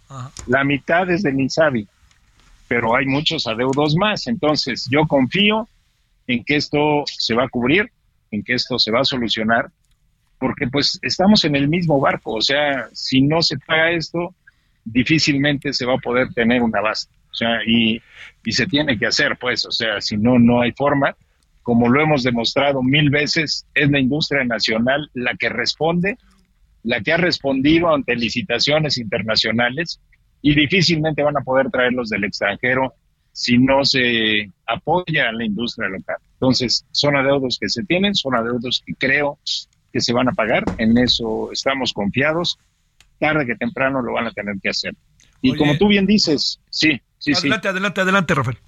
La 0.47 0.65
mitad 0.65 1.11
es 1.11 1.23
del 1.23 1.41
INSABI, 1.41 1.89
pero 2.69 2.95
hay 2.95 3.07
muchos 3.07 3.47
adeudos 3.47 3.97
más. 3.97 4.27
Entonces, 4.27 4.89
yo 4.91 5.07
confío 5.07 5.69
en 6.29 6.45
que 6.45 6.57
esto 6.57 7.03
se 7.07 7.35
va 7.35 7.45
a 7.45 7.49
cubrir, 7.49 7.91
en 8.31 8.45
que 8.45 8.55
esto 8.55 8.79
se 8.79 8.93
va 8.93 9.01
a 9.01 9.05
solucionar, 9.05 9.71
porque 10.39 10.69
pues 10.69 10.99
estamos 11.03 11.45
en 11.45 11.57
el 11.57 11.69
mismo 11.69 11.99
barco, 11.99 12.35
o 12.35 12.41
sea, 12.41 12.89
si 12.93 13.23
no 13.23 13.43
se 13.43 13.59
paga 13.59 13.91
esto, 13.91 14.35
difícilmente 14.85 15.73
se 15.73 15.85
va 15.85 15.95
a 15.95 15.99
poder 15.99 16.33
tener 16.35 16.63
una 16.63 16.81
base, 16.81 17.09
o 17.31 17.35
sea, 17.35 17.59
y, 17.67 18.01
y 18.45 18.53
se 18.53 18.67
tiene 18.67 18.99
que 18.99 19.07
hacer, 19.07 19.37
pues, 19.41 19.67
o 19.67 19.73
sea, 19.73 20.01
si 20.01 20.17
no, 20.17 20.39
no 20.39 20.61
hay 20.61 20.73
forma, 20.73 21.17
como 21.63 21.89
lo 21.89 22.01
hemos 22.01 22.23
demostrado 22.23 22.83
mil 22.83 23.11
veces, 23.11 23.67
es 23.75 23.91
la 23.91 23.99
industria 23.99 24.45
nacional 24.45 25.11
la 25.15 25.35
que 25.35 25.49
responde, 25.49 26.19
la 26.83 27.01
que 27.01 27.13
ha 27.13 27.17
respondido 27.17 27.93
ante 27.93 28.17
licitaciones 28.17 28.99
internacionales 28.99 30.01
y 30.41 30.55
difícilmente 30.55 31.23
van 31.23 31.37
a 31.37 31.43
poder 31.43 31.71
traerlos 31.71 32.09
del 32.09 32.25
extranjero 32.25 32.95
si 33.39 33.57
no 33.57 33.85
se 33.85 34.51
apoya 34.67 35.29
a 35.29 35.33
la 35.33 35.45
industria 35.45 35.89
local. 35.89 36.17
Entonces, 36.33 36.85
son 36.91 37.15
adeudos 37.15 37.57
que 37.61 37.69
se 37.69 37.85
tienen, 37.85 38.17
son 38.17 38.35
adeudos 38.35 38.83
que 38.85 38.95
creo 38.95 39.39
que 39.93 40.01
se 40.01 40.13
van 40.13 40.29
a 40.29 40.33
pagar, 40.33 40.65
en 40.79 40.99
eso 40.99 41.51
estamos 41.53 41.93
confiados, 41.93 42.59
tarde 43.21 43.47
que 43.47 43.55
temprano 43.55 44.03
lo 44.03 44.15
van 44.15 44.27
a 44.27 44.33
tener 44.33 44.57
que 44.61 44.71
hacer. 44.71 44.93
Y 45.41 45.55
como 45.55 45.79
tú 45.79 45.87
bien 45.87 46.05
dices, 46.05 46.59
sí, 46.69 47.01
sí, 47.19 47.33
adelante, 47.33 47.69
Adelante, 47.69 48.01
adelante, 48.01 48.35
Rafael. 48.35 48.59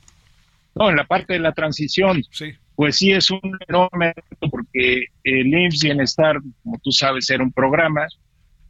No, 0.77 0.89
en 0.89 0.95
la 0.95 1.05
parte 1.05 1.33
de 1.33 1.41
la 1.41 1.51
transición, 1.51 2.23
sí. 2.31 2.53
pues 2.77 2.97
sí 2.97 3.11
es 3.11 3.29
un 3.33 3.59
enorme 3.67 4.15
porque 4.53 5.07
el 5.25 5.49
IMSS 5.49 5.83
Bienestar, 5.83 6.37
como 6.63 6.79
tú 6.79 6.93
sabes, 6.93 7.29
era 7.29 7.43
un 7.43 7.51
programa, 7.51 8.07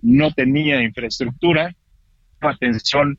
no 0.01 0.33
tenía 0.33 0.83
infraestructura, 0.83 1.77
atención 2.41 3.19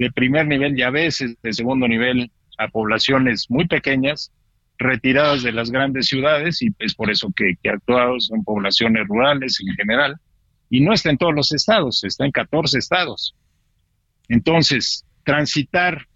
de 0.00 0.10
primer 0.10 0.46
nivel 0.46 0.78
y 0.78 0.82
a 0.82 0.88
veces 0.88 1.36
de 1.42 1.52
segundo 1.52 1.86
nivel 1.86 2.32
a 2.56 2.68
poblaciones 2.68 3.50
muy 3.50 3.68
pequeñas, 3.68 4.32
retiradas 4.78 5.42
de 5.42 5.52
las 5.52 5.70
grandes 5.70 6.06
ciudades, 6.06 6.62
y 6.62 6.68
es 6.78 6.94
por 6.94 7.10
eso 7.10 7.30
que, 7.36 7.54
actuados 7.68 8.30
en 8.34 8.42
poblaciones 8.42 9.06
rurales 9.06 9.58
en 9.60 9.74
general, 9.74 10.16
y 10.70 10.80
no 10.80 10.94
está 10.94 11.10
en 11.10 11.18
todos 11.18 11.34
los 11.34 11.52
estados, 11.52 12.02
está 12.02 12.24
en 12.24 12.32
14 12.32 12.78
estados. 12.78 13.34
Entonces, 14.30 15.04
transitar 15.22 16.06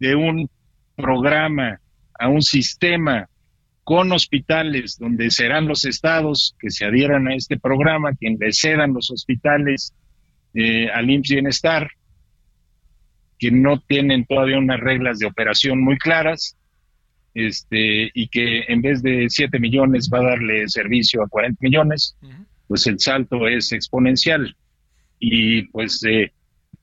de 0.00 0.14
un 0.14 0.48
programa 0.96 1.78
a 2.18 2.28
un 2.28 2.40
sistema 2.40 3.28
con 3.84 4.12
hospitales 4.12 4.96
donde 4.98 5.30
serán 5.30 5.68
los 5.68 5.84
estados 5.84 6.56
que 6.58 6.70
se 6.70 6.86
adhieran 6.86 7.28
a 7.28 7.34
este 7.34 7.58
programa, 7.58 8.14
quien 8.14 8.38
le 8.40 8.50
cedan 8.54 8.94
los 8.94 9.10
hospitales 9.10 9.92
eh, 10.54 10.88
al 10.88 11.10
IMSS 11.10 11.28
Bienestar, 11.28 11.90
que 13.38 13.50
no 13.50 13.80
tienen 13.80 14.24
todavía 14.24 14.58
unas 14.58 14.80
reglas 14.80 15.18
de 15.18 15.26
operación 15.26 15.82
muy 15.82 15.98
claras, 15.98 16.56
este, 17.34 18.10
y 18.14 18.28
que 18.28 18.64
en 18.68 18.80
vez 18.80 19.02
de 19.02 19.26
7 19.28 19.58
millones 19.58 20.08
va 20.12 20.20
a 20.20 20.30
darle 20.30 20.66
servicio 20.68 21.22
a 21.22 21.28
40 21.28 21.58
millones, 21.60 22.16
pues 22.66 22.86
el 22.86 22.98
salto 22.98 23.46
es 23.46 23.72
exponencial. 23.72 24.56
Y 25.18 25.62
pues 25.64 26.02
eh, 26.04 26.32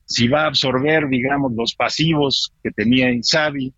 si 0.04 0.28
va 0.28 0.42
a 0.42 0.46
absorber, 0.46 1.08
digamos, 1.08 1.52
los 1.54 1.74
pasivos 1.74 2.52
que 2.62 2.70
tenía 2.70 3.10
Insabi 3.10 3.72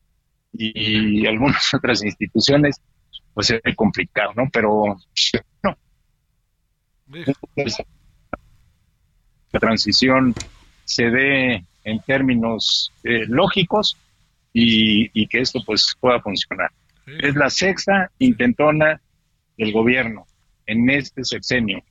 y, 0.52 1.26
algunas 1.26 1.62
otras 1.74 2.04
instituciones, 2.04 2.76
pues 3.32 3.50
es 3.50 3.76
complicado, 3.76 4.32
¿no? 4.36 4.48
Pero 4.52 4.96
no. 5.62 5.78
La 9.52 9.60
transición 9.60 10.34
se 10.84 11.10
dé 11.10 11.64
en 11.86 12.00
términos 12.00 12.92
eh, 13.04 13.24
lógicos 13.28 13.96
y, 14.52 15.26
que 15.28 15.40
esto 15.40 15.60
pues 15.64 15.94
pueda 16.00 16.20
funcionar. 16.20 16.70
Es 17.06 17.36
la 17.36 17.48
sexta 17.48 18.10
intentona 18.18 19.00
del 19.56 19.72
gobierno 19.72 20.26
en 20.66 20.90
este 20.90 21.24
sexenio, 21.24 21.82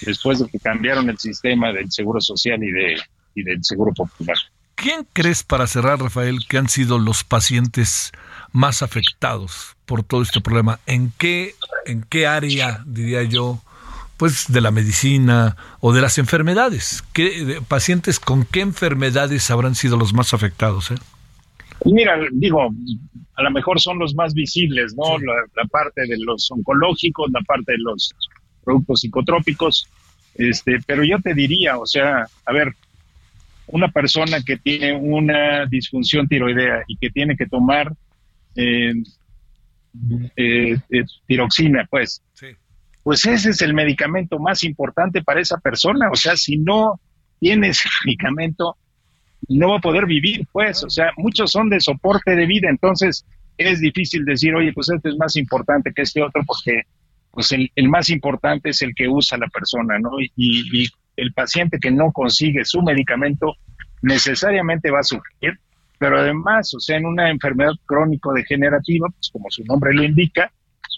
después 0.00 0.40
de 0.40 0.48
que 0.48 0.58
cambiaron 0.58 1.08
el 1.08 1.18
sistema 1.18 1.72
del 1.72 1.90
seguro 1.92 2.20
social 2.20 2.62
y, 2.64 2.72
de, 2.72 2.96
y 3.34 3.44
del 3.44 3.62
seguro 3.62 3.92
popular. 3.92 4.36
¿Quién 4.74 5.06
crees, 5.12 5.44
para 5.44 5.66
cerrar, 5.66 6.00
Rafael, 6.00 6.38
que 6.48 6.58
han 6.58 6.68
sido 6.68 6.98
los 6.98 7.22
pacientes 7.22 8.10
más 8.50 8.82
afectados 8.82 9.76
por 9.84 10.02
todo 10.02 10.22
este 10.22 10.40
problema? 10.40 10.80
¿En 10.86 11.12
qué, 11.16 11.54
en 11.86 12.02
qué 12.02 12.26
área, 12.26 12.82
diría 12.86 13.22
yo, 13.22 13.62
pues 14.20 14.52
de 14.52 14.60
la 14.60 14.70
medicina 14.70 15.56
o 15.80 15.94
de 15.94 16.02
las 16.02 16.18
enfermedades? 16.18 17.02
¿Qué, 17.14 17.62
¿Pacientes 17.66 18.20
con 18.20 18.44
qué 18.44 18.60
enfermedades 18.60 19.50
habrán 19.50 19.74
sido 19.74 19.96
los 19.96 20.12
más 20.12 20.34
afectados? 20.34 20.90
Eh? 20.90 20.96
Mira, 21.86 22.18
digo, 22.30 22.68
a 23.36 23.42
lo 23.42 23.50
mejor 23.50 23.80
son 23.80 23.98
los 23.98 24.14
más 24.14 24.34
visibles, 24.34 24.94
¿no? 24.94 25.18
La, 25.18 25.64
parte 25.70 26.02
de 26.02 26.18
los 26.18 26.50
oncológicos, 26.50 27.30
la 27.32 27.40
parte 27.40 27.72
de 27.72 27.78
los 27.78 28.14
productos 28.62 29.00
psicotrópicos, 29.00 29.88
este, 30.34 30.80
pero 30.86 31.02
yo 31.02 31.18
te 31.20 31.32
diría, 31.32 31.78
o 31.78 31.86
sea, 31.86 32.26
a 32.44 32.52
ver, 32.52 32.74
una 33.68 33.88
persona 33.88 34.42
que 34.42 34.58
tiene 34.58 34.92
una 34.98 35.64
disfunción 35.64 36.28
tiroidea 36.28 36.82
y 36.88 36.98
que 36.98 37.08
tiene 37.08 37.38
que 37.38 37.46
tomar 37.46 37.90
eh, 38.54 38.92
eh, 40.36 40.76
eh, 40.90 41.04
tiroxina, 41.26 41.86
pues, 41.90 42.20
pues 43.02 43.24
ese 43.26 43.50
es 43.50 43.62
el 43.62 43.74
medicamento 43.74 44.38
más 44.38 44.62
importante 44.64 45.22
para 45.22 45.40
esa 45.40 45.58
persona, 45.58 46.10
o 46.10 46.16
sea, 46.16 46.36
si 46.36 46.58
no 46.58 47.00
tiene 47.38 47.68
ese 47.68 47.88
medicamento, 48.04 48.76
no 49.48 49.70
va 49.70 49.78
a 49.78 49.80
poder 49.80 50.06
vivir, 50.06 50.46
pues, 50.52 50.84
o 50.84 50.90
sea, 50.90 51.10
muchos 51.16 51.50
son 51.50 51.70
de 51.70 51.80
soporte 51.80 52.36
de 52.36 52.46
vida, 52.46 52.68
entonces 52.68 53.24
es 53.56 53.80
difícil 53.80 54.24
decir, 54.24 54.54
oye, 54.54 54.72
pues 54.72 54.90
este 54.90 55.10
es 55.10 55.16
más 55.16 55.36
importante 55.36 55.92
que 55.94 56.02
este 56.02 56.22
otro, 56.22 56.42
porque 56.46 56.82
pues 57.30 57.52
el, 57.52 57.70
más 57.88 58.10
importante 58.10 58.70
es 58.70 58.82
el 58.82 58.94
que 58.94 59.08
usa 59.08 59.38
la 59.38 59.46
persona, 59.48 59.98
¿no? 59.98 60.10
Y, 60.20 60.30
y, 60.36 60.88
el 61.16 61.34
paciente 61.34 61.78
que 61.78 61.90
no 61.90 62.12
consigue 62.12 62.64
su 62.64 62.80
medicamento 62.80 63.54
necesariamente 64.00 64.90
va 64.90 65.00
a 65.00 65.04
sufrir, 65.04 65.58
pero 65.98 66.18
además, 66.18 66.72
o 66.72 66.80
sea, 66.80 66.96
en 66.96 67.04
una 67.04 67.28
enfermedad 67.28 67.72
crónico-degenerativa, 67.84 69.06
pues 69.10 69.28
como 69.30 69.50
su 69.50 69.62
nombre 69.64 69.92
lo 69.92 70.02
indica, 70.02 70.50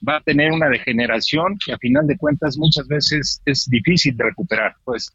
va 0.06 0.16
a 0.16 0.20
tener 0.20 0.52
una 0.52 0.68
degeneración 0.68 1.58
que 1.64 1.72
a 1.72 1.78
final 1.78 2.06
de 2.06 2.16
cuentas 2.16 2.56
muchas 2.58 2.86
veces 2.88 3.40
es 3.44 3.68
difícil 3.68 4.16
de 4.16 4.24
recuperar, 4.24 4.76
pues, 4.84 5.12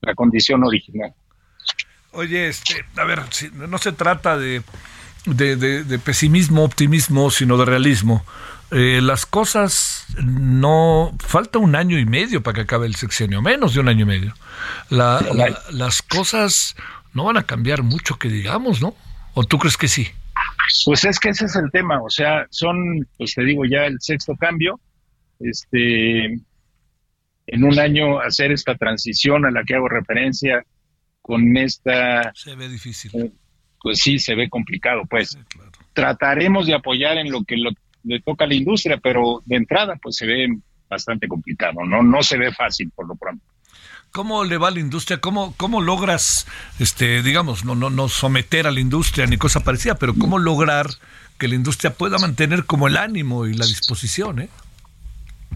la 0.00 0.14
condición 0.14 0.64
original. 0.64 1.12
Oye, 2.12 2.48
este, 2.48 2.84
a 2.96 3.04
ver, 3.04 3.20
no 3.54 3.78
se 3.78 3.92
trata 3.92 4.38
de, 4.38 4.62
de, 5.26 5.98
pesimismo, 5.98 6.64
optimismo, 6.64 7.30
sino 7.30 7.56
de 7.56 7.64
realismo. 7.64 8.24
Eh, 8.70 9.00
las 9.02 9.26
cosas 9.26 10.06
no. 10.22 11.14
Falta 11.18 11.58
un 11.58 11.74
año 11.76 11.98
y 11.98 12.06
medio 12.06 12.42
para 12.42 12.54
que 12.54 12.60
acabe 12.62 12.86
el 12.86 12.94
sexenio, 12.94 13.42
menos 13.42 13.74
de 13.74 13.80
un 13.80 13.88
año 13.88 14.02
y 14.02 14.06
medio. 14.06 14.34
las 14.90 16.02
cosas 16.02 16.76
no 17.12 17.24
van 17.24 17.36
a 17.36 17.44
cambiar 17.44 17.82
mucho, 17.82 18.16
que 18.16 18.28
digamos, 18.28 18.80
¿no? 18.80 18.94
¿O 19.34 19.44
tú 19.44 19.58
crees 19.58 19.76
que 19.76 19.88
sí? 19.88 20.08
Pues 20.84 21.04
es 21.04 21.18
que 21.18 21.30
ese 21.30 21.46
es 21.46 21.56
el 21.56 21.70
tema, 21.70 22.02
o 22.02 22.10
sea, 22.10 22.46
son, 22.50 23.06
pues 23.16 23.34
te 23.34 23.44
digo, 23.44 23.64
ya 23.64 23.86
el 23.86 24.00
sexto 24.00 24.34
cambio. 24.36 24.80
Este, 25.40 26.24
en 27.46 27.64
un 27.64 27.78
año 27.78 28.20
hacer 28.20 28.52
esta 28.52 28.74
transición 28.74 29.44
a 29.44 29.50
la 29.50 29.64
que 29.64 29.74
hago 29.74 29.88
referencia 29.88 30.64
con 31.20 31.56
esta... 31.56 32.32
Se 32.34 32.54
ve 32.54 32.68
difícil. 32.68 33.10
Eh, 33.14 33.32
pues 33.80 34.00
sí, 34.00 34.18
se 34.18 34.34
ve 34.34 34.48
complicado, 34.48 35.02
pues. 35.08 35.38
Trataremos 35.92 36.66
de 36.66 36.74
apoyar 36.74 37.18
en 37.18 37.30
lo 37.30 37.44
que 37.44 37.56
le 38.02 38.20
toca 38.20 38.44
a 38.44 38.48
la 38.48 38.54
industria, 38.54 38.98
pero 38.98 39.42
de 39.44 39.56
entrada, 39.56 39.96
pues 40.02 40.16
se 40.16 40.26
ve 40.26 40.48
bastante 40.88 41.28
complicado, 41.28 41.84
¿no? 41.84 42.02
No 42.02 42.22
se 42.22 42.38
ve 42.38 42.52
fácil 42.52 42.90
por 42.94 43.06
lo 43.06 43.14
pronto. 43.14 43.44
¿Cómo 44.14 44.44
le 44.44 44.58
va 44.58 44.68
a 44.68 44.70
la 44.70 44.78
industria? 44.78 45.20
¿Cómo, 45.20 45.54
cómo 45.56 45.80
logras, 45.80 46.46
este, 46.78 47.20
digamos, 47.20 47.64
no, 47.64 47.74
no, 47.74 47.90
no 47.90 48.08
someter 48.08 48.68
a 48.68 48.70
la 48.70 48.78
industria 48.78 49.26
ni 49.26 49.38
cosa 49.38 49.58
parecida, 49.58 49.96
pero 49.96 50.14
cómo 50.14 50.38
lograr 50.38 50.86
que 51.36 51.48
la 51.48 51.56
industria 51.56 51.92
pueda 51.92 52.16
mantener 52.18 52.64
como 52.64 52.86
el 52.86 52.96
ánimo 52.96 53.44
y 53.46 53.54
la 53.54 53.66
disposición, 53.66 54.38
eh? 54.38 54.48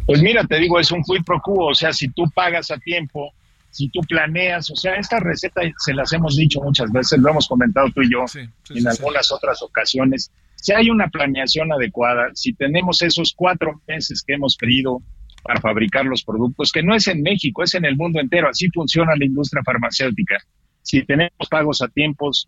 Pues 0.07 0.21
mira, 0.23 0.43
te 0.43 0.59
digo, 0.59 0.81
es 0.81 0.91
un 0.91 1.05
fui 1.05 1.23
pro 1.23 1.41
quo, 1.41 1.67
o 1.67 1.75
sea, 1.77 1.93
si 1.93 2.09
tú 2.09 2.29
pagas 2.35 2.73
a 2.73 2.79
tiempo, 2.79 3.33
si 3.71 3.91
tú 3.91 4.01
planeas, 4.01 4.69
o 4.73 4.75
sea, 4.75 4.97
esta 4.97 5.21
receta 5.21 5.61
se 5.79 5.95
las 5.95 6.13
hemos 6.13 6.37
dicho 6.37 6.61
muchas 6.61 6.91
veces, 6.91 7.21
lo 7.21 7.31
hemos 7.31 7.47
comentado 7.47 7.89
tú 7.95 8.03
y 8.03 8.11
yo 8.11 8.25
en 8.71 8.89
algunas 8.89 9.31
otras 9.31 9.63
ocasiones. 9.63 10.33
Si 10.57 10.73
hay 10.73 10.91
una 10.91 11.07
planeación 11.07 11.73
adecuada, 11.73 12.31
si 12.35 12.55
tenemos 12.55 13.03
esos 13.03 13.35
cuatro 13.37 13.81
meses 13.87 14.21
que 14.27 14.35
hemos 14.35 14.57
pedido 14.57 15.01
para 15.49 15.63
fabricar 15.63 16.05
los 16.05 16.23
productos, 16.23 16.71
que 16.71 16.83
no 16.83 16.95
es 16.95 17.09
en 17.09 17.23
México, 17.23 17.63
es 17.63 17.73
en 17.75 17.87
el 17.87 17.97
mundo 17.97 18.21
entero, 18.21 18.51
así 18.51 18.69
funciona 18.69 19.17
la 19.17 19.25
industria 19.25 19.63
farmacéutica. 19.65 20.37
Si 20.83 21.03
tenemos 21.07 21.49
pagos 21.49 21.81
a 21.81 21.89
tiempos, 21.89 22.47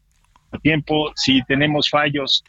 a 0.53 0.59
tiempo, 0.59 1.11
si 1.16 1.42
tenemos 1.44 1.88
fallos 1.88 2.44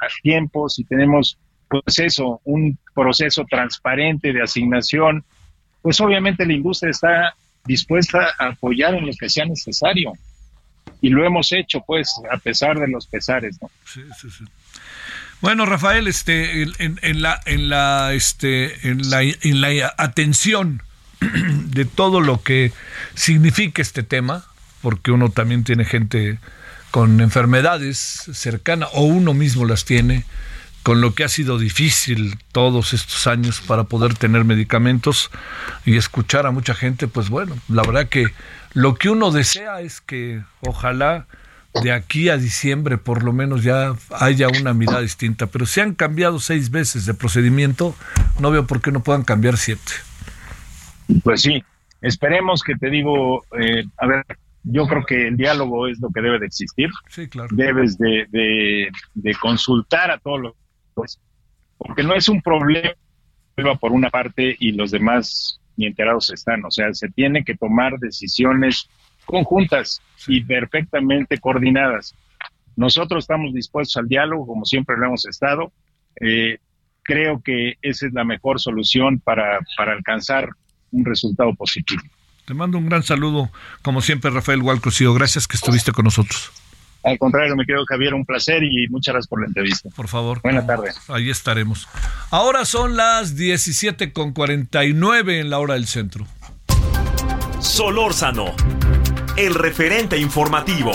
a 0.00 0.06
tiempo, 0.22 0.70
si 0.70 0.84
tenemos 0.84 1.36
pues 1.68 1.98
eso, 1.98 2.40
un 2.44 2.78
proceso 2.94 3.44
transparente 3.44 4.32
de 4.32 4.40
asignación, 4.40 5.26
pues 5.82 6.00
obviamente 6.00 6.46
la 6.46 6.54
industria 6.54 6.90
está 6.90 7.34
dispuesta 7.66 8.30
a 8.38 8.46
apoyar 8.46 8.94
en 8.94 9.04
lo 9.06 9.12
que 9.12 9.28
sea 9.28 9.44
necesario. 9.44 10.14
Y 11.02 11.10
lo 11.10 11.26
hemos 11.26 11.52
hecho, 11.52 11.82
pues, 11.86 12.14
a 12.30 12.38
pesar 12.38 12.78
de 12.78 12.88
los 12.88 13.06
pesares, 13.06 13.60
¿no? 13.60 13.70
Sí, 13.84 14.00
sí, 14.18 14.30
sí. 14.30 14.44
Bueno, 15.42 15.66
Rafael, 15.66 16.06
este, 16.06 16.62
en, 16.62 17.20
la, 17.20 17.40
en 17.46 17.68
la, 17.68 18.12
este, 18.12 18.88
en 18.88 19.10
la, 19.10 19.22
en 19.22 19.60
la 19.60 19.92
atención 19.98 20.84
de 21.20 21.84
todo 21.84 22.20
lo 22.20 22.44
que 22.44 22.72
significa 23.16 23.82
este 23.82 24.04
tema, 24.04 24.44
porque 24.82 25.10
uno 25.10 25.30
también 25.30 25.64
tiene 25.64 25.84
gente 25.84 26.38
con 26.92 27.20
enfermedades 27.20 27.98
cercanas 28.32 28.90
o 28.92 29.02
uno 29.02 29.34
mismo 29.34 29.64
las 29.64 29.84
tiene, 29.84 30.24
con 30.84 31.00
lo 31.00 31.12
que 31.12 31.24
ha 31.24 31.28
sido 31.28 31.58
difícil 31.58 32.38
todos 32.52 32.92
estos 32.92 33.26
años 33.26 33.60
para 33.60 33.82
poder 33.82 34.14
tener 34.14 34.44
medicamentos 34.44 35.32
y 35.84 35.96
escuchar 35.96 36.46
a 36.46 36.52
mucha 36.52 36.74
gente, 36.74 37.08
pues 37.08 37.30
bueno, 37.30 37.58
la 37.68 37.82
verdad 37.82 38.08
que 38.08 38.26
lo 38.74 38.94
que 38.94 39.10
uno 39.10 39.32
desea 39.32 39.80
es 39.80 40.00
que 40.00 40.40
ojalá 40.60 41.26
de 41.82 41.92
aquí 41.92 42.28
a 42.28 42.36
diciembre 42.36 42.98
por 42.98 43.22
lo 43.22 43.32
menos 43.32 43.62
ya 43.62 43.94
haya 44.10 44.48
una 44.48 44.74
mirada 44.74 45.00
distinta, 45.00 45.46
pero 45.46 45.66
si 45.66 45.80
han 45.80 45.94
cambiado 45.94 46.38
seis 46.38 46.70
veces 46.70 47.06
de 47.06 47.14
procedimiento, 47.14 47.94
no 48.40 48.50
veo 48.50 48.66
por 48.66 48.82
qué 48.82 48.92
no 48.92 49.02
puedan 49.02 49.22
cambiar 49.22 49.56
siete. 49.56 49.92
Pues 51.24 51.42
sí, 51.42 51.62
esperemos 52.00 52.62
que 52.62 52.74
te 52.76 52.90
digo, 52.90 53.44
eh, 53.58 53.84
a 53.96 54.06
ver, 54.06 54.24
yo 54.64 54.86
creo 54.86 55.04
que 55.04 55.28
el 55.28 55.36
diálogo 55.36 55.88
es 55.88 55.98
lo 56.00 56.10
que 56.10 56.20
debe 56.20 56.38
de 56.38 56.46
existir. 56.46 56.90
Sí, 57.08 57.28
claro. 57.28 57.48
Debes 57.52 57.98
de, 57.98 58.26
de, 58.30 58.90
de 59.14 59.34
consultar 59.36 60.10
a 60.10 60.18
todos 60.18 60.40
los 60.40 60.52
pues, 60.94 61.18
porque 61.78 62.02
no 62.02 62.14
es 62.14 62.28
un 62.28 62.42
problema 62.42 62.94
por 63.80 63.92
una 63.92 64.10
parte 64.10 64.56
y 64.58 64.72
los 64.72 64.90
demás 64.90 65.60
ni 65.76 65.86
enterados 65.86 66.30
están. 66.30 66.64
O 66.64 66.70
sea, 66.70 66.92
se 66.94 67.08
tiene 67.08 67.44
que 67.44 67.56
tomar 67.56 67.98
decisiones 67.98 68.88
conjuntas 69.24 70.00
y 70.26 70.42
perfectamente 70.42 71.38
coordinadas. 71.38 72.14
Nosotros 72.76 73.24
estamos 73.24 73.52
dispuestos 73.52 73.96
al 73.96 74.08
diálogo, 74.08 74.46
como 74.46 74.64
siempre 74.64 74.96
lo 74.96 75.06
hemos 75.06 75.26
estado. 75.26 75.72
Eh, 76.20 76.58
creo 77.02 77.42
que 77.42 77.74
esa 77.82 78.06
es 78.06 78.12
la 78.12 78.24
mejor 78.24 78.60
solución 78.60 79.20
para, 79.20 79.60
para 79.76 79.92
alcanzar 79.92 80.48
un 80.90 81.04
resultado 81.04 81.54
positivo. 81.54 82.02
Te 82.46 82.54
mando 82.54 82.78
un 82.78 82.88
gran 82.88 83.02
saludo, 83.02 83.50
como 83.82 84.00
siempre, 84.00 84.30
Rafael 84.30 84.62
Hualcosío. 84.62 85.12
Gracias 85.14 85.46
que 85.46 85.56
estuviste 85.56 85.92
con 85.92 86.04
nosotros. 86.04 86.50
Al 87.04 87.18
contrario, 87.18 87.56
me 87.56 87.66
quedo 87.66 87.84
Javier, 87.84 88.14
un 88.14 88.24
placer 88.24 88.62
y 88.62 88.88
muchas 88.88 89.14
gracias 89.14 89.28
por 89.28 89.40
la 89.40 89.48
entrevista. 89.48 89.90
Por 89.90 90.08
favor. 90.08 90.40
Buenas 90.42 90.66
tardes. 90.66 90.98
Ahí 91.08 91.30
estaremos. 91.30 91.88
Ahora 92.30 92.64
son 92.64 92.96
las 92.96 93.36
17.49 93.36 95.40
en 95.40 95.50
la 95.50 95.58
hora 95.58 95.74
del 95.74 95.86
centro. 95.86 96.26
Solórzano, 97.58 98.54
el 99.36 99.54
referente 99.54 100.18
informativo. 100.18 100.92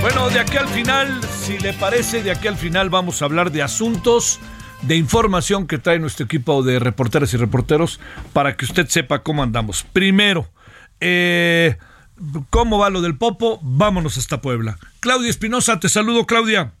Bueno, 0.00 0.28
de 0.30 0.40
aquí 0.40 0.56
al 0.56 0.68
final, 0.68 1.20
si 1.40 1.58
le 1.58 1.72
parece, 1.72 2.22
de 2.22 2.30
aquí 2.30 2.48
al 2.48 2.56
final 2.56 2.90
vamos 2.90 3.22
a 3.22 3.24
hablar 3.24 3.52
de 3.52 3.62
asuntos 3.62 4.40
de 4.82 4.96
información 4.96 5.66
que 5.66 5.78
trae 5.78 5.98
nuestro 5.98 6.26
equipo 6.26 6.62
de 6.62 6.78
reporteras 6.78 7.32
y 7.34 7.36
reporteros 7.36 8.00
para 8.32 8.56
que 8.56 8.64
usted 8.64 8.86
sepa 8.88 9.22
cómo 9.22 9.42
andamos. 9.42 9.84
Primero, 9.92 10.48
eh, 11.00 11.76
¿cómo 12.50 12.78
va 12.78 12.90
lo 12.90 13.02
del 13.02 13.16
Popo? 13.16 13.58
Vámonos 13.62 14.18
hasta 14.18 14.40
Puebla. 14.40 14.78
Claudia 15.00 15.30
Espinosa, 15.30 15.80
te 15.80 15.88
saludo, 15.88 16.26
Claudia. 16.26 16.72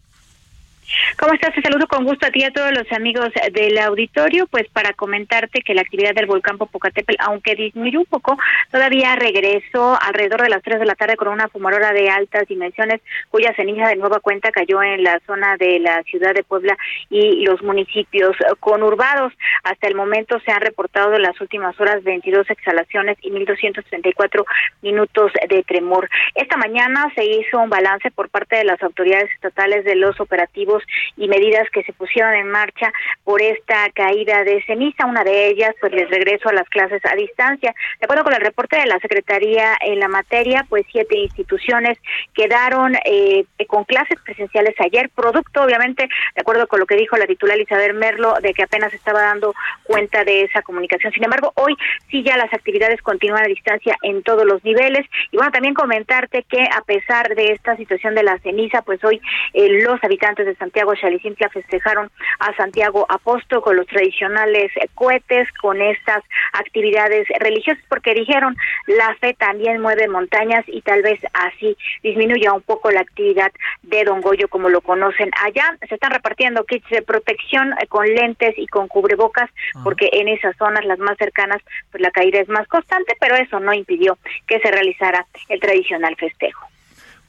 ¿Cómo 1.18 1.32
estás? 1.32 1.54
Te 1.54 1.62
saludo 1.62 1.86
con 1.86 2.04
gusto 2.04 2.26
a 2.26 2.30
ti 2.30 2.40
y 2.40 2.44
a 2.44 2.52
todos 2.52 2.72
los 2.72 2.90
amigos 2.92 3.30
del 3.52 3.78
auditorio, 3.78 4.46
pues 4.46 4.68
para 4.68 4.92
comentarte 4.92 5.62
que 5.62 5.74
la 5.74 5.80
actividad 5.80 6.14
del 6.14 6.26
volcán 6.26 6.58
Popocatépetl, 6.58 7.20
aunque 7.20 7.54
disminuyó 7.54 8.00
un 8.00 8.06
poco, 8.06 8.36
todavía 8.70 9.16
regresó 9.16 9.98
alrededor 10.00 10.42
de 10.42 10.50
las 10.50 10.62
3 10.62 10.78
de 10.80 10.86
la 10.86 10.94
tarde 10.94 11.16
con 11.16 11.28
una 11.28 11.48
fumarora 11.48 11.92
de 11.92 12.08
altas 12.10 12.46
dimensiones, 12.48 13.00
cuya 13.30 13.54
ceniza 13.54 13.88
de 13.88 13.96
nueva 13.96 14.20
cuenta 14.20 14.50
cayó 14.50 14.82
en 14.82 15.02
la 15.02 15.20
zona 15.26 15.56
de 15.56 15.80
la 15.80 16.02
ciudad 16.04 16.34
de 16.34 16.44
Puebla 16.44 16.76
y 17.10 17.44
los 17.44 17.62
municipios 17.62 18.36
conurbados. 18.60 19.32
Hasta 19.64 19.88
el 19.88 19.94
momento 19.94 20.38
se 20.40 20.52
han 20.52 20.60
reportado 20.60 21.14
en 21.14 21.22
las 21.22 21.40
últimas 21.40 21.78
horas 21.80 22.04
22 22.04 22.48
exhalaciones 22.50 23.16
y 23.22 23.30
1.234 23.30 24.44
minutos 24.82 25.32
de 25.48 25.62
tremor. 25.62 26.08
Esta 26.34 26.56
mañana 26.56 27.10
se 27.14 27.24
hizo 27.24 27.58
un 27.58 27.70
balance 27.70 28.10
por 28.10 28.28
parte 28.28 28.56
de 28.56 28.64
las 28.64 28.82
autoridades 28.82 29.30
estatales 29.32 29.84
de 29.84 29.96
los 29.96 30.20
operativos 30.20 30.75
y 31.16 31.28
medidas 31.28 31.68
que 31.70 31.82
se 31.82 31.92
pusieron 31.92 32.34
en 32.34 32.48
marcha 32.50 32.92
por 33.24 33.42
esta 33.42 33.90
caída 33.94 34.44
de 34.44 34.62
ceniza. 34.64 35.06
Una 35.06 35.24
de 35.24 35.48
ellas, 35.48 35.74
pues 35.80 35.92
el 35.92 36.08
regreso 36.08 36.48
a 36.48 36.52
las 36.52 36.68
clases 36.68 37.04
a 37.04 37.14
distancia. 37.14 37.74
De 38.00 38.04
acuerdo 38.04 38.24
con 38.24 38.34
el 38.34 38.40
reporte 38.40 38.76
de 38.76 38.86
la 38.86 38.98
Secretaría 39.00 39.76
en 39.80 40.00
la 40.00 40.08
materia, 40.08 40.66
pues 40.68 40.84
siete 40.90 41.16
instituciones 41.18 41.98
quedaron 42.34 42.96
eh, 43.04 43.44
con 43.66 43.84
clases 43.84 44.20
presenciales 44.22 44.74
ayer, 44.80 45.10
producto, 45.10 45.62
obviamente, 45.62 46.08
de 46.34 46.40
acuerdo 46.40 46.66
con 46.66 46.80
lo 46.80 46.86
que 46.86 46.96
dijo 46.96 47.16
la 47.16 47.26
titular 47.26 47.58
Isabel 47.58 47.94
Merlo, 47.94 48.34
de 48.40 48.52
que 48.54 48.62
apenas 48.62 48.92
estaba 48.92 49.22
dando 49.22 49.54
cuenta 49.84 50.24
de 50.24 50.42
esa 50.42 50.62
comunicación. 50.62 51.12
Sin 51.12 51.24
embargo, 51.24 51.52
hoy 51.54 51.76
sí 52.10 52.22
ya 52.22 52.36
las 52.36 52.52
actividades 52.52 53.00
continúan 53.02 53.44
a 53.44 53.48
distancia 53.48 53.96
en 54.02 54.22
todos 54.22 54.44
los 54.44 54.64
niveles. 54.64 55.06
Y 55.30 55.36
bueno, 55.36 55.52
también 55.52 55.74
comentarte 55.74 56.44
que 56.44 56.62
a 56.62 56.82
pesar 56.82 57.34
de 57.34 57.52
esta 57.52 57.76
situación 57.76 58.14
de 58.14 58.22
la 58.22 58.38
ceniza, 58.38 58.82
pues 58.82 59.02
hoy 59.04 59.20
eh, 59.54 59.82
los 59.82 60.02
habitantes 60.02 60.46
de 60.46 60.56
San 60.56 60.65
Santiago 60.66 60.94
Chalicintla 60.96 61.48
festejaron 61.50 62.10
a 62.40 62.52
Santiago 62.56 63.06
Apóstol 63.08 63.62
con 63.62 63.76
los 63.76 63.86
tradicionales 63.86 64.72
cohetes, 64.94 65.48
con 65.60 65.80
estas 65.80 66.24
actividades 66.52 67.28
religiosas, 67.38 67.84
porque 67.88 68.14
dijeron 68.14 68.56
la 68.88 69.14
fe 69.20 69.34
también 69.34 69.80
mueve 69.80 70.08
montañas 70.08 70.64
y 70.66 70.82
tal 70.82 71.02
vez 71.02 71.20
así 71.34 71.76
disminuya 72.02 72.52
un 72.52 72.62
poco 72.62 72.90
la 72.90 73.00
actividad 73.00 73.52
de 73.82 74.02
Don 74.02 74.20
Goyo 74.20 74.48
como 74.48 74.68
lo 74.68 74.80
conocen 74.80 75.30
allá. 75.44 75.78
Se 75.88 75.94
están 75.94 76.10
repartiendo 76.10 76.64
kits 76.64 76.88
de 76.90 77.02
protección 77.02 77.72
eh, 77.74 77.86
con 77.86 78.04
lentes 78.06 78.54
y 78.58 78.66
con 78.66 78.88
cubrebocas, 78.88 79.48
ah. 79.76 79.80
porque 79.84 80.10
en 80.12 80.26
esas 80.26 80.56
zonas, 80.56 80.84
las 80.84 80.98
más 80.98 81.16
cercanas, 81.16 81.62
pues 81.92 82.00
la 82.00 82.10
caída 82.10 82.40
es 82.40 82.48
más 82.48 82.66
constante, 82.66 83.16
pero 83.20 83.36
eso 83.36 83.60
no 83.60 83.72
impidió 83.72 84.18
que 84.48 84.58
se 84.58 84.70
realizara 84.72 85.26
el 85.48 85.60
tradicional 85.60 86.16
festejo 86.16 86.66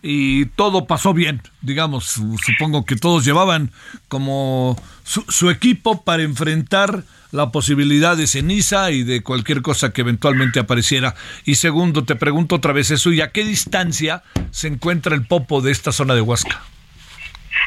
y 0.10 0.45
todo 0.45 0.88
pasó 0.88 1.14
bien, 1.14 1.41
digamos, 1.60 2.05
supongo 2.05 2.86
que 2.86 2.95
todos 2.95 3.26
llevaban 3.26 3.74
como 4.08 4.82
su, 5.03 5.49
equipo 5.49 6.03
para 6.03 6.24
enfrentar 6.24 7.03
la 7.34 7.51
posibilidad 7.51 8.16
de 8.16 8.26
ceniza 8.26 8.91
y 8.91 9.03
de 9.03 9.22
cualquier 9.22 9.62
cosa 9.62 9.91
que 9.91 9.99
eventualmente 9.99 10.62
apareciera. 10.62 11.14
Y 11.43 11.55
segundo, 11.55 12.05
te 12.05 12.16
pregunto 12.16 12.55
otra 12.55 12.72
vez 12.72 12.89
eso, 12.89 13.12
¿y 13.12 13.20
a 13.20 13.34
qué 13.34 13.43
distancia 13.43 14.24
se 14.51 14.70
encuentra 14.70 15.14
el 15.14 15.28
popo 15.28 15.60
de 15.60 15.74
esta 15.74 15.91
zona 15.91 16.16
de 16.16 16.22
Huasca? 16.22 16.64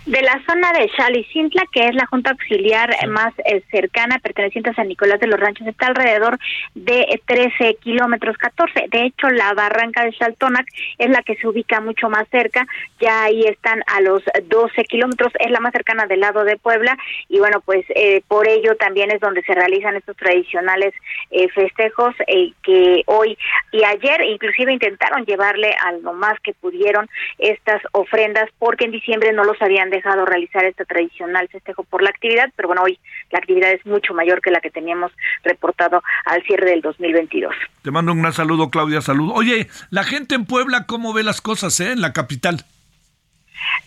De 0.07 0.23
la 0.23 0.41
zona 0.49 0.73
de 0.73 0.91
Chalicintla, 0.97 1.63
que 1.73 1.87
es 1.87 1.95
la 1.95 2.07
junta 2.07 2.31
auxiliar 2.31 2.91
más 3.09 3.33
eh, 3.45 3.63
cercana, 3.71 4.19
perteneciente 4.19 4.71
a 4.71 4.75
San 4.75 4.89
Nicolás 4.89 5.21
de 5.21 5.27
los 5.27 5.39
Ranchos, 5.39 5.67
está 5.67 5.89
alrededor 5.89 6.39
de 6.75 7.21
13 7.27 7.77
kilómetros, 7.77 8.37
14. 8.39 8.87
De 8.91 9.05
hecho, 9.05 9.29
la 9.29 9.53
barranca 9.53 10.05
de 10.05 10.13
Chaltonac 10.13 10.67
es 10.99 11.11
la 11.11 11.23
que 11.23 11.37
se 11.37 11.47
ubica 11.47 11.81
mucho 11.81 12.09
más 12.09 12.27
cerca, 12.31 12.67
ya 12.99 13.25
ahí 13.25 13.43
están 13.43 13.83
a 13.87 14.01
los 14.01 14.23
12 14.49 14.85
kilómetros, 14.85 15.33
es 15.39 15.51
la 15.51 15.61
más 15.61 15.73
cercana 15.73 16.07
del 16.07 16.21
lado 16.21 16.45
de 16.45 16.57
Puebla, 16.57 16.97
y 17.29 17.39
bueno, 17.39 17.61
pues 17.61 17.85
eh, 17.91 18.23
por 18.27 18.49
ello 18.49 18.77
también 18.77 19.11
es 19.11 19.21
donde 19.21 19.43
se 19.43 19.53
realizan 19.53 19.97
estos 19.97 20.17
tradicionales 20.17 20.95
eh, 21.31 21.49
festejos 21.51 22.15
que 22.63 23.03
hoy 23.07 23.37
y 23.73 23.85
ayer 23.85 24.23
inclusive 24.23 24.73
intentaron 24.73 25.25
llevarle 25.25 25.75
a 25.85 25.93
lo 25.93 26.13
más 26.13 26.39
que 26.41 26.55
pudieron 26.55 27.09
estas 27.39 27.83
ofrendas, 27.93 28.49
porque 28.59 28.85
en 28.85 28.93
diciembre 28.93 29.33
no 29.33 29.45
los 29.45 29.61
habían 29.61 29.90
dejado 29.91 30.25
realizar 30.25 30.65
este 30.65 30.85
tradicional 30.85 31.49
festejo 31.49 31.85
por 31.85 32.03
la 32.03 32.11
actividad, 32.11 32.51
pero 32.57 32.69
bueno, 32.69 32.83
hoy 32.83 32.99
la 33.31 33.39
actividad 33.39 33.73
es 33.73 33.85
mucho 33.87 34.15
mayor 34.15 34.41
que 34.41 34.51
la 34.51 34.61
que 34.61 34.71
teníamos 34.71 35.13
reportado 35.45 36.03
al 36.25 36.43
cierre 36.45 36.71
del 36.71 36.81
2022. 36.81 37.55
Te 37.83 37.91
mando 37.91 38.13
un 38.13 38.23
gran 38.23 38.33
saludo, 38.33 38.71
Claudia, 38.71 39.01
saludo. 39.01 39.35
Oye, 39.35 39.69
la 39.91 40.05
gente 40.05 40.35
en 40.35 40.47
Puebla, 40.47 40.87
¿cómo 40.87 41.13
ve 41.13 41.23
las 41.23 41.41
cosas, 41.41 41.79
eh, 41.81 41.93
en 41.93 42.01
la 42.01 42.13
capital? 42.13 42.65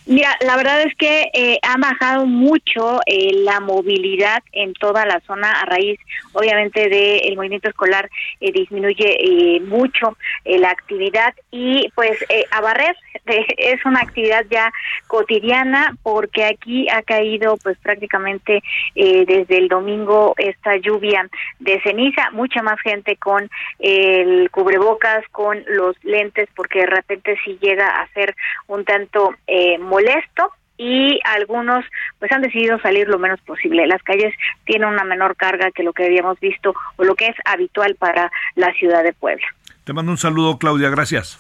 Mira, 0.06 0.36
la 0.42 0.58
verdad 0.58 0.82
es 0.82 0.94
que 0.96 1.30
eh, 1.34 1.60
ha 1.62 1.78
bajado 1.78 2.26
mucho 2.26 3.00
eh, 3.06 3.32
la 3.36 3.62
movilidad 3.62 4.44
en 4.52 4.74
toda 4.74 5.06
la 5.06 5.22
zona 5.22 5.50
a 5.62 5.66
raíz, 5.66 5.98
obviamente, 6.34 6.90
del 6.90 7.38
movimiento 7.38 7.70
escolar 7.70 8.10
eh, 8.42 8.52
disminuye 8.52 9.62
mucho 9.62 10.18
la 10.44 10.72
actividad 10.72 11.34
y 11.52 11.90
pues 11.96 12.18
a 12.52 12.60
barrer 12.60 12.96
es 13.26 13.86
una 13.86 14.02
actividad 14.02 14.46
ya 14.50 14.74
cotidiana 15.08 15.96
porque 16.04 16.44
aquí 16.46 16.90
ha 16.90 17.02
caído 17.02 17.56
pues 17.64 17.78
prácticamente 17.78 18.62
desde 18.96 19.58
el 19.58 19.68
domingo 19.70 20.34
esta 20.38 20.76
lluvia 20.78 21.30
de 21.60 21.82
ceniza, 21.82 22.30
mucha 22.32 22.62
más 22.62 22.80
gente 22.82 23.16
con 23.16 23.50
el 23.80 24.50
cubrebocas, 24.52 25.24
con 25.32 25.64
los 25.68 25.96
lentes 26.04 26.50
porque 26.56 26.80
de 26.80 26.88
repente 26.88 27.38
si 27.46 27.58
llega 27.62 28.02
a 28.02 28.08
ser 28.10 28.36
un 28.68 28.84
tanto 28.84 29.34
molesto 29.80 30.52
y 30.78 31.20
algunos 31.24 31.86
pues 32.20 32.32
han 32.32 32.42
decidido 32.42 32.80
salir 32.80 33.08
lo 33.08 33.20
menos 33.20 33.40
posible. 33.42 33.88
Las 33.88 34.02
calles 34.04 34.34
tienen 34.66 34.90
una 34.90 35.04
menor 35.04 35.36
carga 35.36 35.72
que 35.72 35.84
lo 35.84 35.94
que 35.94 36.06
habíamos 36.06 36.40
visto 36.40 36.74
o 36.98 37.04
lo 37.04 37.16
que 37.16 37.28
es 37.28 37.36
habitual 37.46 37.96
para 37.96 38.32
la 38.56 38.74
ciudad 38.74 39.04
de 39.04 39.14
Puebla. 39.14 39.46
Te 39.84 39.94
mando 39.94 40.12
un 40.12 40.18
saludo, 40.18 40.58
Claudia, 40.58 40.90
gracias. 40.90 41.38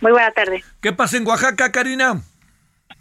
Muy 0.00 0.12
buena 0.12 0.30
tarde. 0.30 0.62
¿Qué 0.80 0.92
pasa 0.92 1.16
en 1.16 1.26
Oaxaca, 1.26 1.70
Karina? 1.72 2.22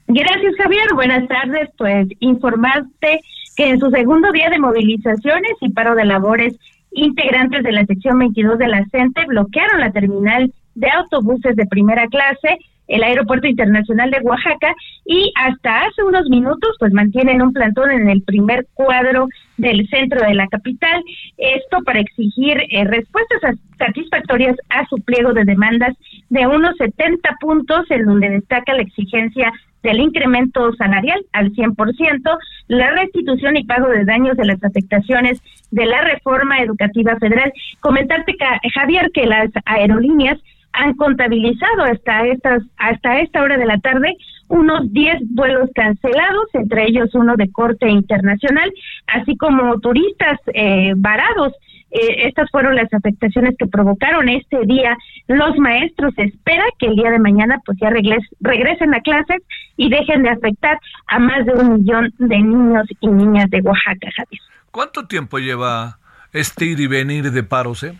Gracias, 0.07 0.55
Javier. 0.57 0.87
Buenas 0.93 1.27
tardes. 1.27 1.69
Pues 1.77 2.07
informarte 2.19 3.21
que 3.55 3.69
en 3.69 3.79
su 3.79 3.89
segundo 3.89 4.31
día 4.31 4.49
de 4.49 4.59
movilizaciones 4.59 5.53
y 5.61 5.69
paro 5.69 5.95
de 5.95 6.05
labores, 6.05 6.55
integrantes 6.91 7.63
de 7.63 7.71
la 7.71 7.85
sección 7.85 8.19
22 8.19 8.57
de 8.57 8.67
la 8.67 8.85
CENTE 8.91 9.25
bloquearon 9.25 9.79
la 9.79 9.91
terminal 9.91 10.53
de 10.75 10.89
autobuses 10.89 11.55
de 11.55 11.65
primera 11.65 12.07
clase 12.07 12.57
el 12.91 13.03
Aeropuerto 13.03 13.47
Internacional 13.47 14.11
de 14.11 14.19
Oaxaca 14.21 14.75
y 15.05 15.31
hasta 15.35 15.85
hace 15.85 16.03
unos 16.03 16.29
minutos 16.29 16.75
pues 16.77 16.91
mantienen 16.93 17.41
un 17.41 17.53
plantón 17.53 17.89
en 17.91 18.09
el 18.09 18.21
primer 18.21 18.67
cuadro 18.73 19.27
del 19.57 19.87
centro 19.87 20.21
de 20.21 20.33
la 20.33 20.47
capital, 20.47 21.01
esto 21.37 21.81
para 21.85 21.99
exigir 21.99 22.57
eh, 22.69 22.83
respuestas 22.83 23.55
satisfactorias 23.77 24.57
a 24.69 24.85
su 24.87 24.97
pliego 24.97 25.33
de 25.33 25.45
demandas 25.45 25.95
de 26.29 26.47
unos 26.47 26.75
70 26.77 27.37
puntos 27.39 27.89
en 27.89 28.05
donde 28.05 28.29
destaca 28.29 28.73
la 28.73 28.81
exigencia 28.81 29.51
del 29.83 29.99
incremento 29.99 30.73
salarial 30.73 31.19
al 31.33 31.51
100%, 31.53 32.37
la 32.67 32.91
restitución 32.91 33.57
y 33.57 33.63
pago 33.63 33.87
de 33.87 34.05
daños 34.05 34.37
de 34.37 34.45
las 34.45 34.63
afectaciones 34.63 35.41
de 35.71 35.85
la 35.85 36.01
reforma 36.01 36.59
educativa 36.59 37.15
federal. 37.17 37.51
Comentarte, 37.79 38.35
Javier, 38.73 39.09
que 39.13 39.25
las 39.25 39.49
aerolíneas 39.65 40.39
han 40.73 40.93
contabilizado 40.95 41.83
hasta 41.83 42.27
estas 42.27 42.63
hasta 42.77 43.19
esta 43.19 43.41
hora 43.41 43.57
de 43.57 43.65
la 43.65 43.77
tarde 43.79 44.15
unos 44.51 44.91
10 44.91 45.21
vuelos 45.29 45.69
cancelados, 45.73 46.47
entre 46.53 46.85
ellos 46.85 47.09
uno 47.13 47.35
de 47.37 47.49
corte 47.51 47.89
internacional, 47.89 48.71
así 49.07 49.37
como 49.37 49.79
turistas 49.79 50.39
eh, 50.53 50.93
varados. 50.95 51.53
Eh, 51.89 52.27
estas 52.27 52.49
fueron 52.51 52.75
las 52.75 52.93
afectaciones 52.93 53.55
que 53.57 53.67
provocaron 53.67 54.29
este 54.29 54.65
día. 54.65 54.97
Los 55.27 55.57
maestros 55.57 56.13
espera 56.17 56.63
que 56.79 56.87
el 56.87 56.95
día 56.95 57.11
de 57.11 57.19
mañana 57.19 57.59
pues 57.65 57.77
ya 57.81 57.89
regresen 57.89 58.93
a 58.93 59.01
clases 59.01 59.41
y 59.77 59.89
dejen 59.89 60.23
de 60.23 60.29
afectar 60.29 60.79
a 61.07 61.19
más 61.19 61.45
de 61.45 61.53
un 61.53 61.75
millón 61.75 62.13
de 62.17 62.37
niños 62.37 62.87
y 62.99 63.07
niñas 63.07 63.49
de 63.49 63.61
Oaxaca, 63.61 64.09
Javier. 64.15 64.41
¿Cuánto 64.71 65.07
tiempo 65.07 65.39
lleva 65.39 65.97
este 66.33 66.65
ir 66.65 66.79
y 66.79 66.87
venir 66.87 67.31
de 67.31 67.43
paros, 67.43 67.83
eh? 67.83 67.97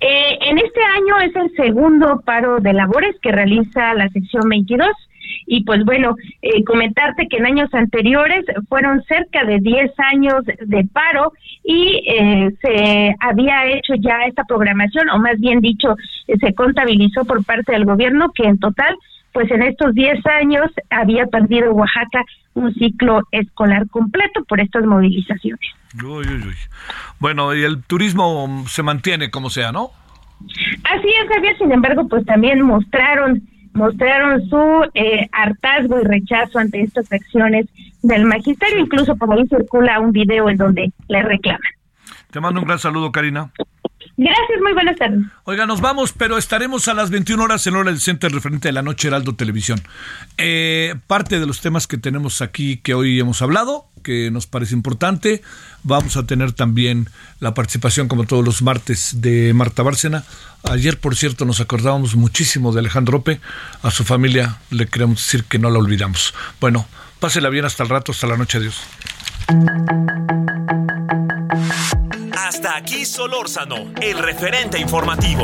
Eh, 0.00 0.38
en 0.40 0.58
este 0.58 0.80
año 0.82 1.18
es 1.18 1.36
el 1.36 1.54
segundo 1.56 2.20
paro 2.24 2.58
de 2.60 2.72
labores 2.72 3.16
que 3.20 3.32
realiza 3.32 3.94
la 3.94 4.08
sección 4.10 4.48
22 4.48 4.88
y 5.46 5.64
pues 5.64 5.84
bueno, 5.84 6.16
eh, 6.42 6.64
comentarte 6.64 7.28
que 7.28 7.38
en 7.38 7.46
años 7.46 7.72
anteriores 7.72 8.44
fueron 8.68 9.02
cerca 9.04 9.44
de 9.44 9.58
10 9.58 9.92
años 10.12 10.44
de 10.44 10.84
paro 10.92 11.32
y 11.64 12.02
eh, 12.06 12.50
se 12.60 13.14
había 13.20 13.66
hecho 13.66 13.94
ya 13.98 14.24
esta 14.26 14.44
programación, 14.44 15.08
o 15.10 15.18
más 15.18 15.38
bien 15.38 15.60
dicho, 15.60 15.96
se 16.26 16.54
contabilizó 16.54 17.24
por 17.24 17.44
parte 17.44 17.72
del 17.72 17.84
gobierno 17.84 18.30
que 18.34 18.44
en 18.44 18.58
total 18.58 18.96
pues 19.32 19.50
en 19.50 19.62
estos 19.62 19.94
10 19.94 20.24
años 20.26 20.70
había 20.88 21.26
perdido 21.26 21.72
Oaxaca 21.74 22.24
un 22.54 22.72
ciclo 22.72 23.20
escolar 23.32 23.86
completo 23.90 24.42
por 24.48 24.60
estas 24.60 24.86
movilizaciones. 24.86 25.60
Uy, 26.02 26.26
uy, 26.26 26.42
uy. 26.48 26.56
Bueno, 27.18 27.54
y 27.54 27.62
el 27.64 27.82
turismo 27.82 28.64
se 28.68 28.82
mantiene 28.82 29.30
como 29.30 29.50
sea, 29.50 29.72
¿no? 29.72 29.90
Así 30.84 31.08
es, 31.08 31.28
Javier. 31.28 31.56
Sin 31.58 31.72
embargo, 31.72 32.06
pues 32.08 32.24
también 32.26 32.62
mostraron 32.62 33.42
mostraron 33.76 34.48
su 34.48 34.90
eh, 34.94 35.28
hartazgo 35.32 36.00
y 36.00 36.04
rechazo 36.04 36.58
ante 36.58 36.80
estas 36.80 37.12
acciones 37.12 37.66
del 38.02 38.24
magisterio. 38.24 38.78
Incluso 38.78 39.14
por 39.16 39.32
ahí 39.32 39.46
circula 39.48 40.00
un 40.00 40.12
video 40.12 40.48
en 40.48 40.56
donde 40.56 40.92
le 41.08 41.22
reclaman. 41.22 41.60
Te 42.30 42.40
mando 42.40 42.60
un 42.60 42.66
gran 42.66 42.78
saludo, 42.78 43.12
Karina. 43.12 43.52
Gracias, 44.18 44.60
muy 44.62 44.72
buenas 44.72 44.96
tardes. 44.96 45.20
Oiga, 45.44 45.66
nos 45.66 45.82
vamos, 45.82 46.14
pero 46.14 46.38
estaremos 46.38 46.88
a 46.88 46.94
las 46.94 47.10
21 47.10 47.42
horas 47.42 47.66
en 47.66 47.76
hora 47.76 47.90
del 47.90 48.00
centro 48.00 48.30
referente 48.30 48.68
de 48.68 48.72
la 48.72 48.82
noche 48.82 49.08
Heraldo 49.08 49.36
Televisión. 49.36 49.80
Eh, 50.38 50.94
parte 51.06 51.38
de 51.38 51.46
los 51.46 51.60
temas 51.60 51.86
que 51.86 51.98
tenemos 51.98 52.40
aquí 52.40 52.78
que 52.78 52.94
hoy 52.94 53.20
hemos 53.20 53.42
hablado, 53.42 53.86
que 54.06 54.30
nos 54.30 54.46
parece 54.46 54.72
importante, 54.72 55.42
vamos 55.82 56.16
a 56.16 56.24
tener 56.24 56.52
también 56.52 57.10
la 57.40 57.54
participación, 57.54 58.06
como 58.06 58.24
todos 58.24 58.44
los 58.44 58.62
martes, 58.62 59.20
de 59.20 59.52
Marta 59.52 59.82
Bárcena. 59.82 60.22
Ayer, 60.62 61.00
por 61.00 61.16
cierto, 61.16 61.44
nos 61.44 61.58
acordábamos 61.58 62.14
muchísimo 62.14 62.72
de 62.72 62.78
Alejandro 62.78 63.18
Ope. 63.18 63.40
A 63.82 63.90
su 63.90 64.04
familia 64.04 64.58
le 64.70 64.86
queremos 64.86 65.16
decir 65.16 65.42
que 65.42 65.58
no 65.58 65.70
la 65.70 65.80
olvidamos. 65.80 66.34
Bueno, 66.60 66.86
pásela 67.18 67.48
bien 67.48 67.64
hasta 67.64 67.82
el 67.82 67.88
rato, 67.88 68.12
hasta 68.12 68.28
la 68.28 68.36
noche. 68.36 68.58
Adiós. 68.58 68.80
Hasta 72.32 72.76
aquí 72.76 73.04
Solórzano, 73.04 73.90
el 74.00 74.18
referente 74.18 74.78
informativo. 74.78 75.42